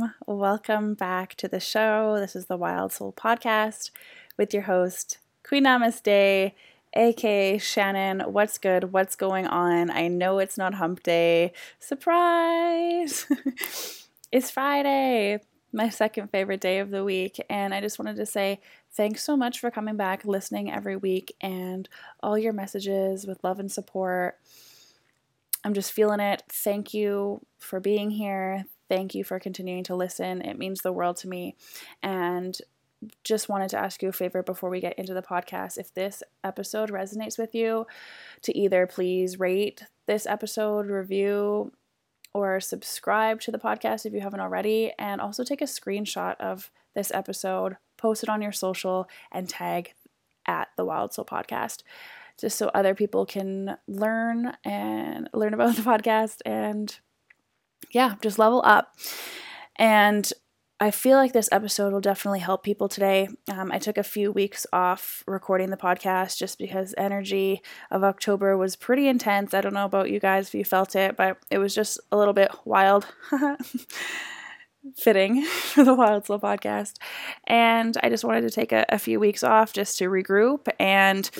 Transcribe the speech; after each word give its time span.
Fam. 0.00 0.14
Welcome 0.26 0.94
back 0.94 1.34
to 1.36 1.48
the 1.48 1.60
show. 1.60 2.16
This 2.18 2.36
is 2.36 2.46
the 2.46 2.56
Wild 2.56 2.92
Soul 2.92 3.12
Podcast 3.12 3.90
with 4.36 4.52
your 4.52 4.64
host, 4.64 5.18
Queen 5.46 5.64
Namaste, 5.64 6.52
aka 6.94 7.58
Shannon. 7.58 8.20
What's 8.20 8.58
good? 8.58 8.92
What's 8.92 9.16
going 9.16 9.46
on? 9.46 9.90
I 9.90 10.08
know 10.08 10.38
it's 10.38 10.58
not 10.58 10.74
hump 10.74 11.02
day. 11.02 11.52
Surprise! 11.78 13.26
it's 14.32 14.50
Friday, 14.50 15.40
my 15.72 15.88
second 15.88 16.28
favorite 16.30 16.60
day 16.60 16.78
of 16.78 16.90
the 16.90 17.04
week. 17.04 17.40
And 17.48 17.74
I 17.74 17.80
just 17.80 17.98
wanted 17.98 18.16
to 18.16 18.26
say 18.26 18.60
thanks 18.92 19.22
so 19.22 19.36
much 19.36 19.60
for 19.60 19.70
coming 19.70 19.96
back, 19.96 20.24
listening 20.24 20.70
every 20.72 20.96
week, 20.96 21.34
and 21.40 21.88
all 22.22 22.38
your 22.38 22.52
messages 22.52 23.26
with 23.26 23.44
love 23.44 23.58
and 23.60 23.70
support. 23.70 24.38
I'm 25.64 25.74
just 25.74 25.92
feeling 25.92 26.20
it. 26.20 26.42
Thank 26.48 26.92
you 26.92 27.40
for 27.58 27.80
being 27.80 28.10
here. 28.10 28.66
Thank 28.94 29.16
you 29.16 29.24
for 29.24 29.40
continuing 29.40 29.82
to 29.84 29.96
listen. 29.96 30.40
It 30.40 30.56
means 30.56 30.82
the 30.82 30.92
world 30.92 31.16
to 31.16 31.28
me. 31.28 31.56
And 32.00 32.56
just 33.24 33.48
wanted 33.48 33.68
to 33.70 33.76
ask 33.76 34.00
you 34.04 34.08
a 34.08 34.12
favor 34.12 34.40
before 34.40 34.70
we 34.70 34.80
get 34.80 34.96
into 34.96 35.14
the 35.14 35.20
podcast. 35.20 35.78
If 35.78 35.92
this 35.92 36.22
episode 36.44 36.92
resonates 36.92 37.36
with 37.36 37.56
you, 37.56 37.88
to 38.42 38.56
either 38.56 38.86
please 38.86 39.40
rate 39.40 39.82
this 40.06 40.26
episode, 40.26 40.86
review, 40.86 41.72
or 42.32 42.60
subscribe 42.60 43.40
to 43.40 43.50
the 43.50 43.58
podcast 43.58 44.06
if 44.06 44.12
you 44.12 44.20
haven't 44.20 44.38
already, 44.38 44.92
and 44.96 45.20
also 45.20 45.42
take 45.42 45.60
a 45.60 45.64
screenshot 45.64 46.36
of 46.38 46.70
this 46.94 47.10
episode, 47.12 47.76
post 47.96 48.22
it 48.22 48.28
on 48.28 48.42
your 48.42 48.52
social, 48.52 49.08
and 49.32 49.48
tag 49.48 49.92
at 50.46 50.68
the 50.76 50.84
Wild 50.84 51.12
Soul 51.12 51.24
Podcast, 51.24 51.82
just 52.38 52.56
so 52.56 52.68
other 52.68 52.94
people 52.94 53.26
can 53.26 53.76
learn 53.88 54.56
and 54.64 55.28
learn 55.32 55.52
about 55.52 55.74
the 55.74 55.82
podcast 55.82 56.36
and 56.46 57.00
yeah, 57.90 58.14
just 58.22 58.38
level 58.38 58.62
up. 58.64 58.94
And 59.76 60.30
I 60.80 60.90
feel 60.90 61.16
like 61.16 61.32
this 61.32 61.48
episode 61.52 61.92
will 61.92 62.00
definitely 62.00 62.40
help 62.40 62.64
people 62.64 62.88
today. 62.88 63.28
Um, 63.50 63.70
I 63.70 63.78
took 63.78 63.96
a 63.96 64.02
few 64.02 64.32
weeks 64.32 64.66
off 64.72 65.22
recording 65.26 65.70
the 65.70 65.76
podcast 65.76 66.36
just 66.36 66.58
because 66.58 66.94
energy 66.98 67.62
of 67.90 68.02
October 68.02 68.56
was 68.56 68.76
pretty 68.76 69.08
intense. 69.08 69.54
I 69.54 69.60
don't 69.60 69.72
know 69.74 69.84
about 69.84 70.10
you 70.10 70.18
guys 70.18 70.48
if 70.48 70.54
you 70.54 70.64
felt 70.64 70.96
it, 70.96 71.16
but 71.16 71.38
it 71.50 71.58
was 71.58 71.74
just 71.74 72.00
a 72.10 72.16
little 72.16 72.34
bit 72.34 72.50
wild. 72.64 73.06
fitting 74.96 75.42
for 75.46 75.84
the 75.84 75.94
Wild 75.94 76.26
Soul 76.26 76.38
podcast. 76.38 76.96
And 77.46 77.96
I 78.02 78.08
just 78.08 78.24
wanted 78.24 78.42
to 78.42 78.50
take 78.50 78.72
a, 78.72 78.84
a 78.88 78.98
few 78.98 79.18
weeks 79.18 79.42
off 79.42 79.72
just 79.72 79.98
to 79.98 80.10
regroup 80.10 80.68
and 80.78 81.30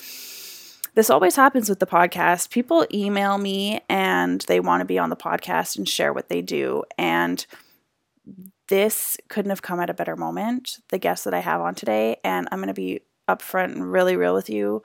this 0.95 1.11
always 1.11 1.37
happens 1.37 1.69
with 1.69 1.81
the 1.81 1.87
podcast. 1.87 2.51
People 2.51 2.87
email 2.93 3.39
me 3.39 3.81
and 3.89 4.41
they 4.43 4.61
want 4.61 4.81
to 4.81 4.85
be 4.85 4.99
on 4.99 5.11
the 5.11 5.17
podcast 5.17 5.77
and 5.77 5.89
share 5.89 6.13
what 6.13 6.29
they 6.29 6.41
do. 6.41 6.85
And 6.97 7.45
this 8.69 9.17
couldn't 9.29 9.51
have 9.51 9.63
come 9.63 9.81
at 9.81 9.91
a 9.91 9.95
better 9.95 10.17
moment. 10.17 10.79
The 10.89 10.99
guest 10.99 11.25
that 11.25 11.35
I 11.35 11.41
have 11.41 11.61
on 11.61 11.75
today, 11.75 12.17
and 12.25 12.49
I'm 12.51 12.59
going 12.59 12.69
to 12.69 12.75
be 12.75 13.01
upfront 13.29 13.73
and 13.73 13.93
really 13.93 14.17
real 14.17 14.35
with 14.35 14.49
you 14.49 14.83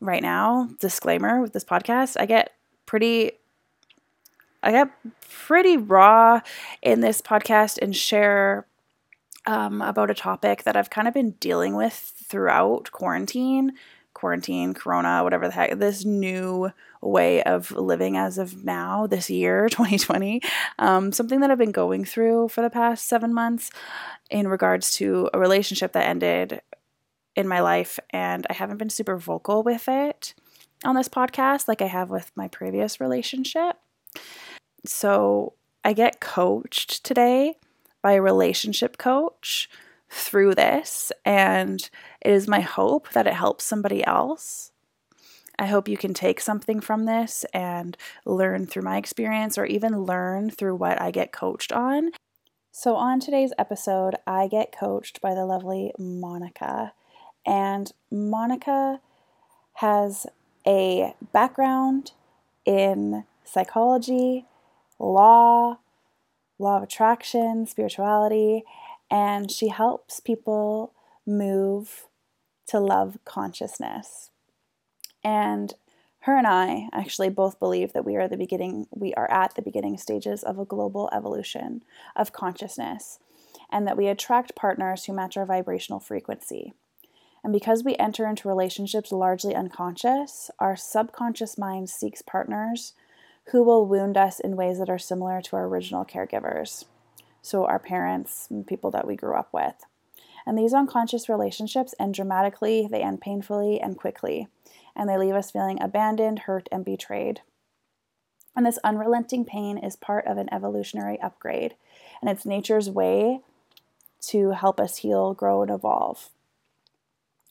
right 0.00 0.22
now. 0.22 0.68
Disclaimer 0.80 1.40
with 1.40 1.52
this 1.52 1.64
podcast, 1.64 2.16
I 2.20 2.26
get 2.26 2.52
pretty 2.84 3.32
I 4.62 4.72
get 4.72 4.90
pretty 5.28 5.76
raw 5.76 6.40
in 6.82 7.00
this 7.00 7.22
podcast 7.22 7.78
and 7.80 7.94
share 7.94 8.66
um, 9.46 9.80
about 9.80 10.10
a 10.10 10.14
topic 10.14 10.64
that 10.64 10.76
I've 10.76 10.90
kind 10.90 11.06
of 11.06 11.14
been 11.14 11.32
dealing 11.32 11.76
with 11.76 11.94
throughout 11.94 12.90
quarantine 12.90 13.72
quarantine, 14.16 14.72
corona, 14.72 15.22
whatever 15.22 15.46
the 15.46 15.52
heck, 15.52 15.78
this 15.78 16.04
new 16.04 16.72
way 17.02 17.42
of 17.42 17.70
living 17.70 18.16
as 18.16 18.38
of 18.38 18.64
now, 18.64 19.06
this 19.06 19.28
year, 19.28 19.68
2020, 19.70 20.40
um, 20.78 21.12
something 21.12 21.40
that 21.40 21.50
I've 21.50 21.58
been 21.58 21.70
going 21.70 22.04
through 22.04 22.48
for 22.48 22.62
the 22.62 22.70
past 22.70 23.06
seven 23.06 23.34
months 23.34 23.70
in 24.30 24.48
regards 24.48 24.94
to 24.96 25.28
a 25.34 25.38
relationship 25.38 25.92
that 25.92 26.08
ended 26.08 26.62
in 27.36 27.46
my 27.46 27.60
life. 27.60 27.98
And 28.10 28.46
I 28.48 28.54
haven't 28.54 28.78
been 28.78 28.90
super 28.90 29.18
vocal 29.18 29.62
with 29.62 29.86
it 29.86 30.32
on 30.82 30.96
this 30.96 31.08
podcast 31.08 31.68
like 31.68 31.82
I 31.82 31.86
have 31.86 32.08
with 32.08 32.32
my 32.34 32.48
previous 32.48 32.98
relationship. 33.00 33.76
So 34.86 35.52
I 35.84 35.92
get 35.92 36.20
coached 36.20 37.04
today 37.04 37.56
by 38.00 38.12
a 38.12 38.22
relationship 38.22 38.96
coach 38.96 39.68
through 40.08 40.54
this, 40.54 41.12
and 41.24 41.90
it 42.26 42.32
is 42.32 42.48
my 42.48 42.58
hope 42.58 43.10
that 43.10 43.28
it 43.28 43.34
helps 43.34 43.64
somebody 43.64 44.04
else. 44.04 44.72
I 45.60 45.66
hope 45.66 45.88
you 45.88 45.96
can 45.96 46.12
take 46.12 46.40
something 46.40 46.80
from 46.80 47.04
this 47.04 47.46
and 47.54 47.96
learn 48.24 48.66
through 48.66 48.82
my 48.82 48.96
experience 48.96 49.56
or 49.56 49.64
even 49.64 50.02
learn 50.02 50.50
through 50.50 50.74
what 50.74 51.00
I 51.00 51.12
get 51.12 51.30
coached 51.30 51.70
on. 51.70 52.10
So, 52.72 52.96
on 52.96 53.20
today's 53.20 53.52
episode, 53.56 54.16
I 54.26 54.48
get 54.48 54.76
coached 54.76 55.20
by 55.20 55.34
the 55.34 55.46
lovely 55.46 55.92
Monica. 56.00 56.94
And 57.46 57.92
Monica 58.10 59.00
has 59.74 60.26
a 60.66 61.14
background 61.32 62.10
in 62.64 63.22
psychology, 63.44 64.46
law, 64.98 65.78
law 66.58 66.78
of 66.78 66.82
attraction, 66.82 67.68
spirituality, 67.68 68.64
and 69.08 69.48
she 69.48 69.68
helps 69.68 70.18
people 70.18 70.92
move 71.24 72.08
to 72.68 72.80
love 72.80 73.18
consciousness. 73.24 74.30
And 75.22 75.74
her 76.20 76.36
and 76.36 76.46
I 76.46 76.88
actually 76.92 77.28
both 77.28 77.60
believe 77.60 77.92
that 77.92 78.04
we 78.04 78.16
are 78.16 78.26
the 78.26 78.36
beginning 78.36 78.86
we 78.90 79.14
are 79.14 79.30
at 79.30 79.54
the 79.54 79.62
beginning 79.62 79.96
stages 79.96 80.42
of 80.42 80.58
a 80.58 80.64
global 80.64 81.08
evolution 81.12 81.82
of 82.16 82.32
consciousness 82.32 83.18
and 83.70 83.86
that 83.86 83.96
we 83.96 84.08
attract 84.08 84.56
partners 84.56 85.04
who 85.04 85.12
match 85.12 85.36
our 85.36 85.46
vibrational 85.46 86.00
frequency. 86.00 86.72
And 87.44 87.52
because 87.52 87.84
we 87.84 87.96
enter 87.96 88.26
into 88.26 88.48
relationships 88.48 89.12
largely 89.12 89.54
unconscious, 89.54 90.50
our 90.58 90.74
subconscious 90.74 91.56
mind 91.56 91.88
seeks 91.90 92.22
partners 92.22 92.94
who 93.52 93.62
will 93.62 93.86
wound 93.86 94.16
us 94.16 94.40
in 94.40 94.56
ways 94.56 94.80
that 94.80 94.90
are 94.90 94.98
similar 94.98 95.40
to 95.42 95.56
our 95.56 95.66
original 95.66 96.04
caregivers 96.04 96.86
so 97.46 97.64
our 97.64 97.78
parents, 97.78 98.48
people 98.66 98.90
that 98.90 99.06
we 99.06 99.14
grew 99.14 99.36
up 99.36 99.50
with. 99.52 99.86
And 100.46 100.56
these 100.56 100.72
unconscious 100.72 101.28
relationships 101.28 101.94
end 101.98 102.14
dramatically, 102.14 102.88
they 102.90 103.02
end 103.02 103.20
painfully 103.20 103.80
and 103.80 103.96
quickly, 103.96 104.46
and 104.94 105.08
they 105.08 105.18
leave 105.18 105.34
us 105.34 105.50
feeling 105.50 105.82
abandoned, 105.82 106.40
hurt, 106.40 106.68
and 106.70 106.84
betrayed. 106.84 107.40
And 108.54 108.64
this 108.64 108.78
unrelenting 108.84 109.44
pain 109.44 109.76
is 109.76 109.96
part 109.96 110.26
of 110.26 110.38
an 110.38 110.48
evolutionary 110.52 111.20
upgrade, 111.20 111.74
and 112.20 112.30
it's 112.30 112.46
nature's 112.46 112.88
way 112.88 113.40
to 114.28 114.50
help 114.50 114.80
us 114.80 114.98
heal, 114.98 115.34
grow, 115.34 115.62
and 115.62 115.70
evolve. 115.70 116.30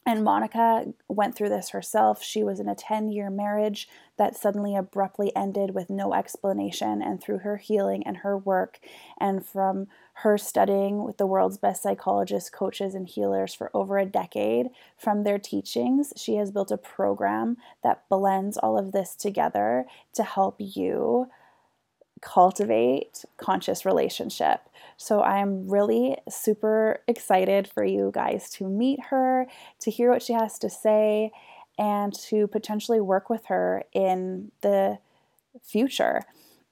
And 0.08 0.24
Monica 0.24 0.94
went 1.08 1.34
through 1.36 1.50
this 1.50 1.70
herself. 1.70 2.22
She 2.22 2.44
was 2.44 2.60
in 2.60 2.70
a 2.70 2.76
10 2.76 3.10
year 3.10 3.32
marriage 3.32 3.90
that 4.18 4.36
suddenly 4.36 4.76
abruptly 4.76 5.36
ended 5.36 5.74
with 5.74 5.90
no 5.90 6.14
explanation. 6.14 7.02
And 7.02 7.22
through 7.22 7.40
her 7.40 7.58
healing 7.58 8.06
and 8.06 8.18
her 8.18 8.38
work, 8.38 8.80
and 9.20 9.44
from 9.44 9.88
her 10.20 10.38
studying 10.38 11.04
with 11.04 11.18
the 11.18 11.26
world's 11.26 11.58
best 11.58 11.82
psychologists, 11.82 12.52
coaches, 12.52 12.94
and 12.94 13.08
healers 13.08 13.54
for 13.54 13.72
over 13.74 13.98
a 13.98 14.06
decade, 14.06 14.68
from 14.96 15.24
their 15.24 15.40
teachings, 15.40 16.14
she 16.16 16.36
has 16.36 16.52
built 16.52 16.72
a 16.72 16.78
program 16.78 17.58
that 17.84 18.08
blends 18.08 18.58
all 18.58 18.78
of 18.78 18.92
this 18.92 19.16
together 19.16 19.86
to 20.14 20.24
help 20.24 20.56
you 20.60 21.28
cultivate 22.26 23.24
conscious 23.38 23.86
relationship. 23.86 24.62
So 24.98 25.22
I'm 25.22 25.70
really 25.70 26.18
super 26.28 27.02
excited 27.08 27.68
for 27.68 27.86
you 27.86 28.12
guys 28.14 28.50
to 28.52 28.68
meet 28.68 29.00
her, 29.10 29.48
to 29.80 29.92
hear 29.92 30.10
what 30.10 30.24
she 30.24 30.34
has 30.34 30.58
to 30.60 30.70
say, 30.70 31.32
and 31.78 32.14
to 32.14 32.48
potentially 32.48 33.00
work 33.00 33.30
with 33.30 33.46
her 33.46 33.84
in 33.94 34.52
the 34.62 34.98
future. 35.62 36.24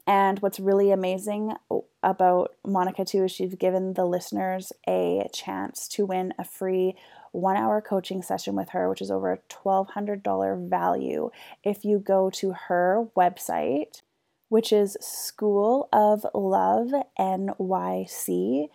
And 0.08 0.40
what's 0.40 0.60
really 0.60 0.92
amazing 0.92 1.54
about 2.02 2.56
Monica, 2.66 3.06
too, 3.06 3.26
is 3.26 3.32
she's 3.32 3.56
given 3.56 3.94
the 3.94 4.06
listeners 4.06 4.74
a 4.88 5.30
chance 5.32 5.88
to 5.90 6.06
win 6.06 6.34
a 6.40 6.44
free 6.44 6.96
one 7.32 7.58
hour 7.58 7.80
coaching 7.80 8.22
session 8.22 8.56
with 8.56 8.70
her, 8.70 8.90
which 8.90 9.02
is 9.02 9.12
over 9.12 9.32
a 9.32 9.38
$1,200 9.38 10.70
value 10.70 11.30
if 11.64 11.86
you 11.86 12.00
go 12.00 12.30
to 12.32 12.54
her 12.68 13.08
website 13.16 14.02
which 14.54 14.72
is 14.72 14.96
School 15.02 15.90
of 15.92 16.26
Love 16.32 16.92
NYC. 17.20 18.70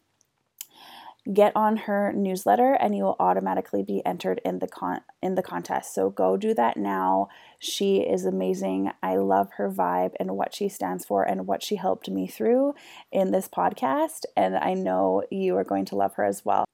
get 1.32 1.56
on 1.56 1.76
her 1.76 2.12
newsletter 2.12 2.74
and 2.74 2.94
you 2.96 3.02
will 3.02 3.16
automatically 3.18 3.82
be 3.82 4.00
entered 4.06 4.40
in 4.44 4.60
the 4.60 4.68
con 4.68 5.00
in 5.22 5.36
the 5.36 5.42
contest. 5.42 5.94
So 5.94 6.10
go 6.10 6.36
do 6.36 6.52
that 6.54 6.76
now. 6.76 7.28
She 7.58 7.96
is 7.98 8.24
amazing. 8.24 8.92
I 9.02 9.16
love 9.16 9.48
her 9.56 9.68
vibe 9.70 10.12
and 10.20 10.36
what 10.36 10.54
she 10.54 10.68
stands 10.68 11.04
for 11.04 11.24
and 11.24 11.48
what 11.48 11.64
she 11.64 11.74
helped 11.76 12.08
me 12.08 12.28
through 12.28 12.74
in 13.12 13.32
this 13.32 13.48
podcast 13.48 14.24
and 14.36 14.56
I 14.56 14.74
know 14.74 15.24
you 15.30 15.56
are 15.56 15.64
going 15.64 15.84
to 15.86 15.96
love 15.96 16.14
her 16.14 16.24
as 16.24 16.44
well. 16.44 16.64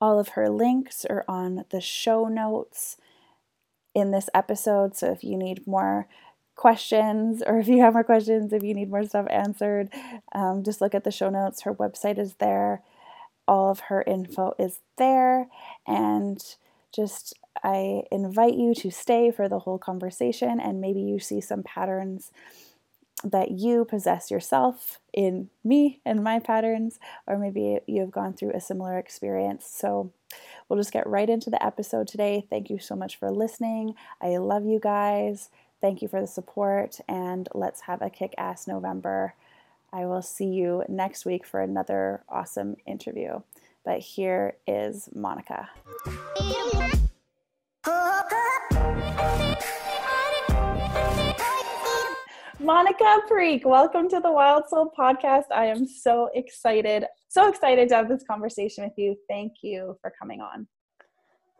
All 0.00 0.20
of 0.20 0.30
her 0.30 0.48
links 0.48 1.04
are 1.04 1.24
on 1.28 1.64
the 1.70 1.80
show 1.80 2.26
notes 2.26 2.96
in 3.94 4.10
this 4.10 4.28
episode. 4.34 4.96
So 4.96 5.10
if 5.10 5.22
you 5.24 5.36
need 5.36 5.66
more 5.66 6.06
questions 6.56 7.42
or 7.44 7.58
if 7.58 7.68
you 7.68 7.80
have 7.80 7.94
more 7.94 8.04
questions, 8.04 8.52
if 8.52 8.62
you 8.62 8.74
need 8.74 8.90
more 8.90 9.04
stuff 9.04 9.26
answered, 9.30 9.88
um, 10.34 10.62
just 10.62 10.80
look 10.80 10.94
at 10.94 11.04
the 11.04 11.10
show 11.10 11.30
notes. 11.30 11.62
Her 11.62 11.74
website 11.74 12.18
is 12.18 12.34
there 12.34 12.82
all 13.46 13.70
of 13.70 13.80
her 13.80 14.02
info 14.06 14.54
is 14.58 14.80
there. 14.96 15.48
And 15.86 16.42
just, 16.94 17.34
I 17.62 18.04
invite 18.10 18.54
you 18.54 18.74
to 18.76 18.90
stay 18.90 19.30
for 19.30 19.48
the 19.48 19.60
whole 19.60 19.78
conversation 19.78 20.60
and 20.60 20.80
maybe 20.80 21.00
you 21.00 21.18
see 21.18 21.40
some 21.40 21.62
patterns 21.62 22.30
that 23.22 23.52
you 23.52 23.84
possess 23.84 24.30
yourself 24.30 24.98
in 25.12 25.48
me 25.62 26.00
and 26.04 26.22
my 26.22 26.38
patterns, 26.38 26.98
or 27.26 27.38
maybe 27.38 27.78
you 27.86 28.00
have 28.00 28.10
gone 28.10 28.34
through 28.34 28.52
a 28.52 28.60
similar 28.60 28.98
experience. 28.98 29.66
So, 29.66 30.12
we'll 30.68 30.78
just 30.78 30.92
get 30.92 31.06
right 31.06 31.28
into 31.28 31.50
the 31.50 31.64
episode 31.64 32.08
today. 32.08 32.46
Thank 32.48 32.70
you 32.70 32.78
so 32.78 32.96
much 32.96 33.16
for 33.16 33.30
listening. 33.30 33.94
I 34.20 34.36
love 34.36 34.64
you 34.64 34.80
guys. 34.80 35.50
Thank 35.80 36.00
you 36.00 36.08
for 36.08 36.20
the 36.20 36.26
support, 36.26 36.98
and 37.08 37.48
let's 37.54 37.82
have 37.82 38.00
a 38.00 38.08
kick 38.08 38.34
ass 38.38 38.66
November. 38.66 39.34
I 39.92 40.06
will 40.06 40.22
see 40.22 40.46
you 40.46 40.82
next 40.88 41.24
week 41.24 41.46
for 41.46 41.60
another 41.60 42.22
awesome 42.28 42.76
interview. 42.86 43.40
But 43.84 44.00
here 44.00 44.56
is 44.66 45.10
Monica. 45.14 45.68
Monica 52.64 53.18
Parikh, 53.30 53.66
welcome 53.66 54.08
to 54.08 54.20
the 54.20 54.32
Wild 54.32 54.66
Soul 54.70 54.90
podcast. 54.98 55.44
I 55.54 55.66
am 55.66 55.86
so 55.86 56.30
excited, 56.32 57.04
so 57.28 57.46
excited 57.46 57.90
to 57.90 57.94
have 57.96 58.08
this 58.08 58.24
conversation 58.24 58.84
with 58.84 58.94
you. 58.96 59.16
Thank 59.28 59.56
you 59.60 59.98
for 60.00 60.10
coming 60.18 60.40
on. 60.40 60.66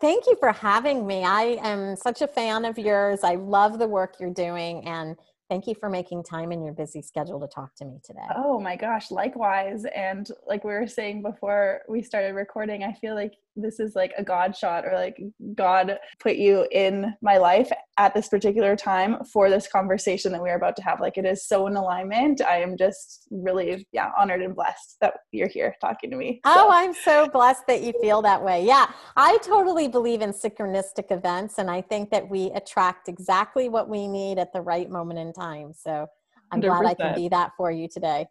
Thank 0.00 0.24
you 0.26 0.34
for 0.40 0.50
having 0.50 1.06
me. 1.06 1.22
I 1.22 1.58
am 1.62 1.94
such 1.96 2.22
a 2.22 2.26
fan 2.26 2.64
of 2.64 2.78
yours. 2.78 3.20
I 3.22 3.34
love 3.34 3.78
the 3.78 3.86
work 3.86 4.16
you're 4.18 4.32
doing 4.32 4.88
and 4.88 5.14
Thank 5.54 5.68
you 5.68 5.76
for 5.76 5.88
making 5.88 6.24
time 6.24 6.50
in 6.50 6.64
your 6.64 6.72
busy 6.72 7.00
schedule 7.00 7.38
to 7.38 7.46
talk 7.46 7.76
to 7.76 7.84
me 7.84 8.00
today. 8.02 8.26
Oh 8.34 8.58
my 8.58 8.74
gosh, 8.74 9.12
likewise. 9.12 9.84
And 9.94 10.28
like 10.48 10.64
we 10.64 10.72
were 10.72 10.88
saying 10.88 11.22
before 11.22 11.82
we 11.88 12.02
started 12.02 12.34
recording, 12.34 12.82
I 12.82 12.92
feel 12.94 13.14
like 13.14 13.34
this 13.56 13.78
is 13.78 13.94
like 13.94 14.12
a 14.18 14.24
God 14.24 14.56
shot 14.56 14.84
or 14.84 14.94
like 14.94 15.16
God 15.54 15.96
put 16.18 16.34
you 16.34 16.66
in 16.72 17.14
my 17.22 17.36
life 17.36 17.70
at 17.98 18.12
this 18.12 18.28
particular 18.28 18.74
time 18.74 19.22
for 19.24 19.48
this 19.48 19.68
conversation 19.68 20.32
that 20.32 20.42
we 20.42 20.50
are 20.50 20.56
about 20.56 20.74
to 20.74 20.82
have. 20.82 21.00
Like 21.00 21.16
it 21.18 21.24
is 21.24 21.46
so 21.46 21.68
in 21.68 21.76
alignment. 21.76 22.40
I 22.40 22.56
am 22.56 22.76
just 22.76 23.28
really, 23.30 23.86
yeah, 23.92 24.10
honored 24.18 24.42
and 24.42 24.56
blessed 24.56 24.96
that 25.00 25.14
you're 25.30 25.46
here 25.46 25.76
talking 25.80 26.10
to 26.10 26.16
me. 26.16 26.40
So. 26.44 26.52
Oh, 26.52 26.68
I'm 26.72 26.92
so 26.92 27.28
blessed 27.28 27.68
that 27.68 27.82
you 27.82 27.92
feel 28.00 28.22
that 28.22 28.42
way. 28.42 28.66
Yeah, 28.66 28.90
I 29.16 29.38
totally 29.38 29.86
believe 29.86 30.20
in 30.20 30.32
synchronistic 30.32 31.12
events. 31.12 31.58
And 31.58 31.70
I 31.70 31.80
think 31.80 32.10
that 32.10 32.28
we 32.28 32.50
attract 32.56 33.08
exactly 33.08 33.68
what 33.68 33.88
we 33.88 34.08
need 34.08 34.40
at 34.40 34.52
the 34.52 34.60
right 34.60 34.90
moment 34.90 35.20
in 35.20 35.32
time. 35.32 35.43
So 35.76 36.06
I'm 36.50 36.60
100%. 36.60 36.62
glad 36.62 36.86
I 36.86 36.94
can 36.94 37.14
be 37.14 37.28
that 37.28 37.52
for 37.56 37.70
you 37.70 37.88
today. 37.88 38.26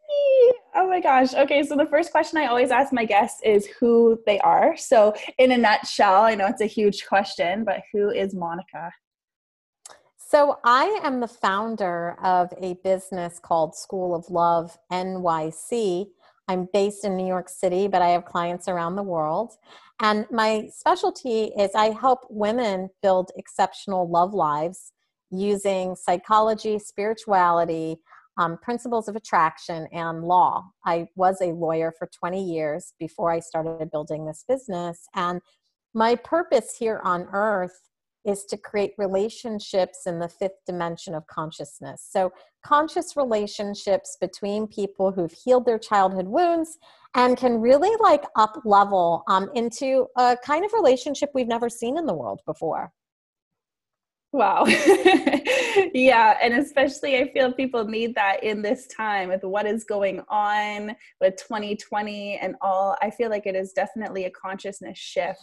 Oh 0.75 0.87
my 0.87 0.99
gosh. 0.99 1.33
Okay, 1.33 1.63
so 1.63 1.75
the 1.75 1.85
first 1.85 2.11
question 2.11 2.39
I 2.39 2.47
always 2.47 2.71
ask 2.71 2.91
my 2.91 3.05
guests 3.05 3.41
is 3.43 3.67
who 3.79 4.19
they 4.25 4.39
are. 4.39 4.75
So, 4.75 5.13
in 5.37 5.51
a 5.51 5.57
nutshell, 5.57 6.23
I 6.23 6.35
know 6.35 6.47
it's 6.47 6.61
a 6.61 6.65
huge 6.65 7.05
question, 7.05 7.63
but 7.63 7.81
who 7.91 8.09
is 8.09 8.33
Monica? 8.33 8.91
So, 10.17 10.57
I 10.63 10.99
am 11.03 11.19
the 11.19 11.27
founder 11.27 12.17
of 12.23 12.51
a 12.59 12.75
business 12.83 13.39
called 13.39 13.75
School 13.75 14.15
of 14.15 14.29
Love 14.29 14.77
NYC. 14.91 16.07
I'm 16.47 16.67
based 16.73 17.05
in 17.05 17.15
New 17.15 17.27
York 17.27 17.49
City, 17.49 17.87
but 17.87 18.01
I 18.01 18.09
have 18.09 18.25
clients 18.25 18.67
around 18.67 18.95
the 18.95 19.03
world. 19.03 19.53
And 20.01 20.25
my 20.31 20.69
specialty 20.73 21.51
is 21.57 21.71
I 21.75 21.91
help 21.91 22.21
women 22.29 22.89
build 23.01 23.31
exceptional 23.37 24.09
love 24.09 24.33
lives 24.33 24.92
using 25.33 25.95
psychology, 25.95 26.79
spirituality, 26.79 27.97
um, 28.37 28.57
principles 28.61 29.07
of 29.07 29.15
attraction, 29.15 29.87
and 29.91 30.23
law. 30.23 30.63
I 30.85 31.07
was 31.15 31.41
a 31.41 31.47
lawyer 31.47 31.93
for 31.97 32.07
20 32.07 32.43
years 32.43 32.93
before 32.99 33.31
I 33.31 33.39
started 33.39 33.91
building 33.91 34.25
this 34.25 34.43
business. 34.47 35.07
And 35.15 35.41
my 35.93 36.15
purpose 36.15 36.75
here 36.77 37.01
on 37.03 37.27
earth 37.31 37.79
is 38.25 38.45
to 38.45 38.57
create 38.57 38.93
relationships 38.97 40.03
in 40.05 40.17
the 40.17 40.29
fifth 40.29 40.63
dimension 40.65 41.13
of 41.13 41.27
consciousness. 41.27 42.07
So, 42.09 42.31
conscious 42.65 43.17
relationships 43.17 44.17
between 44.19 44.67
people 44.67 45.11
who've 45.11 45.31
healed 45.31 45.65
their 45.65 45.77
childhood 45.77 46.27
wounds 46.27 46.77
and 47.15 47.35
can 47.35 47.59
really 47.59 47.95
like 47.99 48.23
up 48.37 48.61
level 48.63 49.23
um, 49.27 49.49
into 49.53 50.07
a 50.17 50.37
kind 50.43 50.63
of 50.63 50.71
relationship 50.73 51.31
we've 51.33 51.47
never 51.47 51.69
seen 51.69 51.97
in 51.97 52.05
the 52.05 52.13
world 52.13 52.39
before. 52.45 52.91
Wow. 54.33 54.65
yeah. 55.93 56.37
And 56.41 56.55
especially, 56.55 57.17
I 57.17 57.31
feel 57.31 57.53
people 57.53 57.85
need 57.85 58.15
that 58.15 58.43
in 58.43 58.63
this 58.63 58.87
time 58.87 59.29
with 59.29 59.43
what 59.43 59.67
is 59.67 59.83
going 59.83 60.21
on 60.27 60.95
with 61.21 61.35
2020 61.37 62.39
and 62.41 62.55
all. 62.59 62.97
I 63.03 63.11
feel 63.11 63.29
like 63.29 63.45
it 63.45 63.55
is 63.55 63.73
definitely 63.73 64.25
a 64.25 64.31
consciousness 64.31 64.97
shift. 64.97 65.39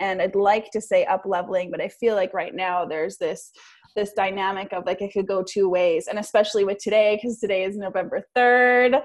And 0.00 0.20
I'd 0.20 0.34
like 0.34 0.72
to 0.72 0.80
say 0.80 1.04
up 1.04 1.22
leveling, 1.24 1.70
but 1.70 1.80
I 1.80 1.86
feel 1.88 2.16
like 2.16 2.34
right 2.34 2.52
now 2.52 2.84
there's 2.84 3.18
this 3.18 3.52
this 3.94 4.12
dynamic 4.12 4.72
of 4.72 4.84
like 4.86 5.00
it 5.00 5.12
could 5.12 5.28
go 5.28 5.44
two 5.44 5.68
ways 5.68 6.08
and 6.08 6.18
especially 6.18 6.64
with 6.64 6.78
today 6.78 7.16
because 7.16 7.38
today 7.38 7.62
is 7.62 7.76
november 7.76 8.26
3rd 8.36 9.00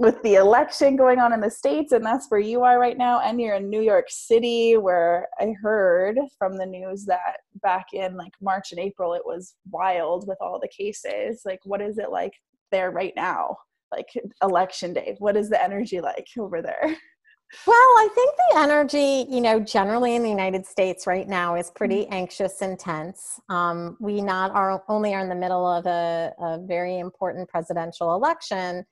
with 0.00 0.22
the 0.22 0.36
election 0.36 0.96
going 0.96 1.18
on 1.18 1.30
in 1.30 1.42
the 1.42 1.50
states 1.50 1.92
and 1.92 2.04
that's 2.04 2.30
where 2.30 2.40
you 2.40 2.62
are 2.62 2.80
right 2.80 2.96
now 2.96 3.20
and 3.20 3.38
you're 3.38 3.56
in 3.56 3.68
new 3.68 3.82
york 3.82 4.06
city 4.08 4.78
where 4.78 5.28
i 5.38 5.52
heard 5.62 6.18
from 6.38 6.56
the 6.56 6.64
news 6.64 7.04
that 7.04 7.40
back 7.62 7.88
in 7.92 8.16
like 8.16 8.32
march 8.40 8.72
and 8.72 8.80
april 8.80 9.12
it 9.12 9.22
was 9.26 9.56
wild 9.70 10.26
with 10.26 10.38
all 10.40 10.58
the 10.58 10.68
cases 10.68 11.42
like 11.44 11.60
what 11.64 11.82
is 11.82 11.98
it 11.98 12.10
like 12.10 12.32
there 12.72 12.90
right 12.90 13.12
now 13.14 13.54
like 13.92 14.06
election 14.42 14.94
day 14.94 15.16
what 15.18 15.36
is 15.36 15.50
the 15.50 15.62
energy 15.62 16.00
like 16.00 16.26
over 16.38 16.62
there 16.62 16.80
well, 17.66 17.76
I 17.76 18.08
think 18.14 18.36
the 18.36 18.58
energy, 18.60 19.26
you 19.28 19.40
know, 19.40 19.58
generally 19.58 20.14
in 20.14 20.22
the 20.22 20.28
United 20.28 20.64
States 20.64 21.04
right 21.04 21.28
now 21.28 21.56
is 21.56 21.68
pretty 21.72 22.02
mm-hmm. 22.02 22.14
anxious 22.14 22.62
and 22.62 22.78
tense. 22.78 23.40
Um, 23.48 23.96
we 23.98 24.20
not 24.20 24.52
are 24.52 24.84
only 24.88 25.14
are 25.14 25.20
in 25.20 25.28
the 25.28 25.34
middle 25.34 25.66
of 25.66 25.84
a, 25.86 26.32
a 26.38 26.58
very 26.64 27.00
important 27.00 27.48
presidential 27.48 28.14
election, 28.14 28.86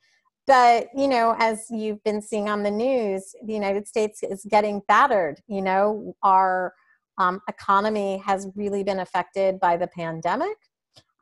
but 0.49 0.89
you 0.97 1.07
know 1.07 1.37
as 1.39 1.67
you've 1.71 2.03
been 2.03 2.21
seeing 2.21 2.49
on 2.49 2.65
the 2.65 2.71
news 2.71 3.35
the 3.45 3.53
united 3.53 3.87
states 3.87 4.23
is 4.25 4.45
getting 4.51 4.83
battered 4.89 5.41
you 5.47 5.63
know 5.63 6.17
our 6.25 6.73
um, 7.19 7.41
economy 7.49 8.21
has 8.25 8.49
really 8.55 8.85
been 8.85 9.01
affected 9.01 9.59
by 9.59 9.77
the 9.77 9.89
pandemic. 9.89 10.57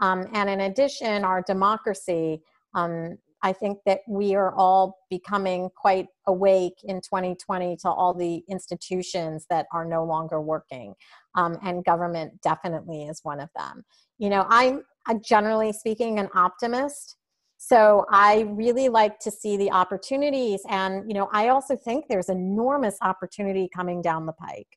Um, 0.01 0.27
and 0.35 0.49
in 0.49 0.61
addition 0.61 1.25
our 1.25 1.43
democracy 1.43 2.41
um, 2.75 3.19
i 3.43 3.53
think 3.53 3.79
that 3.87 4.01
we 4.09 4.35
are 4.35 4.55
all 4.55 4.99
becoming 5.11 5.71
quite 5.75 6.07
awake 6.27 6.79
in 6.85 6.97
2020 7.01 7.77
to 7.79 7.89
all 7.89 8.15
the 8.15 8.43
institutions 8.49 9.47
that 9.51 9.67
are 9.73 9.85
no 9.85 10.05
longer 10.05 10.41
working. 10.41 10.95
Um, 11.35 11.59
and 11.63 11.85
government 11.85 12.41
definitely 12.43 13.05
is 13.05 13.21
one 13.23 13.41
of 13.41 13.51
them. 13.57 13.85
You 14.19 14.31
know 14.31 14.47
i'm 14.49 14.83
generally 15.23 15.73
speaking 15.73 16.19
an 16.19 16.29
optimist 16.35 17.17
so 17.69 18.07
I 18.11 18.43
really 18.51 18.89
like 18.89 19.19
to 19.19 19.31
see 19.33 19.57
the 19.57 19.73
opportunities. 19.73 20.63
And, 20.69 21.03
you 21.09 21.15
know, 21.15 21.29
I 21.33 21.49
also 21.49 21.75
think 21.75 22.05
there's 22.09 22.29
enormous 22.29 22.97
opportunity 23.03 23.69
coming 23.75 24.01
down 24.01 24.25
the 24.25 24.35
pike. 24.35 24.69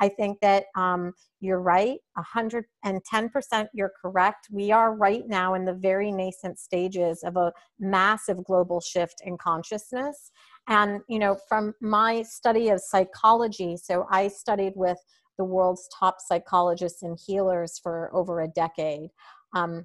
I 0.00 0.08
think 0.08 0.38
that 0.40 0.64
um, 0.74 1.12
you're 1.40 1.60
right, 1.60 1.98
110% 2.16 3.66
you're 3.74 3.92
correct. 4.00 4.46
We 4.50 4.72
are 4.72 4.94
right 4.94 5.24
now 5.28 5.52
in 5.52 5.66
the 5.66 5.74
very 5.74 6.10
nascent 6.10 6.58
stages 6.58 7.22
of 7.22 7.36
a 7.36 7.52
massive 7.78 8.42
global 8.44 8.80
shift 8.80 9.20
in 9.26 9.36
consciousness. 9.36 10.30
And, 10.68 11.02
you 11.06 11.18
know, 11.18 11.36
from 11.50 11.74
my 11.82 12.22
study 12.22 12.70
of 12.70 12.80
psychology, 12.80 13.76
so 13.76 14.06
I 14.10 14.28
studied 14.28 14.72
with 14.74 14.96
the 15.36 15.44
world's 15.44 15.86
top 15.98 16.16
psychologists 16.26 17.02
and 17.02 17.18
healers 17.26 17.78
for 17.78 18.08
over 18.14 18.40
a 18.40 18.48
decade. 18.48 19.10
Um, 19.54 19.84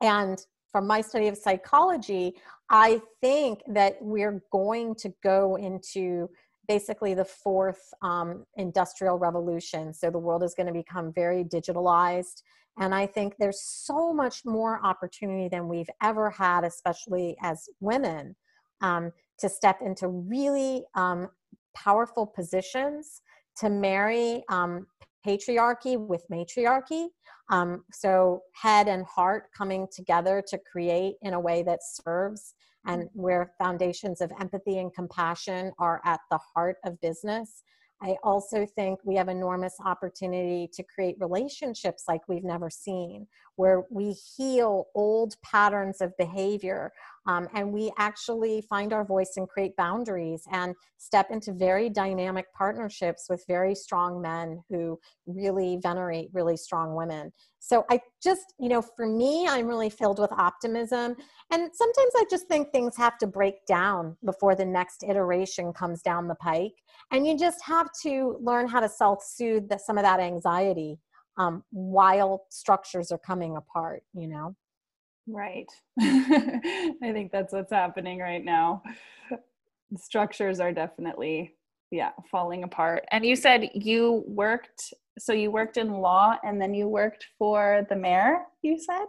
and 0.00 0.38
from 0.74 0.88
my 0.88 1.00
study 1.00 1.28
of 1.28 1.36
psychology, 1.36 2.34
I 2.68 3.00
think 3.20 3.60
that 3.68 3.96
we're 4.00 4.42
going 4.50 4.96
to 4.96 5.14
go 5.22 5.54
into 5.54 6.28
basically 6.66 7.14
the 7.14 7.24
fourth 7.24 7.94
um, 8.02 8.44
industrial 8.56 9.16
revolution. 9.16 9.94
So 9.94 10.10
the 10.10 10.18
world 10.18 10.42
is 10.42 10.52
going 10.52 10.66
to 10.66 10.72
become 10.72 11.12
very 11.12 11.44
digitalized. 11.44 12.42
And 12.80 12.92
I 12.92 13.06
think 13.06 13.36
there's 13.38 13.62
so 13.62 14.12
much 14.12 14.44
more 14.44 14.84
opportunity 14.84 15.46
than 15.46 15.68
we've 15.68 15.90
ever 16.02 16.28
had, 16.28 16.64
especially 16.64 17.36
as 17.40 17.68
women, 17.78 18.34
um, 18.80 19.12
to 19.38 19.48
step 19.48 19.78
into 19.80 20.08
really 20.08 20.82
um, 20.96 21.28
powerful 21.76 22.26
positions, 22.26 23.22
to 23.58 23.70
marry 23.70 24.42
um, 24.48 24.88
patriarchy 25.26 25.98
with 25.98 26.24
matriarchy. 26.30 27.08
Um, 27.50 27.84
so, 27.92 28.42
head 28.54 28.88
and 28.88 29.04
heart 29.04 29.44
coming 29.56 29.86
together 29.94 30.42
to 30.48 30.58
create 30.70 31.16
in 31.22 31.34
a 31.34 31.40
way 31.40 31.62
that 31.62 31.80
serves 31.82 32.54
and 32.86 33.08
where 33.12 33.52
foundations 33.58 34.20
of 34.20 34.30
empathy 34.40 34.78
and 34.78 34.94
compassion 34.94 35.72
are 35.78 36.00
at 36.04 36.20
the 36.30 36.38
heart 36.54 36.76
of 36.84 37.00
business. 37.00 37.62
I 38.04 38.18
also 38.22 38.66
think 38.66 39.00
we 39.02 39.16
have 39.16 39.28
enormous 39.28 39.76
opportunity 39.82 40.68
to 40.74 40.82
create 40.82 41.16
relationships 41.18 42.04
like 42.06 42.20
we've 42.28 42.44
never 42.44 42.68
seen, 42.68 43.26
where 43.56 43.84
we 43.90 44.12
heal 44.12 44.88
old 44.94 45.36
patterns 45.42 46.02
of 46.02 46.14
behavior 46.18 46.92
um, 47.26 47.48
and 47.54 47.72
we 47.72 47.90
actually 47.96 48.60
find 48.68 48.92
our 48.92 49.04
voice 49.04 49.32
and 49.36 49.48
create 49.48 49.74
boundaries 49.76 50.42
and 50.52 50.74
step 50.98 51.30
into 51.30 51.52
very 51.52 51.88
dynamic 51.88 52.52
partnerships 52.52 53.26
with 53.30 53.42
very 53.48 53.74
strong 53.74 54.20
men 54.20 54.62
who 54.68 54.98
really 55.26 55.78
venerate 55.82 56.28
really 56.34 56.58
strong 56.58 56.94
women. 56.94 57.32
So 57.60 57.86
I 57.88 58.00
just, 58.22 58.52
you 58.60 58.68
know, 58.68 58.82
for 58.82 59.06
me, 59.06 59.48
I'm 59.48 59.66
really 59.66 59.88
filled 59.88 60.18
with 60.18 60.32
optimism. 60.32 61.16
And 61.50 61.70
sometimes 61.72 62.12
I 62.16 62.24
just 62.30 62.46
think 62.46 62.70
things 62.70 62.94
have 62.98 63.16
to 63.18 63.26
break 63.26 63.64
down 63.66 64.18
before 64.22 64.54
the 64.54 64.66
next 64.66 65.02
iteration 65.02 65.72
comes 65.72 66.02
down 66.02 66.28
the 66.28 66.34
pike. 66.34 66.74
And 67.12 67.26
you 67.26 67.38
just 67.38 67.62
have 67.64 67.88
to 68.02 68.38
learn 68.40 68.68
how 68.68 68.80
to 68.80 68.88
self 68.88 69.22
soothe 69.22 69.70
some 69.78 69.98
of 69.98 70.04
that 70.04 70.20
anxiety 70.20 70.98
um, 71.36 71.64
while 71.70 72.46
structures 72.50 73.10
are 73.10 73.18
coming 73.18 73.56
apart, 73.56 74.02
you 74.14 74.28
know? 74.28 74.54
Right. 75.26 75.66
I 76.00 76.92
think 77.00 77.32
that's 77.32 77.52
what's 77.52 77.72
happening 77.72 78.18
right 78.18 78.44
now. 78.44 78.82
Structures 79.96 80.60
are 80.60 80.72
definitely, 80.72 81.54
yeah, 81.90 82.10
falling 82.30 82.64
apart. 82.64 83.04
And 83.10 83.24
you 83.24 83.36
said 83.36 83.70
you 83.74 84.24
worked, 84.26 84.92
so 85.18 85.32
you 85.32 85.50
worked 85.50 85.76
in 85.76 85.92
law 85.92 86.36
and 86.42 86.60
then 86.60 86.74
you 86.74 86.88
worked 86.88 87.26
for 87.38 87.86
the 87.88 87.96
mayor, 87.96 88.42
you 88.62 88.78
said? 88.78 89.06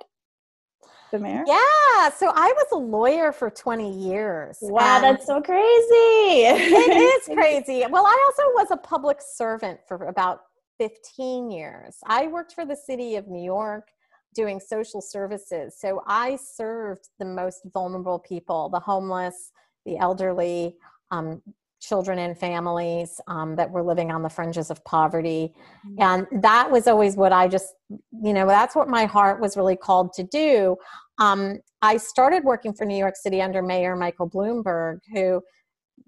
The 1.15 1.22
mayor? 1.22 1.45
Yeah. 1.48 2.10
So 2.10 2.29
I 2.36 2.51
was 2.57 2.67
a 2.74 2.77
lawyer 2.77 3.31
for 3.31 3.50
20 3.50 3.89
years. 3.89 4.57
Wow, 4.62 5.00
that's 5.00 5.25
so 5.25 5.41
crazy. 5.41 5.63
it 5.63 7.24
is 7.24 7.25
crazy. 7.34 7.86
Well, 7.89 8.05
I 8.05 8.27
also 8.27 8.43
was 8.53 8.67
a 8.72 8.75
public 8.75 9.19
servant 9.22 9.79
for 9.88 10.07
about 10.07 10.41
15 10.77 11.51
years. 11.51 11.95
I 12.05 12.27
worked 12.27 12.51
for 12.51 12.65
the 12.65 12.75
city 12.75 13.15
of 13.15 13.29
New 13.29 13.41
York 13.41 13.88
doing 14.36 14.60
social 14.60 15.00
services. 15.00 15.77
So 15.79 16.03
I 16.05 16.36
served 16.36 17.07
the 17.17 17.24
most 17.24 17.62
vulnerable 17.74 18.19
people, 18.19 18.67
the 18.67 18.81
homeless, 18.81 19.53
the 19.86 19.98
elderly, 19.98 20.75
um, 21.12 21.41
children 21.88 22.20
and 22.20 22.38
families 22.38 23.20
um, 23.27 23.56
that 23.56 23.70
were 23.70 23.84
living 23.84 24.12
on 24.12 24.24
the 24.24 24.30
fringes 24.30 24.72
of 24.72 24.84
poverty. 24.86 25.54
Mm-hmm. 25.88 26.27
And 26.34 26.44
that 26.44 26.70
was 26.72 26.88
always 26.88 27.15
what 27.15 27.32
I 27.34 27.48
just, 27.48 27.74
you 27.89 28.34
know, 28.34 28.48
that's 28.48 28.75
what 28.75 28.88
my 28.88 29.06
heart 29.06 29.39
was 29.39 29.58
really 29.58 29.75
called 29.75 30.13
to 30.13 30.24
do. 30.24 30.77
Um, 31.18 31.60
I 31.82 31.98
started 31.98 32.44
working 32.44 32.74
for 32.74 32.86
New 32.86 32.98
York 32.98 33.15
City 33.15 33.42
under 33.42 33.62
Mayor 33.62 33.96
Michael 33.96 34.30
Bloomberg, 34.30 35.00
who 35.13 35.42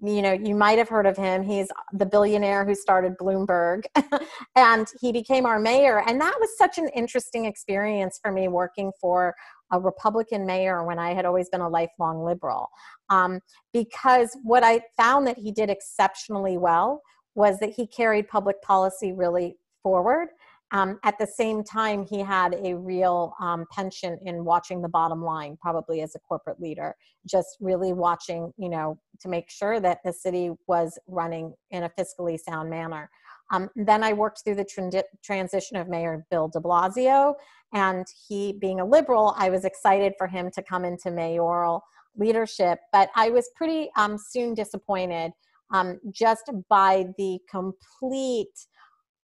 you 0.00 0.22
know 0.22 0.32
you 0.32 0.54
might 0.54 0.78
have 0.78 0.88
heard 0.88 1.06
of 1.06 1.16
him 1.16 1.42
he's 1.42 1.68
the 1.92 2.06
billionaire 2.06 2.64
who 2.64 2.74
started 2.74 3.16
bloomberg 3.18 3.84
and 4.56 4.86
he 5.00 5.10
became 5.12 5.44
our 5.44 5.58
mayor 5.58 6.04
and 6.06 6.20
that 6.20 6.36
was 6.38 6.56
such 6.56 6.78
an 6.78 6.88
interesting 6.94 7.46
experience 7.46 8.18
for 8.22 8.30
me 8.30 8.46
working 8.48 8.92
for 9.00 9.34
a 9.72 9.80
republican 9.80 10.46
mayor 10.46 10.84
when 10.84 10.98
i 10.98 11.14
had 11.14 11.24
always 11.24 11.48
been 11.48 11.60
a 11.60 11.68
lifelong 11.68 12.24
liberal 12.24 12.68
um, 13.10 13.40
because 13.72 14.36
what 14.42 14.64
i 14.64 14.80
found 14.96 15.26
that 15.26 15.38
he 15.38 15.52
did 15.52 15.70
exceptionally 15.70 16.56
well 16.58 17.02
was 17.34 17.58
that 17.58 17.70
he 17.70 17.86
carried 17.86 18.26
public 18.28 18.60
policy 18.62 19.12
really 19.12 19.56
forward 19.82 20.28
um, 20.70 20.98
at 21.02 21.18
the 21.18 21.26
same 21.26 21.64
time, 21.64 22.04
he 22.04 22.20
had 22.20 22.54
a 22.62 22.74
real 22.74 23.34
um, 23.40 23.64
penchant 23.72 24.20
in 24.24 24.44
watching 24.44 24.82
the 24.82 24.88
bottom 24.88 25.22
line, 25.22 25.56
probably 25.60 26.02
as 26.02 26.14
a 26.14 26.18
corporate 26.18 26.60
leader, 26.60 26.94
just 27.26 27.56
really 27.60 27.94
watching, 27.94 28.52
you 28.58 28.68
know, 28.68 28.98
to 29.20 29.28
make 29.28 29.48
sure 29.48 29.80
that 29.80 30.00
the 30.04 30.12
city 30.12 30.50
was 30.66 30.98
running 31.06 31.54
in 31.70 31.84
a 31.84 31.90
fiscally 31.90 32.38
sound 32.38 32.68
manner. 32.68 33.08
Um, 33.50 33.70
then 33.76 34.02
I 34.02 34.12
worked 34.12 34.42
through 34.44 34.56
the 34.56 35.04
transition 35.22 35.76
of 35.76 35.88
Mayor 35.88 36.26
Bill 36.30 36.48
de 36.48 36.60
Blasio, 36.60 37.34
and 37.72 38.06
he, 38.28 38.52
being 38.52 38.80
a 38.80 38.84
liberal, 38.84 39.34
I 39.38 39.50
was 39.50 39.64
excited 39.64 40.14
for 40.18 40.26
him 40.26 40.50
to 40.54 40.62
come 40.62 40.84
into 40.84 41.10
mayoral 41.10 41.82
leadership, 42.16 42.78
but 42.92 43.10
I 43.14 43.30
was 43.30 43.50
pretty 43.56 43.90
um, 43.96 44.18
soon 44.18 44.54
disappointed 44.54 45.32
um, 45.72 46.00
just 46.10 46.50
by 46.68 47.06
the 47.16 47.38
complete 47.50 48.48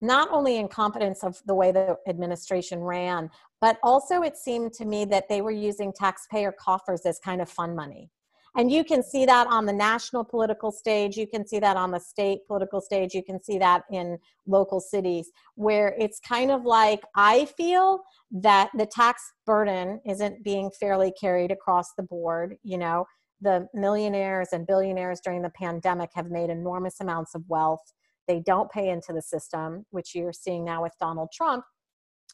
not 0.01 0.29
only 0.31 0.57
incompetence 0.57 1.23
of 1.23 1.41
the 1.45 1.55
way 1.55 1.71
the 1.71 1.97
administration 2.07 2.79
ran, 2.79 3.29
but 3.61 3.77
also 3.81 4.21
it 4.21 4.37
seemed 4.37 4.73
to 4.73 4.85
me 4.85 5.05
that 5.05 5.27
they 5.29 5.41
were 5.41 5.51
using 5.51 5.91
taxpayer 5.93 6.51
coffers 6.51 7.01
as 7.05 7.19
kind 7.23 7.41
of 7.41 7.49
fun 7.49 7.75
money. 7.75 8.11
And 8.57 8.71
you 8.71 8.83
can 8.83 9.03
see 9.03 9.25
that 9.25 9.47
on 9.47 9.65
the 9.65 9.73
national 9.73 10.23
political 10.23 10.71
stage, 10.71 11.17
you 11.17 11.27
can 11.27 11.45
see 11.45 11.59
that 11.59 11.75
on 11.75 11.91
the 11.91 11.99
state 11.99 12.47
political 12.47 12.79
stage, 12.79 13.13
you 13.13 13.23
can 13.23 13.43
see 13.43 13.57
that 13.59 13.83
in 13.91 14.17
local 14.47 14.79
cities, 14.79 15.29
where 15.55 15.95
it's 15.99 16.19
kind 16.19 16.51
of 16.51 16.63
like 16.63 17.01
I 17.15 17.45
feel 17.57 18.01
that 18.31 18.69
the 18.77 18.85
tax 18.85 19.21
burden 19.45 19.99
isn't 20.05 20.43
being 20.43 20.71
fairly 20.79 21.11
carried 21.19 21.51
across 21.51 21.93
the 21.97 22.03
board. 22.03 22.55
You 22.63 22.77
know, 22.77 23.05
the 23.41 23.67
millionaires 23.73 24.49
and 24.53 24.65
billionaires 24.65 25.19
during 25.23 25.41
the 25.41 25.51
pandemic 25.51 26.11
have 26.13 26.31
made 26.31 26.49
enormous 26.49 27.01
amounts 27.01 27.35
of 27.35 27.43
wealth 27.47 27.81
they 28.27 28.39
don't 28.39 28.71
pay 28.71 28.89
into 28.89 29.13
the 29.13 29.21
system, 29.21 29.85
which 29.91 30.15
you're 30.15 30.33
seeing 30.33 30.65
now 30.65 30.81
with 30.81 30.93
Donald 30.99 31.29
Trump. 31.33 31.63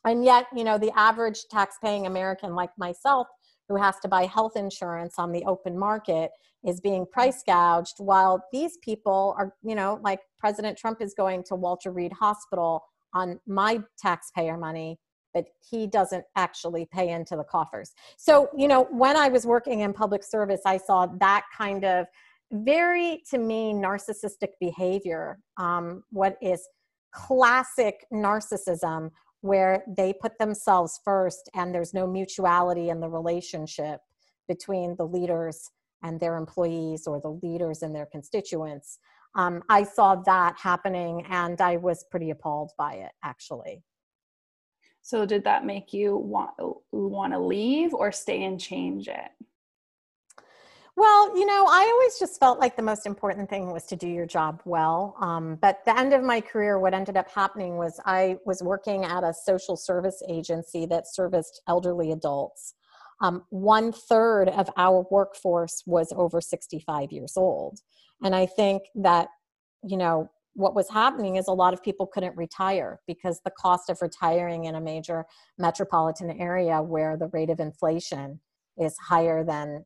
And 0.06 0.24
yet, 0.26 0.48
you 0.56 0.64
know, 0.64 0.78
the 0.78 0.98
average 0.98 1.46
tax-paying 1.52 2.08
American 2.08 2.56
like 2.56 2.72
myself 2.78 3.28
who 3.72 3.82
has 3.82 3.96
to 4.02 4.08
buy 4.10 4.26
health 4.26 4.58
insurance 4.58 5.16
on 5.18 5.32
the 5.32 5.44
open 5.46 5.80
market 5.80 6.32
is 6.66 6.82
being 6.82 7.06
price 7.06 7.42
gouged 7.46 7.96
while 8.00 8.44
these 8.52 8.78
people 8.84 9.34
are, 9.38 9.54
you 9.64 9.76
know, 9.76 9.98
like 10.04 10.20
President 10.38 10.78
Trump 10.78 11.02
is 11.02 11.14
going 11.14 11.42
to 11.46 11.56
Walter 11.56 11.92
Reed 11.92 12.12
Hospital 12.12 12.84
on 13.14 13.40
my 13.48 13.80
taxpayer 13.98 14.58
money 14.58 15.00
but 15.34 15.46
he 15.62 15.88
doesn't 15.88 16.26
actually 16.36 16.86
pay 16.92 17.08
into 17.08 17.38
the 17.38 17.44
coffers. 17.46 17.94
So, 18.18 18.50
you 18.54 18.68
know, 18.68 18.90
when 18.92 19.16
I 19.16 19.30
was 19.30 19.46
working 19.46 19.80
in 19.80 19.94
public 19.94 20.26
service, 20.26 20.60
I 20.66 20.76
saw 20.76 21.06
that 21.22 21.46
kind 21.58 21.86
of 21.86 22.06
very 22.52 23.24
to 23.30 23.38
me 23.38 23.72
narcissistic 23.72 24.50
behavior 24.60 25.40
um, 25.56 26.04
what 26.10 26.36
is 26.42 26.68
classic 27.14 28.06
narcissism 28.14 29.12
where 29.42 29.84
they 29.88 30.14
put 30.14 30.38
themselves 30.38 31.00
first 31.04 31.50
and 31.54 31.74
there's 31.74 31.94
no 31.94 32.08
mutuality 32.08 32.90
in 32.90 33.00
the 33.00 33.10
relationship 33.10 34.00
between 34.48 34.96
the 34.98 35.06
leaders 35.06 35.70
and 36.04 36.20
their 36.20 36.38
employees 36.38 37.06
or 37.08 37.20
the 37.20 37.40
leaders 37.44 37.82
and 37.82 37.96
their 37.96 38.06
constituents. 38.06 39.00
Um, 39.34 39.64
i 39.70 39.84
saw 39.84 40.16
that 40.16 40.58
happening 40.58 41.26
and 41.30 41.62
i 41.62 41.78
was 41.78 42.04
pretty 42.12 42.32
appalled 42.32 42.72
by 42.78 42.96
it 42.96 43.12
actually. 43.24 43.82
So 45.04 45.26
did 45.26 45.44
that 45.46 45.66
make 45.66 45.94
you 45.94 46.18
want 46.18 46.52
want 46.92 47.34
to 47.34 47.40
leave 47.40 47.94
or 47.94 48.12
stay 48.12 48.44
and 48.44 48.60
change 48.60 49.08
it 49.08 49.32
well, 50.98 51.38
you 51.38 51.46
know, 51.46 51.66
I 51.68 51.90
always 51.94 52.20
just 52.20 52.40
felt 52.40 52.60
like 52.60 52.76
the 52.76 52.84
most 52.84 53.06
important 53.06 53.50
thing 53.50 53.72
was 53.72 53.86
to 53.86 53.96
do 53.96 54.08
your 54.08 54.26
job 54.26 54.62
well. 54.66 55.16
Um, 55.22 55.58
but 55.62 55.80
the 55.86 55.98
end 55.98 56.14
of 56.14 56.24
my 56.24 56.42
career, 56.42 56.80
what 56.80 56.94
ended 56.94 57.16
up 57.16 57.30
happening 57.32 57.78
was 57.78 58.00
I 58.06 58.38
was 58.46 58.62
working 58.62 59.06
at 59.06 59.24
a 59.24 59.34
social 59.34 59.78
service 59.78 60.22
agency 60.30 60.86
that 60.88 61.06
serviced 61.08 61.62
elderly 61.68 62.12
adults. 62.12 62.76
Um, 63.22 63.44
one 63.50 63.92
third 63.92 64.50
of 64.50 64.70
our 64.78 65.06
workforce 65.12 65.84
was 65.86 66.12
over 66.16 66.42
65 66.42 67.12
years 67.12 67.34
old. 67.38 67.80
And 68.24 68.36
I 68.36 68.46
think 68.46 68.84
that, 68.96 69.30
you 69.84 69.96
know, 69.98 70.30
what 70.54 70.76
was 70.76 70.90
happening 70.90 71.38
is 71.38 71.48
a 71.48 71.54
lot 71.54 71.74
of 71.74 71.82
people 71.82 72.08
couldn't 72.08 72.36
retire 72.36 73.00
because 73.08 73.40
the 73.46 73.52
cost 73.52 73.90
of 73.90 74.02
retiring 74.02 74.66
in 74.66 74.76
a 74.76 74.82
major 74.82 75.26
metropolitan 75.58 76.32
area 76.32 76.82
where 76.82 77.16
the 77.16 77.30
rate 77.32 77.50
of 77.50 77.60
inflation 77.60 78.42
is 78.78 78.98
higher 78.98 79.44
than 79.44 79.86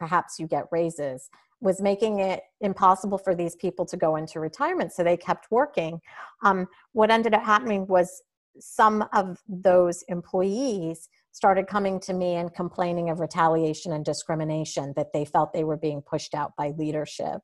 perhaps 0.00 0.40
you 0.40 0.48
get 0.48 0.64
raises 0.72 1.30
was 1.60 1.80
making 1.80 2.20
it 2.20 2.40
impossible 2.62 3.18
for 3.18 3.34
these 3.34 3.54
people 3.54 3.84
to 3.84 3.96
go 3.96 4.16
into 4.16 4.40
retirement 4.40 4.92
so 4.92 5.04
they 5.04 5.16
kept 5.16 5.50
working. 5.50 6.00
Um, 6.42 6.66
what 6.92 7.10
ended 7.10 7.34
up 7.34 7.44
happening 7.44 7.86
was 7.86 8.22
some 8.58 9.04
of 9.12 9.38
those 9.46 10.02
employees 10.08 11.08
started 11.32 11.66
coming 11.66 12.00
to 12.00 12.12
me 12.12 12.36
and 12.36 12.52
complaining 12.52 13.10
of 13.10 13.20
retaliation 13.20 13.92
and 13.92 14.04
discrimination 14.04 14.92
that 14.96 15.12
they 15.12 15.24
felt 15.24 15.52
they 15.52 15.64
were 15.64 15.76
being 15.76 16.02
pushed 16.02 16.34
out 16.34 16.52
by 16.56 16.72
leadership. 16.76 17.40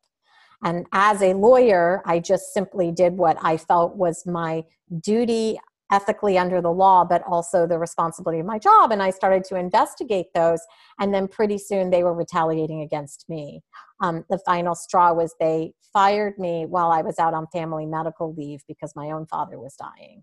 And 0.65 0.87
as 0.93 1.23
a 1.23 1.35
lawyer, 1.35 2.03
I 2.07 2.19
just 2.19 2.55
simply 2.55 2.91
did 2.91 3.19
what 3.19 3.37
I 3.43 3.59
felt 3.59 3.97
was 3.97 4.25
my 4.27 4.65
duty 5.01 5.59
ethically 5.93 6.37
under 6.37 6.61
the 6.61 6.71
law, 6.73 7.05
but 7.05 7.23
also 7.29 7.67
the 7.67 7.79
responsibility 7.79 8.41
of 8.41 8.47
my 8.47 8.59
job. 8.59 8.91
And 8.93 9.03
I 9.03 9.11
started 9.11 9.45
to 9.45 9.57
investigate 9.57 10.27
those. 10.35 10.61
And 10.99 11.15
then 11.15 11.29
pretty 11.29 11.59
soon 11.59 11.91
they 11.91 12.03
were 12.03 12.15
retaliating 12.15 12.83
against 12.83 13.25
me. 13.29 13.63
Um, 14.01 14.25
the 14.29 14.39
final 14.45 14.75
straw 14.75 15.13
was 15.13 15.35
they 15.39 15.73
fired 15.93 16.39
me 16.39 16.67
while 16.67 16.91
I 16.91 17.03
was 17.03 17.19
out 17.19 17.35
on 17.35 17.47
family 17.53 17.87
medical 17.87 18.35
leave 18.35 18.61
because 18.69 18.93
my 18.97 19.11
own 19.11 19.27
father 19.27 19.59
was 19.59 19.77
dying. 19.77 20.23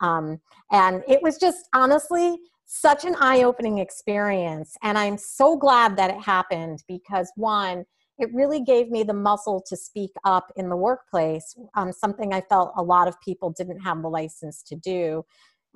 Um, 0.00 0.40
and 0.70 1.02
it 1.08 1.22
was 1.22 1.38
just 1.38 1.68
honestly 1.74 2.36
such 2.66 3.04
an 3.04 3.14
eye 3.20 3.42
opening 3.42 3.78
experience. 3.78 4.76
And 4.82 4.98
I'm 4.98 5.18
so 5.18 5.56
glad 5.56 5.96
that 5.96 6.10
it 6.10 6.20
happened 6.20 6.82
because 6.88 7.30
one, 7.36 7.84
it 8.18 8.28
really 8.32 8.60
gave 8.60 8.90
me 8.90 9.02
the 9.02 9.14
muscle 9.14 9.62
to 9.66 9.76
speak 9.76 10.12
up 10.24 10.52
in 10.56 10.68
the 10.68 10.76
workplace, 10.76 11.56
um, 11.74 11.92
something 11.92 12.32
I 12.32 12.40
felt 12.42 12.72
a 12.76 12.82
lot 12.82 13.08
of 13.08 13.20
people 13.20 13.50
didn't 13.50 13.80
have 13.80 14.02
the 14.02 14.08
license 14.08 14.62
to 14.64 14.76
do. 14.76 15.24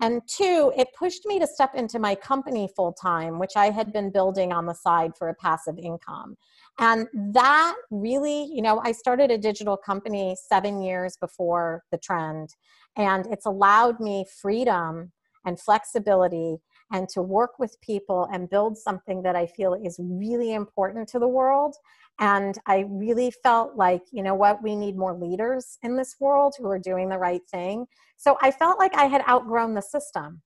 And 0.00 0.22
two, 0.28 0.72
it 0.76 0.88
pushed 0.96 1.26
me 1.26 1.40
to 1.40 1.46
step 1.46 1.74
into 1.74 1.98
my 1.98 2.14
company 2.14 2.68
full 2.76 2.92
time, 2.92 3.40
which 3.40 3.56
I 3.56 3.70
had 3.70 3.92
been 3.92 4.12
building 4.12 4.52
on 4.52 4.66
the 4.66 4.74
side 4.74 5.12
for 5.18 5.28
a 5.28 5.34
passive 5.34 5.76
income. 5.76 6.36
And 6.78 7.08
that 7.32 7.74
really, 7.90 8.44
you 8.44 8.62
know, 8.62 8.80
I 8.84 8.92
started 8.92 9.32
a 9.32 9.38
digital 9.38 9.76
company 9.76 10.36
seven 10.48 10.80
years 10.82 11.16
before 11.20 11.82
the 11.90 11.98
trend, 11.98 12.54
and 12.96 13.26
it's 13.26 13.46
allowed 13.46 13.98
me 13.98 14.24
freedom 14.40 15.10
and 15.44 15.60
flexibility 15.60 16.58
and 16.92 17.08
to 17.10 17.22
work 17.22 17.58
with 17.58 17.80
people 17.80 18.28
and 18.32 18.50
build 18.50 18.76
something 18.76 19.22
that 19.22 19.36
I 19.36 19.46
feel 19.46 19.74
is 19.74 19.98
really 20.00 20.54
important 20.54 21.08
to 21.10 21.18
the 21.18 21.28
world. 21.28 21.74
And 22.20 22.58
I 22.66 22.86
really 22.88 23.30
felt 23.30 23.76
like, 23.76 24.02
you 24.10 24.22
know 24.22 24.34
what, 24.34 24.62
we 24.62 24.74
need 24.74 24.96
more 24.96 25.14
leaders 25.14 25.78
in 25.82 25.96
this 25.96 26.16
world 26.18 26.54
who 26.58 26.68
are 26.68 26.78
doing 26.78 27.08
the 27.08 27.18
right 27.18 27.42
thing. 27.50 27.86
So 28.16 28.36
I 28.42 28.50
felt 28.50 28.78
like 28.78 28.94
I 28.96 29.04
had 29.04 29.22
outgrown 29.28 29.74
the 29.74 29.82
system. 29.82 30.42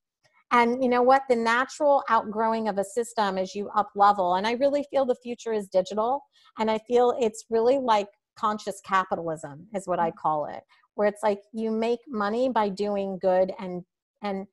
And 0.50 0.82
you 0.82 0.90
know 0.90 1.00
what? 1.02 1.22
The 1.30 1.36
natural 1.36 2.02
outgrowing 2.10 2.68
of 2.68 2.76
a 2.76 2.84
system 2.84 3.38
is 3.38 3.54
you 3.54 3.70
up 3.70 3.90
level. 3.96 4.34
And 4.34 4.46
I 4.46 4.52
really 4.52 4.84
feel 4.90 5.06
the 5.06 5.16
future 5.22 5.54
is 5.54 5.68
digital. 5.68 6.22
And 6.58 6.70
I 6.70 6.78
feel 6.78 7.16
it's 7.18 7.46
really 7.48 7.78
like 7.78 8.08
conscious 8.36 8.80
capitalism, 8.84 9.66
is 9.74 9.86
what 9.86 9.98
I 9.98 10.10
mm. 10.10 10.16
call 10.16 10.46
it, 10.46 10.62
where 10.94 11.08
it's 11.08 11.22
like 11.22 11.40
you 11.54 11.70
make 11.70 12.00
money 12.06 12.48
by 12.50 12.68
doing 12.68 13.18
good 13.20 13.52
and 13.58 13.82
and 14.22 14.46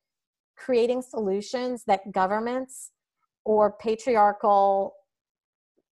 creating 0.59 1.01
solutions 1.01 1.83
that 1.87 2.11
governments 2.11 2.91
or 3.45 3.71
patriarchal 3.71 4.93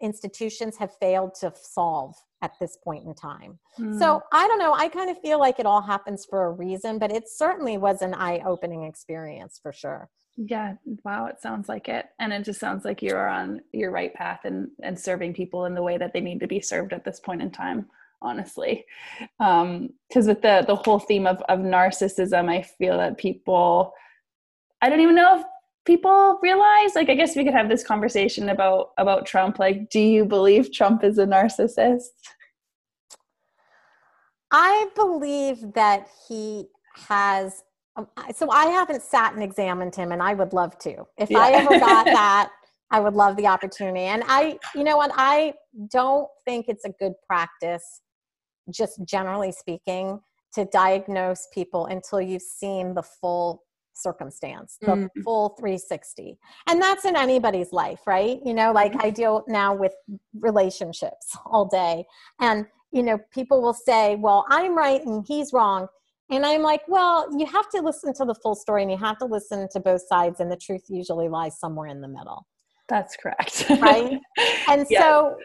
institutions 0.02 0.78
have 0.78 0.92
failed 1.00 1.34
to 1.34 1.52
solve 1.56 2.16
at 2.44 2.52
this 2.60 2.78
point 2.84 3.06
in 3.06 3.16
time. 3.16 3.58
Mm. 3.80 3.98
So 3.98 4.22
I 4.32 4.48
don't 4.48 4.60
know. 4.60 4.74
I 4.74 4.90
kind 4.90 5.10
of 5.10 5.20
feel 5.22 5.40
like 5.40 5.60
it 5.60 5.66
all 5.66 5.82
happens 5.82 6.26
for 6.30 6.46
a 6.46 6.52
reason, 6.52 7.00
but 7.00 7.12
it 7.12 7.28
certainly 7.28 7.78
was 7.78 8.02
an 8.04 8.14
eye 8.14 8.42
opening 8.46 8.84
experience 8.84 9.60
for 9.62 9.74
sure. 9.74 10.10
Yeah. 10.36 10.76
Wow. 11.04 11.26
It 11.26 11.42
sounds 11.42 11.68
like 11.68 11.90
it. 11.90 12.06
And 12.20 12.32
it 12.32 12.44
just 12.44 12.60
sounds 12.60 12.86
like 12.86 13.02
you're 13.02 13.28
on 13.28 13.62
your 13.74 13.90
right 13.90 14.14
path 14.14 14.42
and, 14.44 14.68
and 14.84 15.00
serving 15.00 15.34
people 15.34 15.66
in 15.66 15.74
the 15.74 15.82
way 15.82 15.98
that 15.98 16.14
they 16.14 16.22
need 16.22 16.40
to 16.42 16.48
be 16.48 16.62
served 16.62 16.94
at 16.94 17.04
this 17.04 17.20
point 17.20 17.42
in 17.42 17.50
time 17.50 17.88
honestly 18.22 18.84
because 19.38 19.64
um, 19.64 19.90
with 20.10 20.42
the 20.42 20.64
the 20.66 20.76
whole 20.76 21.00
theme 21.00 21.28
of, 21.28 21.40
of 21.50 21.60
narcissism 21.60 22.50
i 22.50 22.62
feel 22.62 22.98
that 22.98 23.18
people 23.18 23.94
i 24.82 24.90
don't 24.90 25.02
even 25.02 25.16
know 25.16 25.40
if 25.40 25.46
people 25.86 26.38
realize 26.42 26.96
like 26.96 27.10
i 27.10 27.16
guess 27.16 27.36
we 27.36 27.44
could 27.44 27.54
have 27.54 27.70
this 27.70 27.84
conversation 27.84 28.50
about 28.50 28.90
about 28.98 29.26
trump. 29.26 29.58
Like 29.58 29.90
do 29.90 30.00
you 30.00 30.26
believe 30.26 30.72
trump 30.72 31.04
is 31.04 31.18
a 31.18 31.26
narcissist? 31.26 32.10
I 34.52 34.88
believe 34.96 35.74
that 35.74 36.08
he 36.28 36.68
has 36.96 37.64
um, 37.96 38.08
so 38.34 38.50
i 38.52 38.66
haven't 38.68 39.02
sat 39.02 39.34
and 39.34 39.42
examined 39.42 39.96
him 39.96 40.12
and 40.12 40.22
i 40.22 40.34
would 40.34 40.54
love 40.54 40.78
to. 40.80 41.06
If 41.18 41.32
yeah. 41.32 41.40
i 41.40 41.52
ever 41.52 41.80
got 41.80 42.06
that 42.22 42.52
i 42.92 43.00
would 43.00 43.14
love 43.14 43.38
the 43.38 43.48
opportunity. 43.48 44.02
And 44.02 44.24
i 44.28 44.60
you 44.76 44.84
know 44.84 44.98
what? 44.98 45.12
I 45.16 45.54
don't 45.92 46.28
think 46.46 46.66
it's 46.68 46.86
a 46.86 46.92
good 47.00 47.14
practice 47.26 48.02
just 48.70 49.04
generally 49.06 49.52
speaking 49.52 50.20
to 50.54 50.66
diagnose 50.66 51.48
people 51.54 51.86
until 51.86 52.22
you've 52.22 52.42
seen 52.42 52.94
the 52.94 53.04
full 53.04 53.64
circumstance 54.02 54.78
the 54.82 54.88
mm. 54.88 55.10
full 55.24 55.50
360 55.60 56.38
and 56.68 56.82
that's 56.82 57.06
in 57.06 57.16
anybody's 57.16 57.72
life 57.72 58.02
right? 58.06 58.40
You 58.46 58.54
know 58.54 58.72
like 58.72 58.94
i 59.04 59.10
deal 59.10 59.44
now 59.48 59.74
with 59.76 59.94
relationships 60.40 61.36
all 61.46 61.66
day. 61.66 62.06
And 62.40 62.66
you 62.92 63.04
know 63.04 63.20
people 63.34 63.62
will 63.62 63.74
say 63.74 64.16
well 64.16 64.46
i'm 64.50 64.78
right 64.78 65.04
and 65.06 65.26
he's 65.28 65.54
wrong. 65.54 65.88
And 66.30 66.46
i'm 66.46 66.62
like 66.62 66.82
well 66.88 67.28
you 67.38 67.46
have 67.46 67.70
to 67.70 67.82
listen 67.82 68.14
to 68.16 68.26
the 68.26 68.36
full 68.36 68.56
story 68.56 68.82
and 68.84 68.92
you 68.92 68.98
have 68.98 69.18
to 69.20 69.26
listen 69.26 69.68
to 69.72 69.80
both 69.80 70.02
sides 70.08 70.40
and 70.40 70.52
the 70.52 70.58
truth 70.58 70.84
usually 70.90 71.30
lies 71.30 71.60
somewhere 71.60 71.88
in 71.88 72.02
the 72.02 72.08
middle. 72.08 72.46
That's 72.90 73.18
correct. 73.18 73.66
Right? 73.82 74.18
And 74.70 74.86
yes. 74.90 75.02
so 75.02 75.38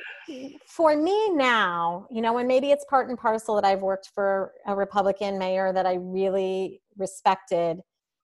for 0.66 0.96
me 0.96 1.30
now 1.30 2.06
you 2.10 2.20
know 2.22 2.38
and 2.38 2.46
maybe 2.46 2.70
it's 2.70 2.84
part 2.88 3.08
and 3.08 3.18
parcel 3.18 3.54
that 3.54 3.64
i've 3.64 3.80
worked 3.80 4.10
for 4.14 4.52
a 4.66 4.74
republican 4.74 5.38
mayor 5.38 5.72
that 5.72 5.86
i 5.86 5.94
really 5.94 6.80
respected 6.96 7.80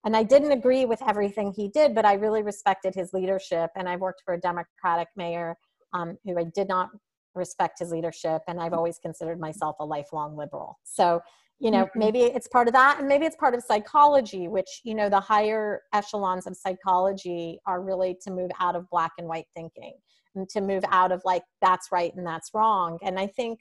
and 0.08 0.16
I 0.16 0.22
didn't 0.22 0.52
agree 0.52 0.86
with 0.86 1.02
everything 1.06 1.52
he 1.52 1.68
did, 1.68 1.94
but 1.94 2.06
I 2.06 2.14
really 2.14 2.42
respected 2.42 2.94
his 2.94 3.12
leadership. 3.12 3.70
And 3.76 3.86
I 3.86 3.96
worked 3.96 4.22
for 4.24 4.32
a 4.32 4.40
Democratic 4.40 5.08
mayor 5.16 5.54
um, 5.92 6.16
who 6.24 6.38
I 6.38 6.44
did 6.44 6.66
not 6.66 6.88
respect 7.34 7.80
his 7.80 7.90
leadership, 7.90 8.40
and 8.48 8.58
I've 8.58 8.72
always 8.72 8.98
considered 8.98 9.38
myself 9.38 9.76
a 9.80 9.84
lifelong 9.84 10.34
liberal. 10.34 10.78
So, 10.82 11.20
you 11.58 11.70
know, 11.70 11.84
mm-hmm. 11.84 11.98
maybe 11.98 12.20
it's 12.22 12.48
part 12.48 12.68
of 12.68 12.72
that, 12.72 13.00
and 13.00 13.06
maybe 13.06 13.26
it's 13.26 13.36
part 13.36 13.54
of 13.54 13.62
psychology, 13.62 14.48
which 14.48 14.80
you 14.82 14.94
know, 14.94 15.10
the 15.10 15.20
higher 15.20 15.82
echelons 15.92 16.46
of 16.46 16.56
psychology 16.56 17.58
are 17.66 17.82
really 17.82 18.16
to 18.22 18.30
move 18.30 18.50
out 18.60 18.76
of 18.76 18.88
black 18.88 19.12
and 19.18 19.28
white 19.28 19.48
thinking 19.54 19.92
and 20.34 20.48
to 20.48 20.62
move 20.62 20.84
out 20.90 21.12
of 21.12 21.20
like 21.26 21.42
that's 21.60 21.92
right 21.92 22.14
and 22.16 22.26
that's 22.26 22.54
wrong. 22.54 22.98
And 23.02 23.20
I 23.20 23.26
think 23.26 23.60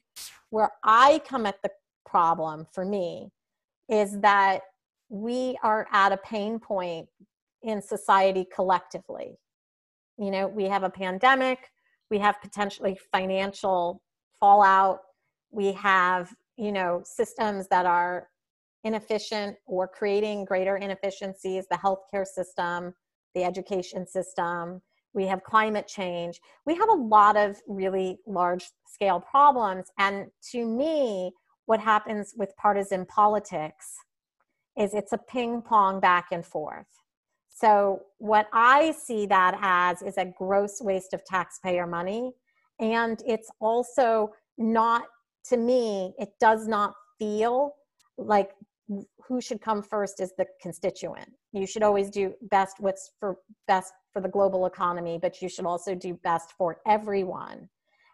where 0.49 0.71
I 0.85 1.19
come 1.27 1.45
at 1.45 1.61
the 1.61 1.71
problem 2.05 2.67
for 2.71 2.85
me 2.85 3.33
is 3.89 4.21
that 4.21 4.61
we 5.09 5.57
are 5.63 5.87
at 5.91 6.11
a 6.11 6.17
pain 6.17 6.59
point 6.59 7.07
in 7.63 7.81
society 7.81 8.47
collectively. 8.53 9.37
You 10.17 10.31
know, 10.31 10.47
we 10.47 10.65
have 10.65 10.83
a 10.83 10.89
pandemic, 10.89 11.71
we 12.09 12.19
have 12.19 12.41
potentially 12.41 12.97
financial 13.11 14.01
fallout, 14.39 14.99
we 15.51 15.73
have, 15.73 16.33
you 16.57 16.71
know, 16.71 17.01
systems 17.03 17.67
that 17.69 17.85
are 17.85 18.27
inefficient 18.83 19.57
or 19.65 19.87
creating 19.87 20.45
greater 20.45 20.77
inefficiencies, 20.77 21.65
the 21.69 21.77
healthcare 21.77 22.25
system, 22.25 22.93
the 23.35 23.43
education 23.43 24.07
system, 24.07 24.81
we 25.17 25.25
have 25.25 25.43
climate 25.43 25.87
change. 25.87 26.39
We 26.65 26.75
have 26.75 26.89
a 26.89 26.93
lot 26.93 27.37
of 27.37 27.57
really 27.67 28.19
large 28.27 28.69
scale 28.85 29.19
problems. 29.19 29.87
And 29.97 30.27
to 30.51 30.63
me, 30.63 31.31
what 31.65 31.79
happens 31.79 32.35
with 32.37 32.55
partisan 32.55 33.03
politics 33.07 33.95
is 34.77 34.93
it's 34.93 35.13
a 35.13 35.17
ping 35.17 35.61
pong 35.61 35.99
back 35.99 36.27
and 36.31 36.45
forth. 36.45 36.85
So, 37.49 38.01
what 38.19 38.47
I 38.53 38.91
see 38.91 39.25
that 39.25 39.57
as 39.61 40.01
is 40.03 40.17
a 40.17 40.25
gross 40.25 40.79
waste 40.79 41.13
of 41.13 41.25
taxpayer 41.25 41.87
money. 41.87 42.33
And 42.79 43.21
it's 43.25 43.49
also 43.59 44.31
not, 44.59 45.03
to 45.49 45.57
me, 45.57 46.13
it 46.19 46.29
does 46.39 46.67
not 46.67 46.93
feel 47.17 47.73
like 48.19 48.51
who 49.27 49.41
should 49.41 49.59
come 49.59 49.81
first 49.81 50.21
is 50.21 50.33
the 50.37 50.45
constituent. 50.61 51.31
You 51.51 51.65
should 51.65 51.83
always 51.83 52.09
do 52.09 52.33
best 52.43 52.79
what's 52.79 53.11
for 53.19 53.37
best 53.67 53.93
for 54.13 54.21
the 54.21 54.29
global 54.29 54.65
economy, 54.65 55.17
but 55.19 55.41
you 55.41 55.49
should 55.49 55.65
also 55.65 55.95
do 55.95 56.13
best 56.23 56.53
for 56.57 56.77
everyone. 56.85 57.67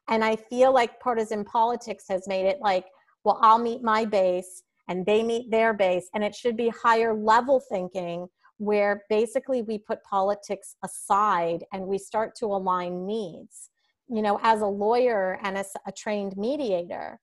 And 0.10 0.23
I 0.23 0.36
feel 0.36 0.73
like 0.73 0.99
partisan 0.99 1.43
politics 1.43 2.06
has 2.10 2.28
made 2.28 2.45
it 2.45 2.60
like, 2.62 2.86
well, 3.23 3.39
I'll 3.41 3.60
meet 3.60 3.84
my 3.84 4.06
base 4.06 4.63
and 4.88 5.06
they 5.06 5.24
meet 5.24 5.50
their 5.52 5.74
base. 5.74 6.10
And 6.13 6.24
it 6.24 6.36
should 6.36 6.58
be 6.58 6.69
higher 6.69 7.13
level 7.13 7.62
thinking 7.72 8.28
where 8.58 9.04
basically 9.10 9.62
we 9.62 9.78
put 9.78 10.04
politics 10.04 10.76
aside 10.84 11.63
and 11.74 11.86
we 11.86 11.98
start 11.98 12.36
to 12.39 12.46
align 12.46 13.06
needs. 13.06 13.69
You 14.10 14.22
know, 14.22 14.39
as 14.43 14.62
a 14.62 14.67
lawyer 14.67 15.39
and 15.43 15.58
as 15.58 15.72
a 15.88 15.91
trained 15.91 16.36
mediator, 16.38 17.19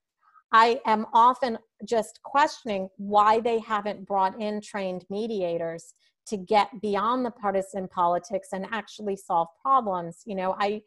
I 0.52 0.80
am 0.86 1.06
often 1.12 1.58
just 1.86 2.20
questioning 2.24 2.88
why 2.96 3.40
they 3.40 3.60
haven't 3.60 4.06
brought 4.06 4.40
in 4.40 4.60
trained 4.60 5.04
mediators 5.08 5.94
to 6.26 6.36
get 6.36 6.68
beyond 6.80 7.24
the 7.24 7.30
partisan 7.30 7.88
politics 7.88 8.48
and 8.52 8.66
actually 8.72 9.16
solve 9.16 9.48
problems. 9.62 10.22
You 10.26 10.34
know, 10.34 10.56
I 10.58 10.82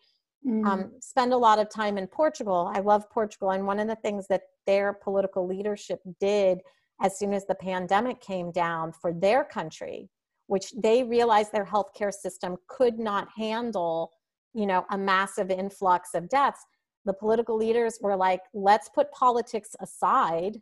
mm. 0.46 0.66
um, 0.66 0.92
spend 1.00 1.34
a 1.34 1.38
lot 1.38 1.60
of 1.60 1.70
time 1.70 1.98
in 1.98 2.08
Portugal. 2.08 2.72
I 2.74 2.80
love 2.80 3.10
Portugal. 3.10 3.52
And 3.52 3.66
one 3.66 3.80
of 3.80 3.88
the 3.88 3.96
things 3.96 4.26
that 4.30 4.42
their 4.66 4.94
political 4.94 5.48
leadership 5.48 6.00
did 6.20 6.60
as 7.02 7.18
soon 7.18 7.34
as 7.34 7.46
the 7.46 7.56
pandemic 7.56 8.22
came 8.22 8.52
down 8.52 8.92
for 8.92 9.14
their 9.14 9.44
country 9.44 10.10
which 10.48 10.72
they 10.72 11.04
realized 11.04 11.52
their 11.54 11.66
healthcare 11.66 12.14
system 12.14 12.58
could 12.68 13.00
not 13.00 13.28
handle 13.36 14.12
you 14.54 14.66
know 14.66 14.86
a 14.92 14.98
massive 14.98 15.50
influx 15.50 16.10
of 16.14 16.30
deaths 16.30 16.66
the 17.06 17.14
political 17.14 17.58
leaders 17.58 17.98
were 18.02 18.16
like, 18.16 18.42
let's 18.54 18.90
put 18.90 19.12
politics 19.12 19.76
aside. 19.82 20.62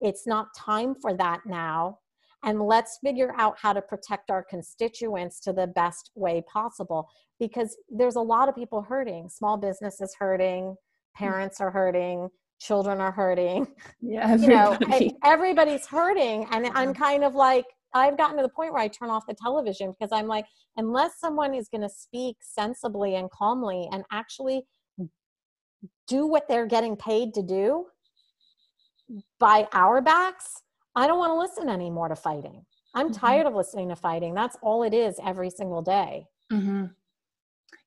It's 0.00 0.26
not 0.26 0.48
time 0.56 0.94
for 0.94 1.14
that 1.14 1.40
now. 1.46 1.98
And 2.44 2.60
let's 2.60 2.98
figure 3.04 3.34
out 3.36 3.56
how 3.60 3.72
to 3.72 3.82
protect 3.82 4.30
our 4.30 4.42
constituents 4.42 5.38
to 5.40 5.52
the 5.52 5.68
best 5.68 6.10
way 6.16 6.42
possible 6.52 7.08
because 7.38 7.76
there's 7.88 8.16
a 8.16 8.20
lot 8.20 8.48
of 8.48 8.56
people 8.56 8.82
hurting. 8.82 9.28
Small 9.28 9.56
businesses 9.56 10.16
hurting, 10.18 10.64
mm. 10.64 10.76
parents 11.14 11.60
are 11.60 11.70
hurting, 11.70 12.28
children 12.62 13.00
are 13.00 13.12
hurting. 13.12 13.66
Yeah, 14.00 14.30
everybody. 14.30 14.86
you 15.04 15.10
know, 15.10 15.18
everybody's 15.24 15.86
hurting. 15.86 16.46
And 16.50 16.66
I'm 16.74 16.94
kind 16.94 17.24
of 17.24 17.34
like, 17.34 17.66
I've 17.94 18.16
gotten 18.16 18.36
to 18.36 18.42
the 18.42 18.48
point 18.48 18.72
where 18.72 18.82
I 18.82 18.88
turn 18.88 19.10
off 19.10 19.24
the 19.28 19.34
television 19.34 19.90
because 19.90 20.12
I'm 20.12 20.26
like, 20.26 20.46
unless 20.76 21.20
someone 21.20 21.54
is 21.54 21.68
going 21.68 21.82
to 21.82 21.88
speak 21.88 22.36
sensibly 22.40 23.16
and 23.16 23.30
calmly 23.30 23.88
and 23.92 24.04
actually 24.10 24.62
do 26.08 26.26
what 26.26 26.48
they're 26.48 26.66
getting 26.66 26.96
paid 26.96 27.34
to 27.34 27.42
do 27.42 27.86
by 29.38 29.68
our 29.72 30.00
backs, 30.00 30.62
I 30.94 31.06
don't 31.06 31.18
want 31.18 31.30
to 31.30 31.38
listen 31.38 31.68
anymore 31.68 32.08
to 32.08 32.16
fighting. 32.16 32.64
I'm 32.94 33.08
mm-hmm. 33.08 33.20
tired 33.20 33.46
of 33.46 33.54
listening 33.54 33.88
to 33.88 33.96
fighting. 33.96 34.34
That's 34.34 34.56
all 34.62 34.82
it 34.82 34.94
is 34.94 35.16
every 35.24 35.50
single 35.50 35.82
day. 35.82 36.26
Mm-hmm. 36.52 36.86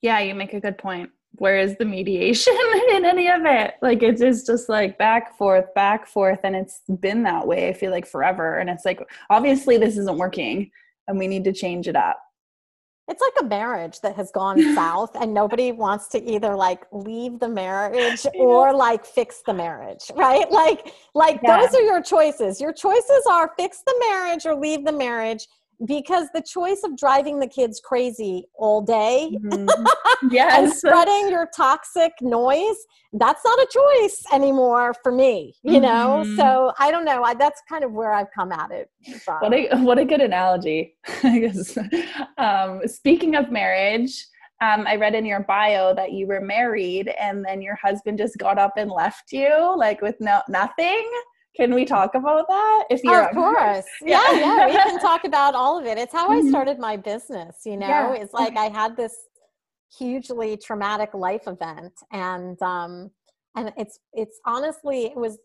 Yeah, 0.01 0.19
you 0.19 0.35
make 0.35 0.53
a 0.53 0.59
good 0.59 0.77
point. 0.77 1.09
Where 1.37 1.57
is 1.57 1.75
the 1.77 1.85
mediation 1.85 2.55
in 2.91 3.05
any 3.05 3.29
of 3.29 3.45
it? 3.45 3.75
Like 3.81 4.03
it 4.03 4.21
is 4.21 4.45
just 4.45 4.69
like 4.69 4.97
back 4.97 5.37
forth, 5.37 5.73
back 5.73 6.07
forth, 6.07 6.39
and 6.43 6.55
it's 6.55 6.81
been 6.99 7.23
that 7.23 7.47
way. 7.47 7.69
I 7.69 7.73
feel 7.73 7.91
like 7.91 8.07
forever, 8.07 8.57
and 8.57 8.69
it's 8.69 8.85
like 8.85 8.99
obviously 9.29 9.77
this 9.77 9.97
isn't 9.97 10.17
working, 10.17 10.71
and 11.07 11.17
we 11.17 11.27
need 11.27 11.43
to 11.45 11.53
change 11.53 11.87
it 11.87 11.95
up 11.95 12.19
it's 13.07 13.21
like 13.21 13.45
a 13.45 13.47
marriage 13.47 14.01
that 14.01 14.15
has 14.15 14.31
gone 14.31 14.59
south 14.75 15.15
and 15.15 15.33
nobody 15.33 15.71
wants 15.71 16.07
to 16.09 16.23
either 16.23 16.55
like 16.55 16.85
leave 16.91 17.39
the 17.39 17.47
marriage 17.47 18.25
or 18.35 18.73
like 18.73 19.05
fix 19.05 19.41
the 19.45 19.53
marriage 19.53 20.11
right 20.15 20.51
like 20.51 20.93
like 21.13 21.39
yeah. 21.43 21.59
those 21.59 21.75
are 21.75 21.81
your 21.81 22.01
choices 22.01 22.59
your 22.59 22.73
choices 22.73 23.25
are 23.29 23.51
fix 23.57 23.83
the 23.85 23.95
marriage 24.09 24.45
or 24.45 24.55
leave 24.55 24.85
the 24.85 24.91
marriage 24.91 25.47
because 25.85 26.27
the 26.33 26.41
choice 26.41 26.81
of 26.83 26.97
driving 26.97 27.39
the 27.39 27.47
kids 27.47 27.81
crazy 27.83 28.45
all 28.55 28.81
day 28.81 29.31
mm-hmm. 29.33 29.85
yes. 30.31 30.57
and 30.57 30.73
spreading 30.73 31.29
your 31.29 31.47
toxic 31.55 32.13
noise 32.21 32.77
that's 33.13 33.43
not 33.43 33.59
a 33.59 33.67
choice 33.71 34.23
anymore 34.33 34.93
for 35.03 35.11
me 35.11 35.53
you 35.63 35.79
know 35.79 36.23
mm-hmm. 36.23 36.35
so 36.35 36.71
i 36.79 36.91
don't 36.91 37.05
know 37.05 37.23
I, 37.23 37.33
that's 37.33 37.61
kind 37.67 37.83
of 37.83 37.91
where 37.91 38.13
i've 38.13 38.31
come 38.33 38.51
at 38.51 38.71
it 38.71 38.89
from. 39.23 39.39
what 39.41 39.53
a 39.53 39.75
what 39.81 39.99
a 39.99 40.05
good 40.05 40.21
analogy 40.21 40.95
i 41.23 41.39
guess 41.39 41.77
um, 42.37 42.81
speaking 42.85 43.35
of 43.35 43.51
marriage 43.51 44.25
um, 44.61 44.85
I 44.87 44.95
read 44.95 45.15
in 45.15 45.25
your 45.25 45.41
bio 45.41 45.93
that 45.95 46.13
you 46.13 46.27
were 46.27 46.39
married 46.39 47.09
and 47.19 47.43
then 47.43 47.61
your 47.61 47.75
husband 47.75 48.17
just 48.17 48.37
got 48.37 48.57
up 48.57 48.73
and 48.77 48.89
left 48.89 49.33
you, 49.33 49.75
like 49.77 50.01
with 50.01 50.15
no 50.21 50.41
nothing. 50.47 51.05
Can 51.55 51.73
we 51.73 51.85
talk 51.85 52.15
about 52.15 52.47
that? 52.47 52.83
If 52.89 53.03
you're 53.03 53.29
of 53.29 53.35
course, 53.35 53.85
yeah, 54.01 54.31
yeah, 54.31 54.67
we 54.67 54.73
can 54.73 54.99
talk 54.99 55.23
about 55.23 55.55
all 55.55 55.79
of 55.79 55.85
it. 55.85 55.97
It's 55.97 56.13
how 56.13 56.29
I 56.29 56.37
mm-hmm. 56.37 56.49
started 56.49 56.79
my 56.79 56.97
business. 56.97 57.61
You 57.65 57.77
know, 57.77 57.87
yeah. 57.87 58.13
it's 58.13 58.33
like 58.33 58.57
I 58.57 58.65
had 58.65 58.97
this 58.97 59.15
hugely 59.97 60.57
traumatic 60.57 61.13
life 61.13 61.47
event, 61.47 61.93
and 62.11 62.61
um, 62.61 63.11
and 63.55 63.71
it's 63.77 63.99
it's 64.13 64.39
honestly 64.45 65.05
it 65.05 65.15
was. 65.15 65.37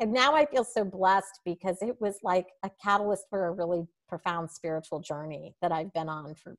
And 0.00 0.14
now 0.14 0.34
I 0.34 0.46
feel 0.46 0.64
so 0.64 0.82
blessed 0.82 1.40
because 1.44 1.82
it 1.82 2.00
was 2.00 2.16
like 2.22 2.46
a 2.62 2.70
catalyst 2.82 3.24
for 3.28 3.48
a 3.48 3.52
really 3.52 3.86
profound 4.08 4.50
spiritual 4.50 4.98
journey 4.98 5.54
that 5.60 5.72
I've 5.72 5.92
been 5.92 6.08
on 6.08 6.34
for, 6.36 6.56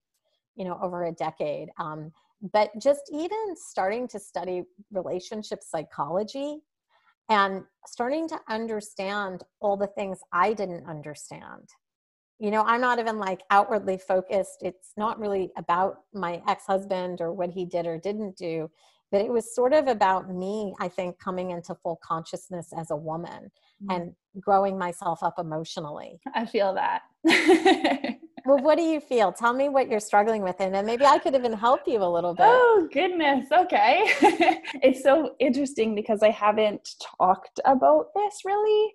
you 0.55 0.63
know, 0.63 0.77
over 0.79 1.05
a 1.05 1.11
decade. 1.11 1.69
Um, 1.79 2.11
but 2.53 2.69
just 2.79 3.01
even 3.11 3.55
starting 3.55 4.07
to 4.09 4.19
study 4.19 4.63
relationship 4.91 5.63
psychology 5.63 6.59
and 7.29 7.63
starting 7.85 8.27
to 8.29 8.39
understand 8.49 9.43
all 9.61 9.77
the 9.77 9.87
things 9.87 10.19
I 10.33 10.53
didn't 10.53 10.87
understand. 10.87 11.69
You 12.39 12.51
know, 12.51 12.63
I'm 12.63 12.81
not 12.81 12.99
even 12.99 13.19
like 13.19 13.41
outwardly 13.51 13.97
focused. 13.97 14.59
It's 14.61 14.93
not 14.97 15.19
really 15.19 15.51
about 15.57 16.01
my 16.13 16.41
ex 16.47 16.65
husband 16.65 17.21
or 17.21 17.33
what 17.33 17.51
he 17.51 17.65
did 17.65 17.85
or 17.85 17.97
didn't 17.97 18.37
do, 18.37 18.69
but 19.11 19.21
it 19.21 19.31
was 19.31 19.53
sort 19.53 19.73
of 19.73 19.87
about 19.87 20.33
me, 20.33 20.73
I 20.79 20.87
think, 20.87 21.19
coming 21.19 21.51
into 21.51 21.75
full 21.75 21.99
consciousness 22.03 22.71
as 22.77 22.91
a 22.91 22.95
woman 22.95 23.51
mm-hmm. 23.83 23.91
and 23.91 24.15
growing 24.39 24.77
myself 24.77 25.21
up 25.21 25.35
emotionally. 25.37 26.19
I 26.33 26.45
feel 26.45 26.73
that. 26.75 27.01
well, 28.49 28.63
what 28.63 28.77
do 28.79 28.83
you 28.83 28.99
feel? 28.99 29.31
Tell 29.31 29.53
me 29.53 29.69
what 29.69 29.89
you're 29.89 29.99
struggling 29.99 30.41
with, 30.41 30.55
and 30.59 30.73
then 30.73 30.83
maybe 30.83 31.05
I 31.05 31.19
could 31.19 31.35
even 31.35 31.53
help 31.53 31.81
you 31.85 32.01
a 32.01 32.11
little 32.11 32.33
bit. 32.33 32.47
Oh, 32.47 32.89
goodness. 32.91 33.45
Okay. 33.51 34.05
it's 34.81 35.03
so 35.03 35.35
interesting 35.39 35.93
because 35.93 36.23
I 36.23 36.31
haven't 36.31 36.95
talked 37.19 37.59
about 37.65 38.07
this 38.15 38.39
really 38.43 38.93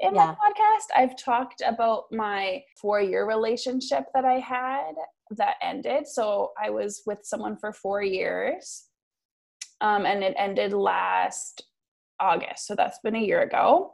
in 0.00 0.14
yeah. 0.14 0.34
my 0.40 0.50
podcast. 0.50 0.86
I've 0.96 1.16
talked 1.22 1.62
about 1.66 2.04
my 2.12 2.62
four 2.80 3.02
year 3.02 3.26
relationship 3.28 4.04
that 4.14 4.24
I 4.24 4.38
had 4.38 4.92
that 5.36 5.56
ended. 5.62 6.06
So 6.06 6.52
I 6.62 6.70
was 6.70 7.02
with 7.04 7.18
someone 7.24 7.58
for 7.58 7.74
four 7.74 8.02
years, 8.02 8.84
um, 9.82 10.06
and 10.06 10.24
it 10.24 10.34
ended 10.38 10.72
last 10.72 11.64
August. 12.20 12.66
So 12.66 12.74
that's 12.74 13.00
been 13.04 13.16
a 13.16 13.22
year 13.22 13.42
ago. 13.42 13.92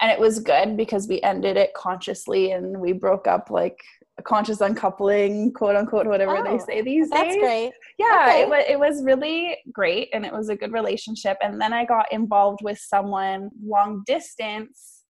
And 0.00 0.10
it 0.10 0.18
was 0.18 0.38
good 0.38 0.76
because 0.76 1.08
we 1.08 1.20
ended 1.22 1.56
it 1.56 1.74
consciously 1.74 2.52
and 2.52 2.80
we 2.80 2.92
broke 2.92 3.26
up 3.26 3.50
like 3.50 3.80
conscious 4.24 4.60
uncoupling, 4.60 5.52
quote 5.52 5.76
unquote, 5.76 6.06
whatever 6.06 6.36
oh, 6.36 6.44
they 6.44 6.58
say 6.58 6.82
these 6.82 7.10
that's 7.10 7.34
days. 7.34 7.34
That's 7.34 7.46
great. 7.46 7.72
Yeah, 7.98 8.26
okay. 8.28 8.42
it, 8.42 8.48
was, 8.48 8.64
it 8.68 8.78
was 8.78 9.04
really 9.04 9.56
great 9.72 10.08
and 10.12 10.24
it 10.24 10.32
was 10.32 10.48
a 10.48 10.56
good 10.56 10.72
relationship. 10.72 11.36
And 11.42 11.60
then 11.60 11.72
I 11.72 11.84
got 11.84 12.12
involved 12.12 12.60
with 12.62 12.78
someone 12.78 13.50
long 13.64 14.02
distance. 14.06 15.04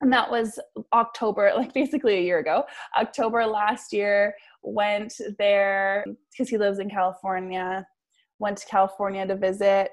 And 0.00 0.12
that 0.12 0.30
was 0.30 0.58
October, 0.92 1.52
like 1.56 1.74
basically 1.74 2.16
a 2.16 2.22
year 2.22 2.38
ago. 2.38 2.64
October 2.96 3.46
last 3.46 3.92
year, 3.92 4.34
went 4.62 5.14
there 5.38 6.04
because 6.30 6.48
he 6.48 6.58
lives 6.58 6.78
in 6.78 6.90
California, 6.90 7.86
went 8.38 8.58
to 8.58 8.66
California 8.66 9.26
to 9.26 9.36
visit. 9.36 9.90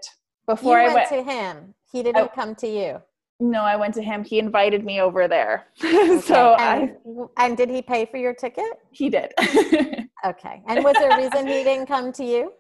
Before 0.48 0.80
you 0.80 0.90
I 0.90 0.94
went, 0.94 1.12
went 1.12 1.26
to 1.28 1.32
him, 1.32 1.76
he 1.92 2.04
didn't 2.04 2.24
I, 2.24 2.28
come 2.28 2.56
to 2.56 2.68
you. 2.68 3.02
No, 3.40 3.62
I 3.62 3.76
went 3.76 3.94
to 3.96 4.02
him. 4.02 4.24
He 4.24 4.40
invited 4.40 4.86
me 4.86 5.02
over 5.02 5.28
there. 5.28 5.68
Okay. 5.84 6.22
so 6.22 6.56
and, 6.56 6.96
I 7.38 7.46
and 7.46 7.58
did 7.58 7.70
he 7.70 7.82
pay 7.82 8.06
for 8.06 8.18
your 8.18 8.34
ticket? 8.34 8.66
He 8.92 9.10
did. 9.10 9.34
okay. 10.26 10.62
And 10.68 10.84
was 10.84 10.94
there 10.94 11.12
a 11.12 11.18
reason 11.18 11.48
he 11.48 11.64
didn't 11.64 11.88
come 11.88 12.12
to 12.14 12.24
you? 12.24 12.54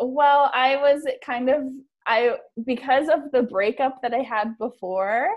Well, 0.00 0.50
I 0.54 0.76
was 0.76 1.04
kind 1.24 1.48
of 1.48 1.64
I 2.06 2.36
because 2.64 3.08
of 3.08 3.30
the 3.32 3.42
breakup 3.42 4.00
that 4.02 4.14
I 4.14 4.22
had 4.22 4.56
before, 4.58 5.28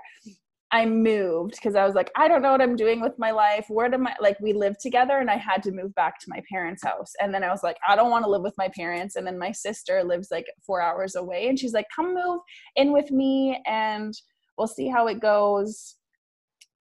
I 0.71 0.85
moved 0.85 1.51
because 1.51 1.75
I 1.75 1.85
was 1.85 1.93
like, 1.93 2.11
I 2.15 2.27
don't 2.27 2.41
know 2.41 2.51
what 2.51 2.61
I'm 2.61 2.75
doing 2.75 2.99
with 2.99 3.13
my 3.19 3.31
life. 3.31 3.65
Where 3.69 3.89
do 3.89 3.97
my 3.97 4.15
like 4.19 4.39
we 4.39 4.53
lived 4.53 4.79
together 4.79 5.19
and 5.19 5.29
I 5.29 5.37
had 5.37 5.61
to 5.63 5.71
move 5.71 5.93
back 5.95 6.19
to 6.19 6.29
my 6.29 6.41
parents' 6.51 6.83
house. 6.83 7.13
And 7.21 7.33
then 7.33 7.43
I 7.43 7.49
was 7.49 7.61
like, 7.63 7.77
I 7.87 7.95
don't 7.95 8.09
want 8.09 8.25
to 8.25 8.31
live 8.31 8.41
with 8.41 8.57
my 8.57 8.69
parents. 8.75 9.15
And 9.15 9.25
then 9.25 9.37
my 9.37 9.51
sister 9.51 10.03
lives 10.03 10.29
like 10.31 10.45
four 10.65 10.81
hours 10.81 11.15
away 11.15 11.47
and 11.47 11.59
she's 11.59 11.73
like, 11.73 11.87
come 11.95 12.15
move 12.15 12.39
in 12.75 12.91
with 12.91 13.11
me 13.11 13.61
and 13.67 14.13
we'll 14.57 14.67
see 14.67 14.87
how 14.87 15.07
it 15.07 15.19
goes 15.19 15.95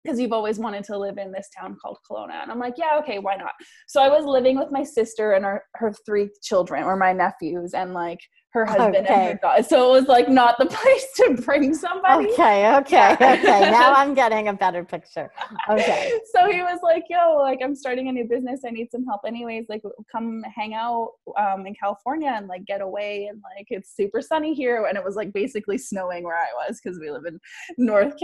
because 0.03 0.19
you've 0.19 0.33
always 0.33 0.59
wanted 0.59 0.85
to 0.85 0.99
live 0.99 1.19
in 1.19 1.31
this 1.31 1.49
town 1.59 1.77
called 1.81 1.99
Kelowna. 2.11 2.43
And 2.43 2.51
I'm 2.51 2.59
like, 2.59 2.75
yeah, 2.79 2.99
okay, 3.01 3.19
why 3.19 3.37
not? 3.37 3.53
So 3.87 4.01
I 4.01 4.09
was 4.09 4.25
living 4.25 4.59
with 4.59 4.71
my 4.71 4.83
sister 4.83 5.33
and 5.33 5.45
her, 5.45 5.63
her 5.75 5.93
three 6.07 6.31
children 6.43 6.85
or 6.85 6.97
my 6.97 7.13
nephews 7.13 7.75
and 7.75 7.93
like 7.93 8.21
her 8.53 8.67
husband 8.67 8.97
okay. 8.97 9.15
and 9.15 9.33
her 9.33 9.39
daughter. 9.41 9.63
So 9.63 9.89
it 9.89 10.01
was 10.01 10.09
like 10.09 10.29
not 10.29 10.59
the 10.59 10.67
place 10.67 11.07
to 11.17 11.43
bring 11.43 11.75
somebody. 11.75 12.31
Okay, 12.33 12.75
okay, 12.77 13.13
okay. 13.15 13.71
Now 13.71 13.93
I'm 13.97 14.15
getting 14.15 14.49
a 14.49 14.53
better 14.53 14.85
picture. 14.85 15.31
Okay. 15.69 16.13
so 16.35 16.51
he 16.51 16.63
was 16.63 16.81
like, 16.83 17.05
yo, 17.09 17.37
like 17.39 17.61
I'm 17.63 17.75
starting 17.75 18.09
a 18.09 18.13
new 18.13 18.25
business. 18.25 18.61
I 18.67 18.71
need 18.71 18.91
some 18.91 19.05
help 19.07 19.23
anyways. 19.27 19.67
Like 19.69 19.83
come 20.11 20.43
hang 20.55 20.75
out 20.75 21.13
um, 21.39 21.67
in 21.67 21.75
California 21.75 22.33
and 22.35 22.49
like 22.49 22.65
get 22.65 22.81
away. 22.81 23.27
And 23.27 23.41
like 23.57 23.67
it's 23.71 23.95
super 23.95 24.21
sunny 24.21 24.55
here. 24.55 24.85
And 24.87 24.97
it 24.99 25.05
was 25.05 25.15
like 25.15 25.33
basically 25.33 25.79
snowing 25.79 26.25
where 26.25 26.37
I 26.37 26.49
was 26.67 26.81
because 26.83 26.99
we 26.99 27.11
live 27.11 27.25
in 27.27 27.39
North 27.79 28.15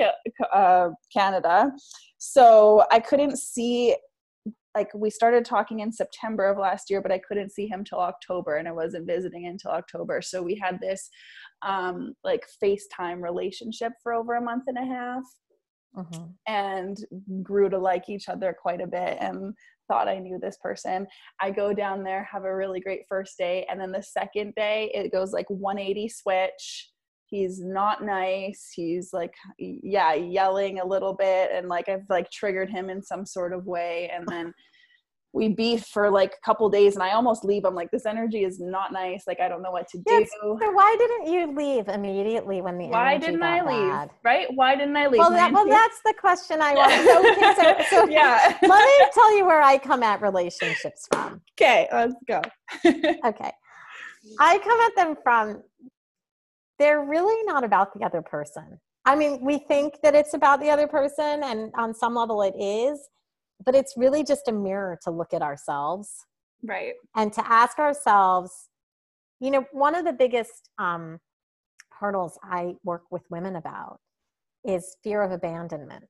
uh, 0.53 0.89
Canada. 1.13 1.71
So 2.19 2.85
I 2.91 2.99
couldn't 2.99 3.39
see 3.39 3.95
like 4.77 4.93
we 4.95 5.09
started 5.09 5.45
talking 5.45 5.81
in 5.81 5.91
September 5.91 6.45
of 6.45 6.59
last 6.59 6.91
year, 6.91 7.01
but 7.01 7.11
I 7.11 7.19
couldn't 7.27 7.51
see 7.51 7.67
him 7.67 7.83
till 7.83 7.99
October 7.99 8.57
and 8.57 8.69
I 8.69 8.73
wasn't 8.73 9.07
visiting 9.07 9.47
until 9.47 9.71
October. 9.71 10.21
So 10.21 10.43
we 10.43 10.55
had 10.55 10.79
this 10.81 11.09
um, 11.63 12.13
like 12.23 12.45
FaceTime 12.63 13.23
relationship 13.23 13.93
for 14.03 14.13
over 14.13 14.35
a 14.35 14.43
month 14.43 14.65
and 14.67 14.77
a 14.77 14.85
half 14.85 15.23
mm-hmm. 15.97 16.25
and 16.47 16.99
grew 17.43 17.71
to 17.71 17.79
like 17.79 18.11
each 18.11 18.29
other 18.29 18.55
quite 18.61 18.83
a 18.83 18.87
bit 18.87 19.17
and 19.19 19.55
thought 19.89 20.09
I 20.09 20.19
knew 20.19 20.39
this 20.39 20.59
person. 20.63 21.07
I 21.41 21.53
go 21.53 21.73
down 21.73 22.03
there, 22.03 22.29
have 22.31 22.45
a 22.45 22.55
really 22.55 22.81
great 22.81 23.05
first 23.09 23.39
day. 23.39 23.67
And 23.71 23.81
then 23.81 23.93
the 23.93 24.03
second 24.03 24.55
day, 24.57 24.91
it 24.93 25.11
goes 25.11 25.33
like 25.33 25.49
180 25.49 26.11
switch 26.11 26.91
he's 27.29 27.61
not 27.61 28.05
nice 28.05 28.71
he's 28.75 29.13
like 29.13 29.35
yeah 29.59 30.15
yelling 30.15 30.81
a 30.81 30.87
little 30.87 31.15
bit 31.15 31.51
and 31.53 31.69
like 31.69 31.89
i've 31.89 32.07
like 32.09 32.31
triggered 32.31 32.71
him 32.71 32.89
in 32.89 33.03
some 33.03 33.27
sort 33.27 33.53
of 33.53 33.67
way 33.67 34.11
and 34.15 34.27
then 34.29 34.53
we 35.37 35.51
beef 35.51 35.85
for 35.93 36.11
like 36.11 36.33
a 36.33 36.45
couple 36.45 36.69
days 36.71 36.95
and 36.95 37.03
I 37.03 37.13
almost 37.13 37.45
leave. 37.45 37.67
I'm 37.67 37.75
like, 37.75 37.91
this 37.91 38.07
energy 38.07 38.43
is 38.43 38.59
not 38.59 38.91
nice. 38.91 39.25
Like, 39.27 39.39
I 39.39 39.49
don't 39.49 39.63
know 39.63 39.71
what 39.71 39.87
to 39.89 39.99
do. 39.99 40.27
so 40.41 40.55
why 40.73 40.97
didn't 40.99 41.33
you 41.33 41.55
leave 41.55 41.89
immediately 41.89 42.63
when 42.63 42.79
the 42.79 42.87
why 42.87 43.19
didn't 43.19 43.43
I 43.43 43.61
leave? 43.61 43.93
Bad? 43.93 44.11
Right? 44.25 44.47
Why 44.55 44.75
didn't 44.75 44.97
I 44.97 45.09
leave? 45.09 45.19
Well, 45.19 45.31
that, 45.31 45.53
well 45.53 45.67
that's 45.67 46.01
the 46.05 46.15
question 46.19 46.61
I 46.61 46.75
want. 46.75 46.87
So, 47.07 47.63
so, 47.63 47.77
so 47.91 48.09
yeah. 48.11 48.57
let 48.63 48.85
me 48.85 49.07
tell 49.13 49.37
you 49.37 49.45
where 49.45 49.63
I 49.63 49.79
come 49.79 50.03
at 50.03 50.23
relationships 50.23 51.07
from. 51.13 51.43
Okay, 51.61 51.87
let's 51.93 52.15
go. 52.27 52.41
okay. 52.85 53.53
I 54.41 54.59
come 54.59 54.81
at 54.81 54.97
them 54.97 55.17
from, 55.23 55.63
they're 56.79 57.05
really 57.05 57.43
not 57.45 57.65
about 57.65 57.99
the 57.99 58.05
other 58.05 58.23
person. 58.23 58.81
I 59.05 59.15
mean, 59.15 59.41
we 59.41 59.59
think 59.59 60.01
that 60.03 60.15
it's 60.15 60.35
about 60.35 60.61
the 60.61 60.71
other 60.71 60.87
person, 60.87 61.43
and 61.45 61.73
on 61.77 61.95
some 61.95 62.15
level 62.15 62.43
it 62.43 62.55
is 62.59 63.09
but 63.65 63.75
it's 63.75 63.95
really 63.97 64.23
just 64.23 64.49
a 64.49 64.53
mirror 64.53 64.99
to 65.03 65.11
look 65.11 65.33
at 65.33 65.43
ourselves. 65.43 66.27
Right. 66.63 66.95
And 67.15 67.33
to 67.33 67.51
ask 67.51 67.79
ourselves 67.79 68.69
you 69.39 69.51
know 69.51 69.67
one 69.73 69.95
of 69.95 70.07
the 70.07 70.15
biggest 70.15 70.71
um, 70.79 71.21
hurdles 71.91 72.39
i 72.43 72.75
work 72.85 73.03
with 73.11 73.23
women 73.31 73.57
about 73.57 74.01
is 74.65 74.97
fear 75.05 75.23
of 75.23 75.31
abandonment. 75.31 76.05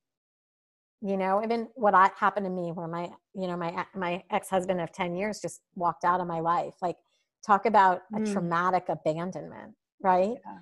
You 1.03 1.17
know 1.17 1.43
even 1.45 1.69
what 1.75 1.95
I, 1.95 2.11
happened 2.17 2.47
to 2.47 2.51
me 2.51 2.73
where 2.73 2.89
my 2.89 3.11
you 3.35 3.49
know 3.49 3.57
my 3.57 3.85
my 3.95 4.23
ex-husband 4.31 4.81
of 4.81 4.93
10 4.93 5.17
years 5.17 5.41
just 5.41 5.61
walked 5.75 6.05
out 6.05 6.21
of 6.21 6.27
my 6.27 6.41
life. 6.41 6.75
Like 6.81 6.97
talk 7.45 7.67
about 7.67 8.03
a 8.15 8.21
mm. 8.21 8.33
traumatic 8.33 8.85
abandonment 8.89 9.75
right 10.03 10.37
yeah. 10.45 10.59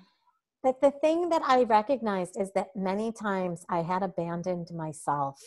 but 0.63 0.81
the 0.81 0.91
thing 0.91 1.29
that 1.29 1.41
i 1.45 1.63
recognized 1.63 2.39
is 2.39 2.51
that 2.53 2.75
many 2.75 3.11
times 3.11 3.65
i 3.69 3.81
had 3.81 4.03
abandoned 4.03 4.67
myself 4.71 5.41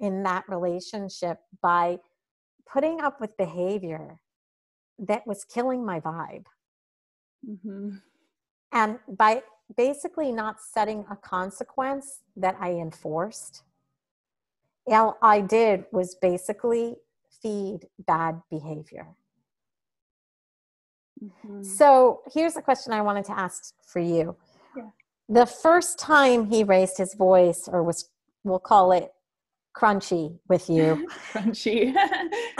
in 0.00 0.22
that 0.22 0.44
relationship 0.48 1.38
by 1.62 1.98
putting 2.72 3.00
up 3.00 3.20
with 3.20 3.36
behavior 3.36 4.20
that 4.98 5.26
was 5.26 5.44
killing 5.44 5.84
my 5.84 6.00
vibe. 6.00 6.44
Mm-hmm. 7.48 7.96
And 8.72 8.98
by 9.08 9.42
basically 9.76 10.30
not 10.32 10.56
setting 10.60 11.04
a 11.10 11.16
consequence 11.16 12.20
that 12.36 12.56
I 12.60 12.72
enforced, 12.72 13.62
all 14.86 15.16
I 15.22 15.40
did 15.40 15.84
was 15.92 16.14
basically 16.14 16.96
feed 17.42 17.80
bad 17.98 18.42
behavior. 18.50 19.08
Mm-hmm. 21.22 21.62
So 21.62 22.22
here's 22.32 22.56
a 22.56 22.62
question 22.62 22.92
I 22.92 23.02
wanted 23.02 23.24
to 23.26 23.38
ask 23.38 23.74
for 23.86 24.00
you. 24.00 24.36
Yeah. 24.76 24.90
The 25.28 25.46
first 25.46 25.98
time 25.98 26.46
he 26.46 26.64
raised 26.64 26.98
his 26.98 27.14
voice, 27.14 27.68
or 27.70 27.82
was, 27.82 28.08
we'll 28.44 28.58
call 28.58 28.92
it 28.92 29.12
crunchy 29.76 30.38
with 30.48 30.68
you. 30.68 31.08
crunchy. 31.32 31.94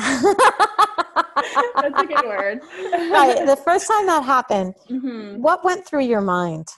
That's 1.77 2.03
a 2.03 2.07
good 2.07 2.25
word. 2.27 2.61
right. 3.11 3.45
The 3.47 3.61
first 3.65 3.89
time 3.89 4.07
that 4.07 4.25
happened, 4.25 4.75
mm-hmm. 4.89 5.41
what 5.41 5.65
went 5.65 5.87
through 5.87 6.05
your 6.05 6.21
mind? 6.21 6.69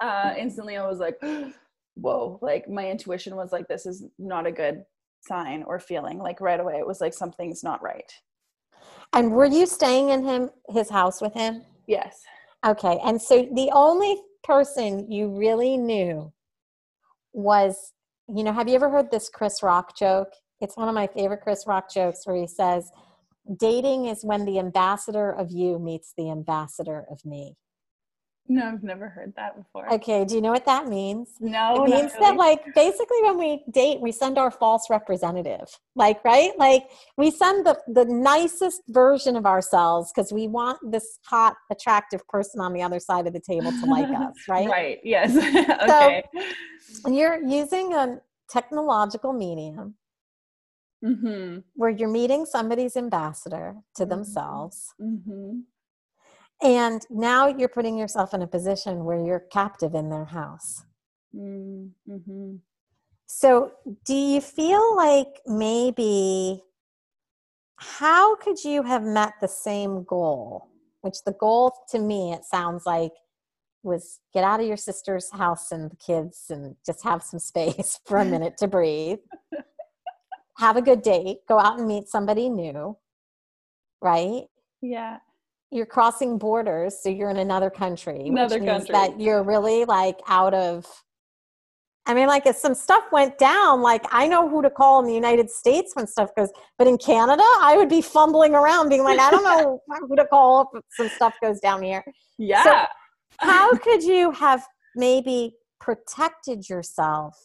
Uh, 0.00 0.34
instantly, 0.38 0.76
I 0.76 0.86
was 0.86 0.98
like, 0.98 1.20
whoa. 1.94 2.38
Like, 2.42 2.68
my 2.68 2.90
intuition 2.90 3.36
was 3.36 3.52
like, 3.52 3.68
this 3.68 3.86
is 3.86 4.04
not 4.18 4.46
a 4.46 4.52
good 4.52 4.84
sign 5.20 5.62
or 5.64 5.78
feeling. 5.78 6.18
Like, 6.18 6.40
right 6.40 6.60
away, 6.60 6.78
it 6.78 6.86
was 6.86 7.00
like, 7.00 7.14
something's 7.14 7.62
not 7.62 7.82
right. 7.82 8.12
And 9.14 9.32
were 9.32 9.46
you 9.46 9.66
staying 9.66 10.10
in 10.10 10.24
him 10.24 10.50
his 10.68 10.90
house 10.90 11.20
with 11.20 11.32
him? 11.34 11.62
Yes. 11.86 12.20
Okay. 12.66 12.98
And 13.04 13.20
so 13.20 13.48
the 13.54 13.70
only 13.72 14.20
person 14.42 15.10
you 15.10 15.28
really 15.28 15.76
knew 15.76 16.32
was 17.32 17.92
you 18.28 18.42
know, 18.42 18.52
have 18.52 18.68
you 18.68 18.74
ever 18.74 18.88
heard 18.88 19.10
this 19.10 19.28
Chris 19.28 19.62
Rock 19.62 19.96
joke? 19.96 20.32
It's 20.60 20.76
one 20.76 20.88
of 20.88 20.94
my 20.94 21.06
favorite 21.06 21.42
Chris 21.42 21.66
Rock 21.66 21.92
jokes 21.92 22.20
where 22.24 22.36
he 22.36 22.46
says, 22.46 22.90
Dating 23.58 24.06
is 24.06 24.24
when 24.24 24.46
the 24.46 24.58
ambassador 24.58 25.30
of 25.30 25.50
you 25.50 25.78
meets 25.78 26.14
the 26.16 26.30
ambassador 26.30 27.04
of 27.10 27.22
me. 27.26 27.56
No, 28.46 28.66
I've 28.66 28.82
never 28.82 29.08
heard 29.08 29.32
that 29.36 29.56
before. 29.56 29.90
Okay, 29.94 30.24
do 30.26 30.34
you 30.34 30.42
know 30.42 30.50
what 30.50 30.66
that 30.66 30.86
means? 30.86 31.30
No, 31.40 31.84
it 31.84 31.88
means 31.88 32.12
really. 32.12 32.20
that 32.20 32.36
like 32.36 32.62
basically 32.74 33.22
when 33.22 33.38
we 33.38 33.64
date, 33.70 34.00
we 34.00 34.12
send 34.12 34.36
our 34.36 34.50
false 34.50 34.90
representative. 34.90 35.66
Like, 35.96 36.22
right? 36.24 36.52
Like 36.58 36.90
we 37.16 37.30
send 37.30 37.64
the 37.64 37.78
the 37.88 38.04
nicest 38.04 38.82
version 38.88 39.36
of 39.36 39.46
ourselves 39.46 40.12
because 40.14 40.30
we 40.30 40.46
want 40.46 40.78
this 40.92 41.18
hot, 41.24 41.56
attractive 41.70 42.26
person 42.28 42.60
on 42.60 42.74
the 42.74 42.82
other 42.82 43.00
side 43.00 43.26
of 43.26 43.32
the 43.32 43.40
table 43.40 43.70
to 43.70 43.86
like 43.86 44.08
us, 44.20 44.34
right? 44.46 44.68
Right. 44.68 44.98
Yes. 45.02 45.34
okay. 45.82 46.22
So 46.86 47.10
you're 47.10 47.42
using 47.42 47.94
a 47.94 48.20
technological 48.50 49.32
medium 49.32 49.94
mm-hmm. 51.02 51.60
where 51.76 51.90
you're 51.90 52.10
meeting 52.10 52.44
somebody's 52.44 52.94
ambassador 52.94 53.76
to 53.96 54.02
mm-hmm. 54.02 54.10
themselves. 54.10 54.92
Mm-hmm 55.00 55.60
and 56.62 57.02
now 57.10 57.46
you're 57.46 57.68
putting 57.68 57.96
yourself 57.96 58.34
in 58.34 58.42
a 58.42 58.46
position 58.46 59.04
where 59.04 59.22
you're 59.22 59.44
captive 59.52 59.94
in 59.94 60.10
their 60.10 60.24
house. 60.24 60.84
Mm-hmm. 61.34 62.56
so 63.26 63.72
do 64.04 64.14
you 64.14 64.40
feel 64.40 64.94
like 64.94 65.40
maybe 65.46 66.62
how 67.74 68.36
could 68.36 68.62
you 68.62 68.84
have 68.84 69.02
met 69.02 69.32
the 69.40 69.48
same 69.48 70.04
goal? 70.04 70.68
Which 71.00 71.24
the 71.26 71.32
goal 71.32 71.74
to 71.90 71.98
me 71.98 72.32
it 72.32 72.44
sounds 72.44 72.86
like 72.86 73.10
was 73.82 74.20
get 74.32 74.44
out 74.44 74.60
of 74.60 74.66
your 74.66 74.76
sister's 74.76 75.28
house 75.32 75.72
and 75.72 75.90
the 75.90 75.96
kids 75.96 76.46
and 76.50 76.76
just 76.86 77.02
have 77.02 77.22
some 77.24 77.40
space 77.40 77.98
for 78.06 78.18
a 78.18 78.24
minute 78.24 78.56
to 78.58 78.68
breathe. 78.68 79.18
Have 80.58 80.76
a 80.76 80.82
good 80.82 81.02
date. 81.02 81.38
Go 81.48 81.58
out 81.58 81.80
and 81.80 81.88
meet 81.88 82.08
somebody 82.08 82.48
new. 82.48 82.96
Right? 84.00 84.44
Yeah 84.80 85.18
you're 85.74 85.86
crossing 85.86 86.38
borders, 86.38 87.02
so 87.02 87.08
you're 87.08 87.30
in 87.30 87.38
another 87.38 87.68
country. 87.68 88.28
Another 88.28 88.60
which 88.60 88.64
means 88.64 88.86
country. 88.86 88.92
That 88.92 89.20
you're 89.20 89.42
really 89.42 89.84
like 89.84 90.20
out 90.28 90.54
of. 90.54 90.86
I 92.06 92.14
mean, 92.14 92.28
like 92.28 92.46
if 92.46 92.56
some 92.56 92.74
stuff 92.74 93.04
went 93.10 93.38
down, 93.38 93.82
like 93.82 94.04
I 94.12 94.28
know 94.28 94.48
who 94.48 94.62
to 94.62 94.70
call 94.70 95.00
in 95.00 95.06
the 95.06 95.14
United 95.14 95.50
States 95.50 95.92
when 95.94 96.06
stuff 96.06 96.30
goes, 96.36 96.50
but 96.78 96.86
in 96.86 96.96
Canada, 96.96 97.42
I 97.60 97.76
would 97.76 97.88
be 97.88 98.02
fumbling 98.02 98.54
around, 98.54 98.88
being 98.88 99.02
like, 99.02 99.18
I 99.18 99.30
don't 99.30 99.42
know 99.42 99.80
who 100.08 100.14
to 100.14 100.26
call 100.26 100.70
if 100.74 100.82
some 100.92 101.08
stuff 101.08 101.34
goes 101.42 101.58
down 101.60 101.82
here. 101.82 102.04
Yeah. 102.38 102.62
So 102.62 102.84
how 103.38 103.74
could 103.74 104.02
you 104.04 104.30
have 104.30 104.64
maybe 104.94 105.56
protected 105.80 106.68
yourself? 106.68 107.36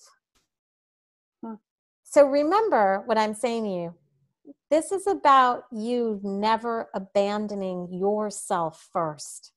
Huh. 1.44 1.56
So 2.04 2.28
remember 2.28 3.02
what 3.06 3.18
I'm 3.18 3.34
saying 3.34 3.64
to 3.64 3.70
you 3.70 3.96
this 4.70 4.92
is 4.92 5.08
about 5.08 5.64
you 5.72 6.20
never 6.24 6.90
abandoning 6.94 7.88
yourself 7.92 8.88
first. 8.92 9.52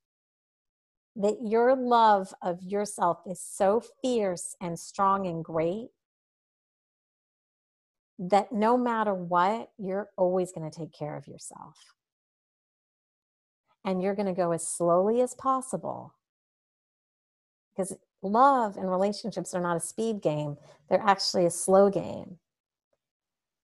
That 1.14 1.36
your 1.42 1.76
love 1.76 2.32
of 2.40 2.62
yourself 2.62 3.18
is 3.26 3.40
so 3.40 3.82
fierce 4.02 4.56
and 4.60 4.78
strong 4.78 5.26
and 5.26 5.44
great 5.44 5.88
that 8.18 8.52
no 8.52 8.76
matter 8.76 9.14
what, 9.14 9.70
you're 9.78 10.08
always 10.16 10.52
going 10.52 10.70
to 10.70 10.76
take 10.76 10.92
care 10.92 11.16
of 11.16 11.26
yourself. 11.26 11.76
And 13.84 14.02
you're 14.02 14.14
going 14.14 14.26
to 14.26 14.32
go 14.32 14.52
as 14.52 14.66
slowly 14.66 15.20
as 15.20 15.34
possible. 15.34 16.14
Because 17.74 17.96
love 18.22 18.76
and 18.76 18.88
relationships 18.88 19.54
are 19.54 19.60
not 19.60 19.76
a 19.76 19.80
speed 19.80 20.22
game, 20.22 20.56
they're 20.88 21.02
actually 21.04 21.46
a 21.46 21.50
slow 21.50 21.90
game. 21.90 22.38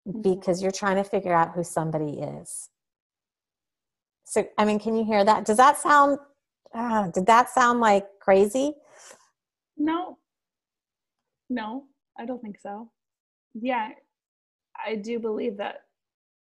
Mm-hmm. 0.08 0.22
because 0.22 0.62
you're 0.62 0.70
trying 0.70 0.96
to 0.96 1.04
figure 1.04 1.34
out 1.34 1.52
who 1.52 1.62
somebody 1.62 2.20
is. 2.20 2.70
So, 4.24 4.46
I 4.56 4.64
mean, 4.64 4.78
can 4.78 4.96
you 4.96 5.04
hear 5.04 5.22
that? 5.22 5.44
Does 5.44 5.58
that 5.58 5.78
sound, 5.78 6.18
uh, 6.74 7.08
did 7.08 7.26
that 7.26 7.50
sound 7.50 7.80
like 7.80 8.06
crazy? 8.18 8.72
No. 9.76 10.16
No, 11.50 11.84
I 12.18 12.24
don't 12.24 12.40
think 12.40 12.58
so. 12.58 12.90
Yeah, 13.52 13.90
I 14.86 14.94
do 14.94 15.18
believe 15.18 15.58
that, 15.58 15.82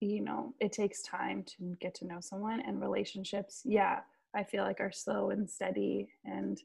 you 0.01 0.21
know, 0.21 0.53
it 0.59 0.71
takes 0.71 1.01
time 1.01 1.43
to 1.57 1.75
get 1.81 1.95
to 1.95 2.05
know 2.05 2.19
someone 2.19 2.61
and 2.61 2.79
relationships. 2.79 3.61
Yeah, 3.65 4.01
I 4.35 4.43
feel 4.43 4.63
like 4.65 4.79
are 4.81 4.91
slow 4.91 5.31
and 5.31 5.49
steady 5.49 6.09
and 6.25 6.61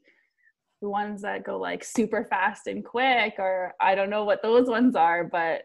the 0.81 0.89
ones 0.89 1.23
that 1.23 1.43
go 1.43 1.57
like 1.57 1.83
super 1.83 2.25
fast 2.29 2.67
and 2.67 2.85
quick 2.85 3.35
or 3.39 3.73
I 3.79 3.95
don't 3.95 4.11
know 4.11 4.25
what 4.25 4.43
those 4.43 4.67
ones 4.67 4.95
are, 4.95 5.23
but 5.23 5.63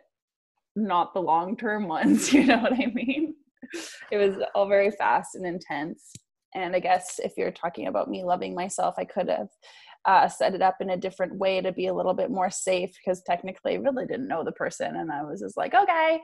not 0.86 1.14
the 1.14 1.20
long 1.20 1.56
term 1.56 1.88
ones 1.88 2.32
you 2.32 2.44
know 2.44 2.58
what 2.58 2.72
i 2.72 2.86
mean? 2.94 3.34
It 4.10 4.16
was 4.16 4.36
all 4.54 4.66
very 4.66 4.90
fast 4.90 5.34
and 5.34 5.46
intense. 5.46 6.12
And 6.54 6.74
i 6.74 6.80
guess 6.80 7.20
if 7.22 7.32
you're 7.36 7.50
talking 7.50 7.86
about 7.88 8.08
me 8.08 8.24
loving 8.24 8.54
myself 8.54 8.94
i 8.98 9.04
could 9.04 9.28
have 9.28 9.48
uh, 10.04 10.28
set 10.28 10.54
it 10.54 10.62
up 10.62 10.76
in 10.80 10.90
a 10.90 10.96
different 10.96 11.34
way 11.34 11.60
to 11.60 11.72
be 11.72 11.88
a 11.88 11.92
little 11.92 12.14
bit 12.14 12.30
more 12.30 12.50
safe 12.50 12.90
because 12.96 13.20
technically 13.22 13.74
I 13.74 13.78
really 13.78 14.06
didn't 14.06 14.28
know 14.28 14.42
the 14.42 14.52
person 14.52 14.96
and 14.96 15.12
i 15.12 15.22
was 15.22 15.40
just 15.40 15.56
like 15.56 15.74
okay 15.74 16.20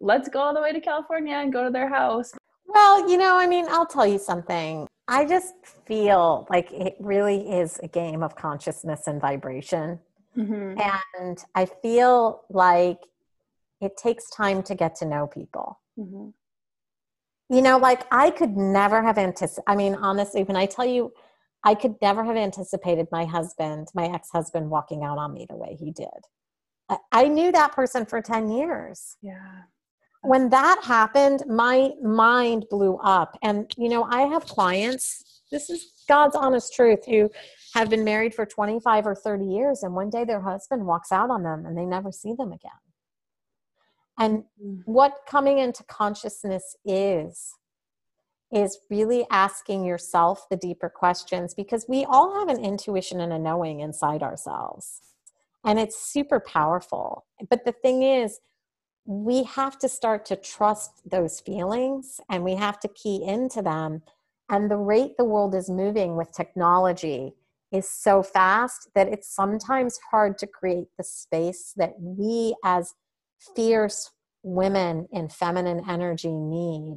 let's 0.00 0.28
go 0.28 0.40
all 0.40 0.54
the 0.54 0.60
way 0.60 0.72
to 0.72 0.80
california 0.80 1.34
and 1.34 1.52
go 1.52 1.64
to 1.64 1.70
their 1.70 1.88
house. 1.88 2.30
Well 2.66 3.10
you 3.10 3.16
know 3.16 3.36
i 3.36 3.46
mean 3.46 3.66
i'll 3.68 3.86
tell 3.86 4.06
you 4.06 4.18
something. 4.18 4.86
I 5.08 5.26
just 5.26 5.54
feel 5.86 6.46
like 6.48 6.70
it 6.72 6.96
really 7.00 7.50
is 7.50 7.78
a 7.82 7.88
game 7.88 8.22
of 8.22 8.36
consciousness 8.36 9.06
and 9.06 9.20
vibration. 9.20 9.98
Mm-hmm. 10.36 10.80
and 11.20 11.38
i 11.54 11.64
feel 11.64 12.42
like 12.50 12.98
it 13.84 13.96
takes 13.96 14.30
time 14.30 14.62
to 14.64 14.74
get 14.74 14.94
to 14.96 15.06
know 15.06 15.26
people. 15.26 15.80
Mm-hmm. 15.98 16.30
You 17.54 17.62
know, 17.62 17.78
like 17.78 18.02
I 18.10 18.30
could 18.30 18.56
never 18.56 19.02
have 19.02 19.18
anticipated, 19.18 19.64
I 19.66 19.76
mean, 19.76 19.94
honestly, 19.94 20.42
when 20.44 20.56
I 20.56 20.66
tell 20.66 20.86
you, 20.86 21.12
I 21.62 21.74
could 21.74 21.94
never 22.02 22.24
have 22.24 22.36
anticipated 22.36 23.08
my 23.10 23.24
husband, 23.24 23.88
my 23.94 24.06
ex 24.06 24.30
husband, 24.30 24.70
walking 24.70 25.02
out 25.02 25.18
on 25.18 25.32
me 25.32 25.46
the 25.48 25.56
way 25.56 25.76
he 25.78 25.90
did. 25.90 26.08
I, 26.88 26.96
I 27.12 27.28
knew 27.28 27.52
that 27.52 27.72
person 27.72 28.06
for 28.06 28.20
10 28.20 28.50
years. 28.50 29.16
Yeah. 29.22 29.62
When 30.22 30.48
that 30.50 30.80
happened, 30.84 31.44
my 31.46 31.90
mind 32.02 32.66
blew 32.70 32.96
up. 32.96 33.38
And, 33.42 33.70
you 33.76 33.90
know, 33.90 34.04
I 34.04 34.22
have 34.22 34.46
clients, 34.46 35.42
this 35.50 35.68
is 35.68 35.92
God's 36.08 36.34
honest 36.34 36.72
truth, 36.74 37.04
who 37.06 37.30
have 37.74 37.90
been 37.90 38.04
married 38.04 38.34
for 38.34 38.46
25 38.46 39.06
or 39.06 39.14
30 39.14 39.44
years, 39.44 39.82
and 39.82 39.94
one 39.94 40.08
day 40.08 40.24
their 40.24 40.40
husband 40.40 40.86
walks 40.86 41.12
out 41.12 41.28
on 41.28 41.42
them 41.42 41.66
and 41.66 41.76
they 41.76 41.84
never 41.84 42.10
see 42.10 42.32
them 42.34 42.52
again. 42.52 42.72
And 44.18 44.44
mm. 44.62 44.82
what 44.84 45.20
coming 45.28 45.58
into 45.58 45.82
consciousness 45.84 46.76
is, 46.84 47.54
is 48.52 48.78
really 48.88 49.26
asking 49.30 49.84
yourself 49.84 50.46
the 50.48 50.56
deeper 50.56 50.88
questions 50.88 51.54
because 51.54 51.86
we 51.88 52.04
all 52.04 52.38
have 52.38 52.48
an 52.48 52.64
intuition 52.64 53.20
and 53.20 53.32
a 53.32 53.38
knowing 53.38 53.80
inside 53.80 54.22
ourselves. 54.22 55.00
And 55.64 55.78
it's 55.78 56.00
super 56.00 56.38
powerful. 56.38 57.24
But 57.50 57.64
the 57.64 57.72
thing 57.72 58.02
is, 58.02 58.40
we 59.06 59.42
have 59.42 59.78
to 59.78 59.88
start 59.88 60.24
to 60.26 60.36
trust 60.36 61.02
those 61.04 61.40
feelings 61.40 62.20
and 62.30 62.44
we 62.44 62.54
have 62.54 62.78
to 62.80 62.88
key 62.88 63.24
into 63.26 63.60
them. 63.60 64.02
And 64.48 64.70
the 64.70 64.76
rate 64.76 65.16
the 65.18 65.24
world 65.24 65.54
is 65.54 65.68
moving 65.68 66.16
with 66.16 66.32
technology 66.32 67.34
is 67.72 67.90
so 67.90 68.22
fast 68.22 68.88
that 68.94 69.08
it's 69.08 69.28
sometimes 69.34 69.98
hard 70.10 70.38
to 70.38 70.46
create 70.46 70.88
the 70.96 71.04
space 71.04 71.74
that 71.76 71.94
we 71.98 72.54
as 72.64 72.94
fierce 73.54 74.10
women 74.42 75.08
in 75.10 75.28
feminine 75.28 75.84
energy 75.88 76.32
need 76.32 76.96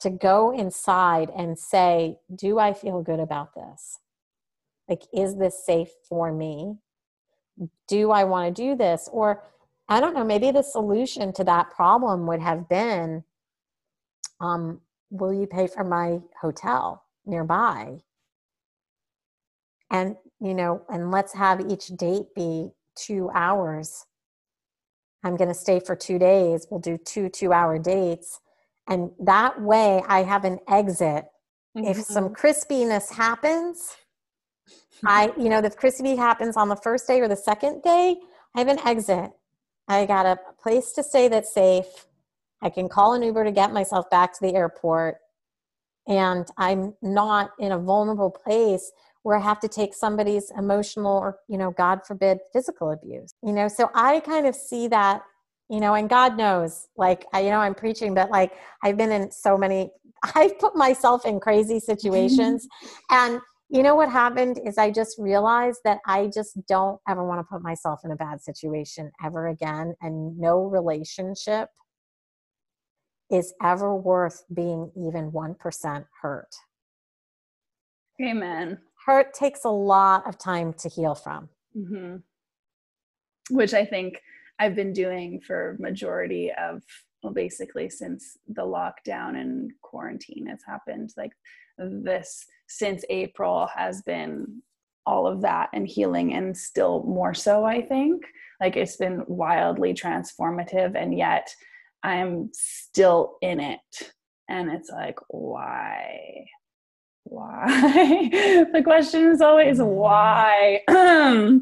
to 0.00 0.10
go 0.10 0.50
inside 0.50 1.30
and 1.36 1.58
say, 1.58 2.18
Do 2.34 2.58
I 2.58 2.72
feel 2.72 3.02
good 3.02 3.20
about 3.20 3.54
this? 3.54 3.98
Like, 4.88 5.02
is 5.12 5.36
this 5.36 5.64
safe 5.64 5.90
for 6.08 6.32
me? 6.32 6.76
Do 7.86 8.10
I 8.10 8.24
want 8.24 8.54
to 8.54 8.62
do 8.62 8.74
this? 8.74 9.08
Or, 9.12 9.44
I 9.88 10.00
don't 10.00 10.14
know, 10.14 10.24
maybe 10.24 10.50
the 10.50 10.62
solution 10.62 11.32
to 11.34 11.44
that 11.44 11.70
problem 11.70 12.26
would 12.26 12.40
have 12.40 12.68
been 12.68 13.24
um, 14.40 14.80
Will 15.10 15.34
you 15.34 15.46
pay 15.46 15.66
for 15.66 15.82
my 15.82 16.20
hotel 16.40 17.02
nearby? 17.26 17.98
And, 19.90 20.16
you 20.40 20.54
know, 20.54 20.82
and 20.88 21.10
let's 21.10 21.34
have 21.34 21.68
each 21.68 21.88
date 21.88 22.32
be 22.36 22.70
two 22.94 23.28
hours 23.34 24.06
I'm 25.22 25.36
going 25.36 25.48
to 25.48 25.54
stay 25.54 25.80
for 25.80 25.94
two 25.94 26.18
days. 26.18 26.66
We'll 26.70 26.80
do 26.80 26.98
two 26.98 27.28
two 27.28 27.52
hour 27.52 27.78
dates. 27.78 28.40
And 28.88 29.10
that 29.20 29.60
way 29.60 30.02
I 30.08 30.22
have 30.22 30.44
an 30.44 30.58
exit. 30.68 31.26
Mm-hmm. 31.76 31.84
If 31.84 31.98
some 31.98 32.30
crispiness 32.30 33.12
happens, 33.12 33.96
I, 35.04 35.32
you 35.38 35.48
know, 35.48 35.58
if 35.58 35.76
crispy 35.76 36.16
happens 36.16 36.56
on 36.56 36.68
the 36.68 36.76
first 36.76 37.06
day 37.06 37.20
or 37.20 37.28
the 37.28 37.36
second 37.36 37.82
day, 37.82 38.16
I 38.54 38.58
have 38.58 38.68
an 38.68 38.80
exit. 38.84 39.30
I 39.88 40.06
got 40.06 40.26
a 40.26 40.38
place 40.60 40.92
to 40.92 41.02
stay 41.02 41.28
that's 41.28 41.52
safe. 41.52 42.06
I 42.62 42.70
can 42.70 42.88
call 42.88 43.14
an 43.14 43.22
Uber 43.22 43.44
to 43.44 43.52
get 43.52 43.72
myself 43.72 44.10
back 44.10 44.32
to 44.34 44.40
the 44.40 44.54
airport. 44.54 45.18
And 46.06 46.46
I'm 46.56 46.94
not 47.02 47.52
in 47.58 47.72
a 47.72 47.78
vulnerable 47.78 48.30
place 48.30 48.90
where 49.22 49.36
I 49.36 49.42
have 49.42 49.60
to 49.60 49.68
take 49.68 49.94
somebody's 49.94 50.50
emotional 50.56 51.18
or, 51.18 51.38
you 51.48 51.58
know, 51.58 51.70
God 51.72 52.06
forbid, 52.06 52.38
physical 52.52 52.90
abuse. 52.92 53.34
You 53.42 53.52
know, 53.52 53.68
so 53.68 53.90
I 53.94 54.20
kind 54.20 54.46
of 54.46 54.54
see 54.54 54.88
that, 54.88 55.22
you 55.68 55.80
know, 55.80 55.94
and 55.94 56.08
God 56.08 56.36
knows, 56.36 56.88
like, 56.96 57.26
I, 57.32 57.40
you 57.40 57.50
know, 57.50 57.58
I'm 57.58 57.74
preaching, 57.74 58.14
but 58.14 58.30
like, 58.30 58.52
I've 58.82 58.96
been 58.96 59.12
in 59.12 59.30
so 59.30 59.58
many, 59.58 59.90
I've 60.34 60.58
put 60.58 60.74
myself 60.74 61.26
in 61.26 61.38
crazy 61.38 61.80
situations. 61.80 62.66
and, 63.10 63.40
you 63.68 63.82
know, 63.82 63.94
what 63.94 64.10
happened 64.10 64.58
is 64.64 64.78
I 64.78 64.90
just 64.90 65.18
realized 65.18 65.80
that 65.84 65.98
I 66.06 66.30
just 66.34 66.58
don't 66.66 66.98
ever 67.06 67.24
want 67.24 67.40
to 67.40 67.44
put 67.44 67.62
myself 67.62 68.00
in 68.04 68.10
a 68.10 68.16
bad 68.16 68.42
situation 68.42 69.12
ever 69.24 69.48
again. 69.48 69.94
And 70.00 70.36
no 70.38 70.64
relationship 70.64 71.68
is 73.30 73.54
ever 73.62 73.94
worth 73.94 74.42
being 74.52 74.90
even 74.96 75.30
1% 75.30 76.04
hurt. 76.20 76.52
Amen 78.20 78.78
hurt 79.10 79.34
takes 79.34 79.64
a 79.64 79.70
lot 79.70 80.26
of 80.26 80.38
time 80.38 80.72
to 80.74 80.88
heal 80.88 81.14
from. 81.14 81.48
Mm-hmm. 81.76 82.16
which 83.50 83.74
i 83.74 83.84
think 83.84 84.20
i've 84.58 84.74
been 84.74 84.92
doing 84.92 85.40
for 85.40 85.76
majority 85.78 86.50
of 86.66 86.82
well 87.22 87.32
basically 87.32 87.88
since 87.88 88.36
the 88.48 88.62
lockdown 88.62 89.36
and 89.40 89.70
quarantine 89.82 90.46
has 90.46 90.62
happened. 90.66 91.10
Like 91.16 91.30
this 91.78 92.44
since 92.66 93.04
april 93.08 93.68
has 93.72 94.02
been 94.02 94.62
all 95.06 95.28
of 95.28 95.42
that 95.42 95.68
and 95.72 95.86
healing 95.86 96.34
and 96.34 96.56
still 96.56 97.04
more 97.04 97.34
so 97.34 97.64
i 97.64 97.80
think. 97.80 98.24
Like 98.60 98.76
it's 98.76 98.96
been 98.96 99.22
wildly 99.28 99.94
transformative 99.94 100.92
and 101.00 101.16
yet 101.16 101.46
i'm 102.02 102.50
still 102.52 103.36
in 103.42 103.60
it. 103.60 104.12
And 104.48 104.68
it's 104.72 104.90
like 104.90 105.18
why 105.28 106.46
why? 107.24 107.64
the 108.72 108.82
question 108.82 109.28
is 109.28 109.40
always 109.40 109.78
why. 109.80 110.80
so 110.88 111.60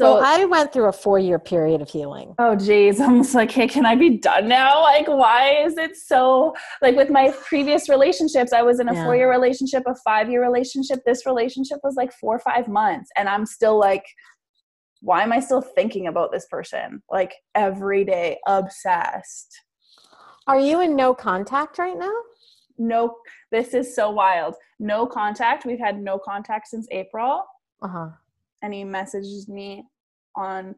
well, 0.00 0.22
I 0.24 0.44
went 0.44 0.72
through 0.72 0.86
a 0.86 0.92
four 0.92 1.18
year 1.18 1.38
period 1.38 1.80
of 1.80 1.88
healing. 1.88 2.34
Oh 2.38 2.56
geez. 2.56 3.00
I'm 3.00 3.22
just 3.22 3.34
like, 3.34 3.50
hey, 3.50 3.66
can 3.66 3.86
I 3.86 3.94
be 3.94 4.18
done 4.18 4.48
now? 4.48 4.82
Like, 4.82 5.06
why 5.06 5.62
is 5.64 5.76
it 5.76 5.96
so 5.96 6.54
like 6.82 6.96
with 6.96 7.10
my 7.10 7.32
previous 7.46 7.88
relationships, 7.88 8.52
I 8.52 8.62
was 8.62 8.80
in 8.80 8.88
a 8.88 8.94
yeah. 8.94 9.04
four 9.04 9.16
year 9.16 9.30
relationship, 9.30 9.82
a 9.86 9.94
five 10.04 10.30
year 10.30 10.42
relationship. 10.42 11.00
This 11.06 11.26
relationship 11.26 11.78
was 11.82 11.94
like 11.96 12.12
four 12.12 12.36
or 12.36 12.40
five 12.40 12.68
months. 12.68 13.10
And 13.16 13.28
I'm 13.28 13.46
still 13.46 13.78
like, 13.78 14.04
why 15.00 15.22
am 15.22 15.32
I 15.32 15.40
still 15.40 15.62
thinking 15.62 16.06
about 16.06 16.30
this 16.32 16.46
person? 16.50 17.02
Like 17.10 17.34
every 17.54 18.04
day, 18.04 18.38
obsessed. 18.46 19.60
Are 20.46 20.58
you 20.58 20.80
in 20.80 20.96
no 20.96 21.14
contact 21.14 21.78
right 21.78 21.96
now? 21.96 22.12
No 22.80 23.14
this 23.52 23.74
is 23.74 23.94
so 23.94 24.10
wild. 24.10 24.56
No 24.78 25.06
contact. 25.06 25.64
We've 25.64 25.78
had 25.78 26.00
no 26.00 26.18
contact 26.18 26.68
since 26.68 26.88
april. 26.90 27.44
Uh-huh. 27.82 28.08
And 28.62 28.74
he 28.74 28.84
messages 28.84 29.48
me 29.48 29.84
on 30.34 30.74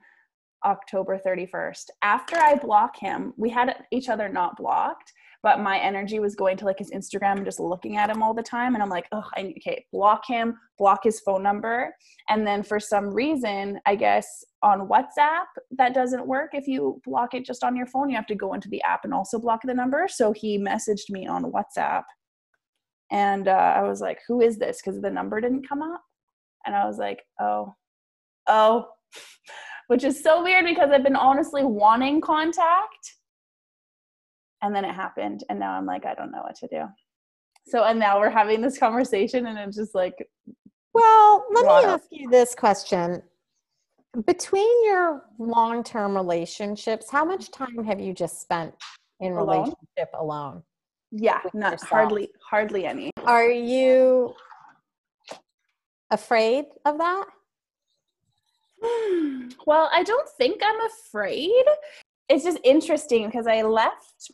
october 0.64 1.18
31st 1.18 1.86
after 2.02 2.36
i 2.36 2.54
block 2.54 2.96
him 2.96 3.34
we 3.36 3.50
had 3.50 3.84
each 3.90 4.08
other 4.08 4.28
not 4.28 4.56
blocked 4.56 5.12
but 5.42 5.58
my 5.58 5.78
energy 5.78 6.20
was 6.20 6.36
going 6.36 6.56
to 6.56 6.64
like 6.64 6.78
his 6.78 6.92
Instagram 6.92 7.36
and 7.36 7.44
just 7.44 7.58
looking 7.58 7.96
at 7.96 8.08
him 8.08 8.22
all 8.22 8.32
the 8.32 8.42
time. 8.42 8.74
And 8.74 8.82
I'm 8.82 8.88
like, 8.88 9.06
oh, 9.10 9.24
I 9.36 9.42
need 9.42 9.56
okay, 9.58 9.84
block 9.92 10.22
him, 10.26 10.56
block 10.78 11.00
his 11.02 11.20
phone 11.20 11.42
number. 11.42 11.92
And 12.28 12.46
then 12.46 12.62
for 12.62 12.78
some 12.78 13.12
reason, 13.12 13.80
I 13.84 13.96
guess 13.96 14.44
on 14.62 14.88
WhatsApp, 14.88 15.46
that 15.72 15.94
doesn't 15.94 16.26
work. 16.26 16.50
If 16.52 16.68
you 16.68 17.00
block 17.04 17.34
it 17.34 17.44
just 17.44 17.64
on 17.64 17.76
your 17.76 17.86
phone, 17.86 18.08
you 18.08 18.16
have 18.16 18.26
to 18.26 18.36
go 18.36 18.54
into 18.54 18.68
the 18.68 18.82
app 18.82 19.04
and 19.04 19.12
also 19.12 19.38
block 19.38 19.60
the 19.64 19.74
number. 19.74 20.06
So 20.08 20.32
he 20.32 20.58
messaged 20.58 21.10
me 21.10 21.26
on 21.26 21.50
WhatsApp. 21.50 22.04
And 23.10 23.48
uh, 23.48 23.74
I 23.76 23.82
was 23.82 24.00
like, 24.00 24.20
who 24.28 24.40
is 24.40 24.58
this? 24.58 24.80
Because 24.82 25.00
the 25.00 25.10
number 25.10 25.40
didn't 25.40 25.68
come 25.68 25.82
up. 25.82 26.02
And 26.64 26.76
I 26.76 26.86
was 26.86 26.98
like, 26.98 27.20
oh, 27.40 27.74
oh, 28.46 28.86
which 29.88 30.04
is 30.04 30.22
so 30.22 30.44
weird 30.44 30.64
because 30.64 30.90
I've 30.92 31.02
been 31.02 31.16
honestly 31.16 31.64
wanting 31.64 32.20
contact 32.20 33.16
and 34.62 34.74
then 34.74 34.84
it 34.84 34.94
happened 34.94 35.44
and 35.48 35.58
now 35.58 35.72
i'm 35.72 35.84
like 35.84 36.06
i 36.06 36.14
don't 36.14 36.30
know 36.30 36.42
what 36.42 36.54
to 36.56 36.68
do. 36.68 36.84
So 37.66 37.84
and 37.84 37.98
now 37.98 38.18
we're 38.18 38.30
having 38.30 38.60
this 38.60 38.78
conversation 38.78 39.46
and 39.46 39.58
it's 39.58 39.76
just 39.76 39.94
like 39.94 40.14
well 40.94 41.44
let 41.52 41.64
me 41.64 41.90
ask 41.90 42.06
you 42.10 42.30
this 42.30 42.54
question. 42.54 43.22
Between 44.26 44.84
your 44.84 45.22
long-term 45.38 46.14
relationships 46.14 47.10
how 47.10 47.24
much 47.24 47.50
time 47.50 47.84
have 47.84 48.00
you 48.00 48.12
just 48.12 48.40
spent 48.40 48.74
in 49.20 49.32
alone? 49.32 49.46
relationship 49.48 50.10
alone? 50.14 50.62
Yeah 51.10 51.40
not 51.54 51.72
yourself? 51.72 51.90
hardly 51.90 52.30
hardly 52.48 52.86
any. 52.86 53.10
Are 53.24 53.48
you 53.50 54.34
afraid 56.10 56.66
of 56.84 56.98
that? 56.98 57.26
Well 59.64 59.88
i 59.92 60.02
don't 60.02 60.28
think 60.36 60.60
i'm 60.64 60.80
afraid. 60.86 61.64
It's 62.28 62.42
just 62.44 62.58
interesting 62.64 63.26
because 63.26 63.46
i 63.46 63.62
left 63.62 64.30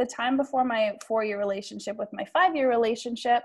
the 0.00 0.06
time 0.06 0.36
before 0.36 0.64
my 0.64 0.96
four 1.06 1.22
year 1.22 1.38
relationship 1.38 1.96
with 1.96 2.08
my 2.12 2.24
five 2.32 2.56
year 2.56 2.68
relationship, 2.68 3.42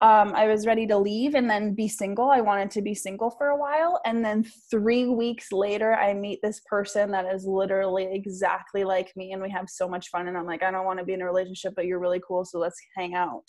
um, 0.00 0.32
I 0.34 0.46
was 0.46 0.66
ready 0.66 0.86
to 0.88 0.98
leave 0.98 1.34
and 1.34 1.50
then 1.50 1.74
be 1.74 1.88
single. 1.88 2.30
I 2.30 2.40
wanted 2.40 2.70
to 2.72 2.82
be 2.82 2.94
single 2.94 3.30
for 3.30 3.48
a 3.48 3.56
while. 3.56 4.00
And 4.04 4.24
then 4.24 4.44
three 4.70 5.06
weeks 5.06 5.50
later, 5.50 5.94
I 5.94 6.14
meet 6.14 6.40
this 6.42 6.60
person 6.68 7.10
that 7.12 7.26
is 7.32 7.46
literally 7.46 8.08
exactly 8.12 8.84
like 8.84 9.12
me. 9.16 9.32
And 9.32 9.42
we 9.42 9.50
have 9.50 9.68
so 9.68 9.88
much 9.88 10.08
fun. 10.10 10.28
And 10.28 10.36
I'm 10.36 10.46
like, 10.46 10.62
I 10.62 10.70
don't 10.70 10.84
want 10.84 11.00
to 11.00 11.04
be 11.04 11.14
in 11.14 11.22
a 11.22 11.26
relationship, 11.26 11.74
but 11.74 11.86
you're 11.86 11.98
really 11.98 12.20
cool. 12.26 12.44
So 12.44 12.58
let's 12.58 12.78
hang 12.96 13.14
out. 13.14 13.44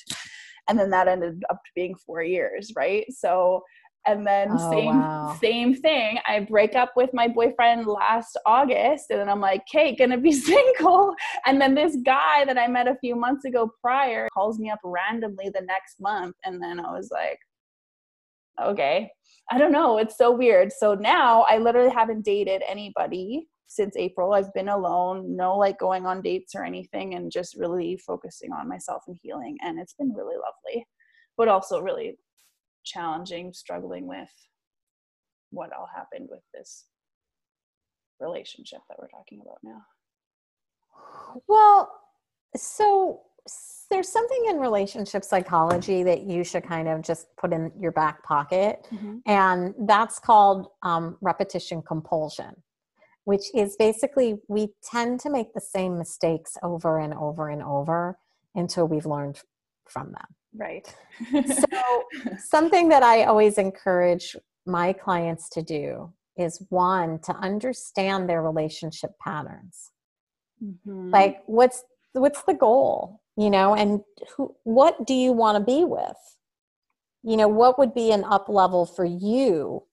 And 0.67 0.77
then 0.77 0.89
that 0.91 1.07
ended 1.07 1.43
up 1.49 1.61
being 1.75 1.95
four 1.95 2.23
years, 2.23 2.71
right? 2.75 3.05
So 3.11 3.63
And 4.07 4.25
then 4.25 4.51
Oh, 4.51 4.57
same 4.71 4.85
wow. 4.85 5.37
same 5.41 5.75
thing. 5.75 6.19
I 6.27 6.39
break 6.41 6.75
up 6.75 6.93
with 6.95 7.11
my 7.13 7.27
boyfriend 7.27 7.85
last 7.85 8.37
August, 8.45 9.05
and 9.09 9.19
then 9.19 9.29
I'm 9.29 9.41
like, 9.41 9.63
"Okay, 9.73 9.95
gonna 9.95 10.17
be 10.17 10.31
single." 10.51 11.13
And 11.45 11.59
then 11.61 11.75
this 11.75 11.97
guy 12.05 12.45
that 12.45 12.57
I 12.57 12.67
met 12.67 12.87
a 12.87 12.95
few 13.01 13.15
months 13.15 13.45
ago 13.45 13.71
prior 13.81 14.27
calls 14.33 14.57
me 14.59 14.69
up 14.69 14.79
randomly 14.83 15.49
the 15.49 15.61
next 15.61 15.99
month, 15.99 16.35
and 16.45 16.61
then 16.61 16.79
I 16.79 16.91
was 16.91 17.09
like, 17.11 17.39
"Okay." 18.61 19.11
I 19.51 19.57
don't 19.57 19.71
know. 19.71 19.97
It's 19.97 20.17
so 20.17 20.31
weird. 20.31 20.71
So 20.71 20.93
now 20.93 21.41
I 21.49 21.57
literally 21.57 21.89
haven't 21.89 22.23
dated 22.23 22.61
anybody 22.67 23.47
since 23.67 23.95
April. 23.97 24.33
I've 24.33 24.53
been 24.53 24.69
alone, 24.69 25.35
no 25.35 25.57
like 25.57 25.79
going 25.79 26.05
on 26.05 26.21
dates 26.21 26.53
or 26.55 26.63
anything, 26.63 27.15
and 27.15 27.31
just 27.31 27.55
really 27.57 27.97
focusing 28.05 28.51
on 28.51 28.67
myself 28.69 29.03
and 29.07 29.17
healing. 29.21 29.57
And 29.61 29.79
it's 29.79 29.93
been 29.93 30.13
really 30.13 30.35
lovely, 30.35 30.85
but 31.37 31.47
also 31.47 31.79
really 31.81 32.17
challenging, 32.83 33.53
struggling 33.53 34.07
with 34.07 34.29
what 35.51 35.71
all 35.73 35.87
happened 35.93 36.27
with 36.29 36.43
this 36.53 36.85
relationship 38.19 38.79
that 38.89 38.97
we're 38.99 39.07
talking 39.07 39.41
about 39.41 39.57
now. 39.63 39.81
Well, 41.47 41.91
so 42.55 43.21
there's 43.89 44.09
something 44.09 44.45
in 44.49 44.57
relationship 44.59 45.23
psychology 45.23 46.03
that 46.03 46.21
you 46.21 46.43
should 46.43 46.63
kind 46.63 46.87
of 46.87 47.01
just 47.01 47.27
put 47.37 47.53
in 47.53 47.71
your 47.79 47.91
back 47.91 48.23
pocket, 48.23 48.85
and 49.25 49.73
that's 49.87 50.19
called 50.19 50.67
um, 50.83 51.17
repetition 51.21 51.81
compulsion, 51.81 52.53
which 53.23 53.45
is 53.55 53.75
basically 53.77 54.37
we 54.47 54.69
tend 54.83 55.19
to 55.21 55.29
make 55.29 55.53
the 55.53 55.61
same 55.61 55.97
mistakes 55.97 56.57
over 56.61 56.99
and 56.99 57.13
over 57.13 57.49
and 57.49 57.63
over 57.63 58.19
until 58.55 58.87
we've 58.87 59.05
learned 59.05 59.39
from 59.87 60.11
them. 60.11 60.35
Right. 60.55 60.93
So, 61.45 62.03
something 62.37 62.89
that 62.89 63.03
I 63.03 63.23
always 63.23 63.57
encourage 63.57 64.35
my 64.65 64.93
clients 64.93 65.49
to 65.49 65.61
do 65.61 66.11
is 66.37 66.63
one, 66.69 67.19
to 67.19 67.33
understand 67.33 68.29
their 68.29 68.41
relationship 68.41 69.11
patterns 69.19 69.91
Mhm. 70.63 71.11
like 71.13 71.41
what's 71.45 71.83
what's 72.13 72.41
the 72.43 72.53
goal 72.53 73.21
you 73.37 73.49
know 73.49 73.75
and 73.75 74.01
who 74.35 74.53
what 74.63 75.05
do 75.05 75.13
you 75.13 75.31
want 75.31 75.57
to 75.57 75.63
be 75.63 75.85
with 75.85 76.17
you 77.23 77.37
know 77.37 77.47
what 77.47 77.79
would 77.79 77.93
be 77.93 78.11
an 78.11 78.23
up 78.25 78.49
level 78.49 78.85
for 78.85 79.05
you 79.05 79.83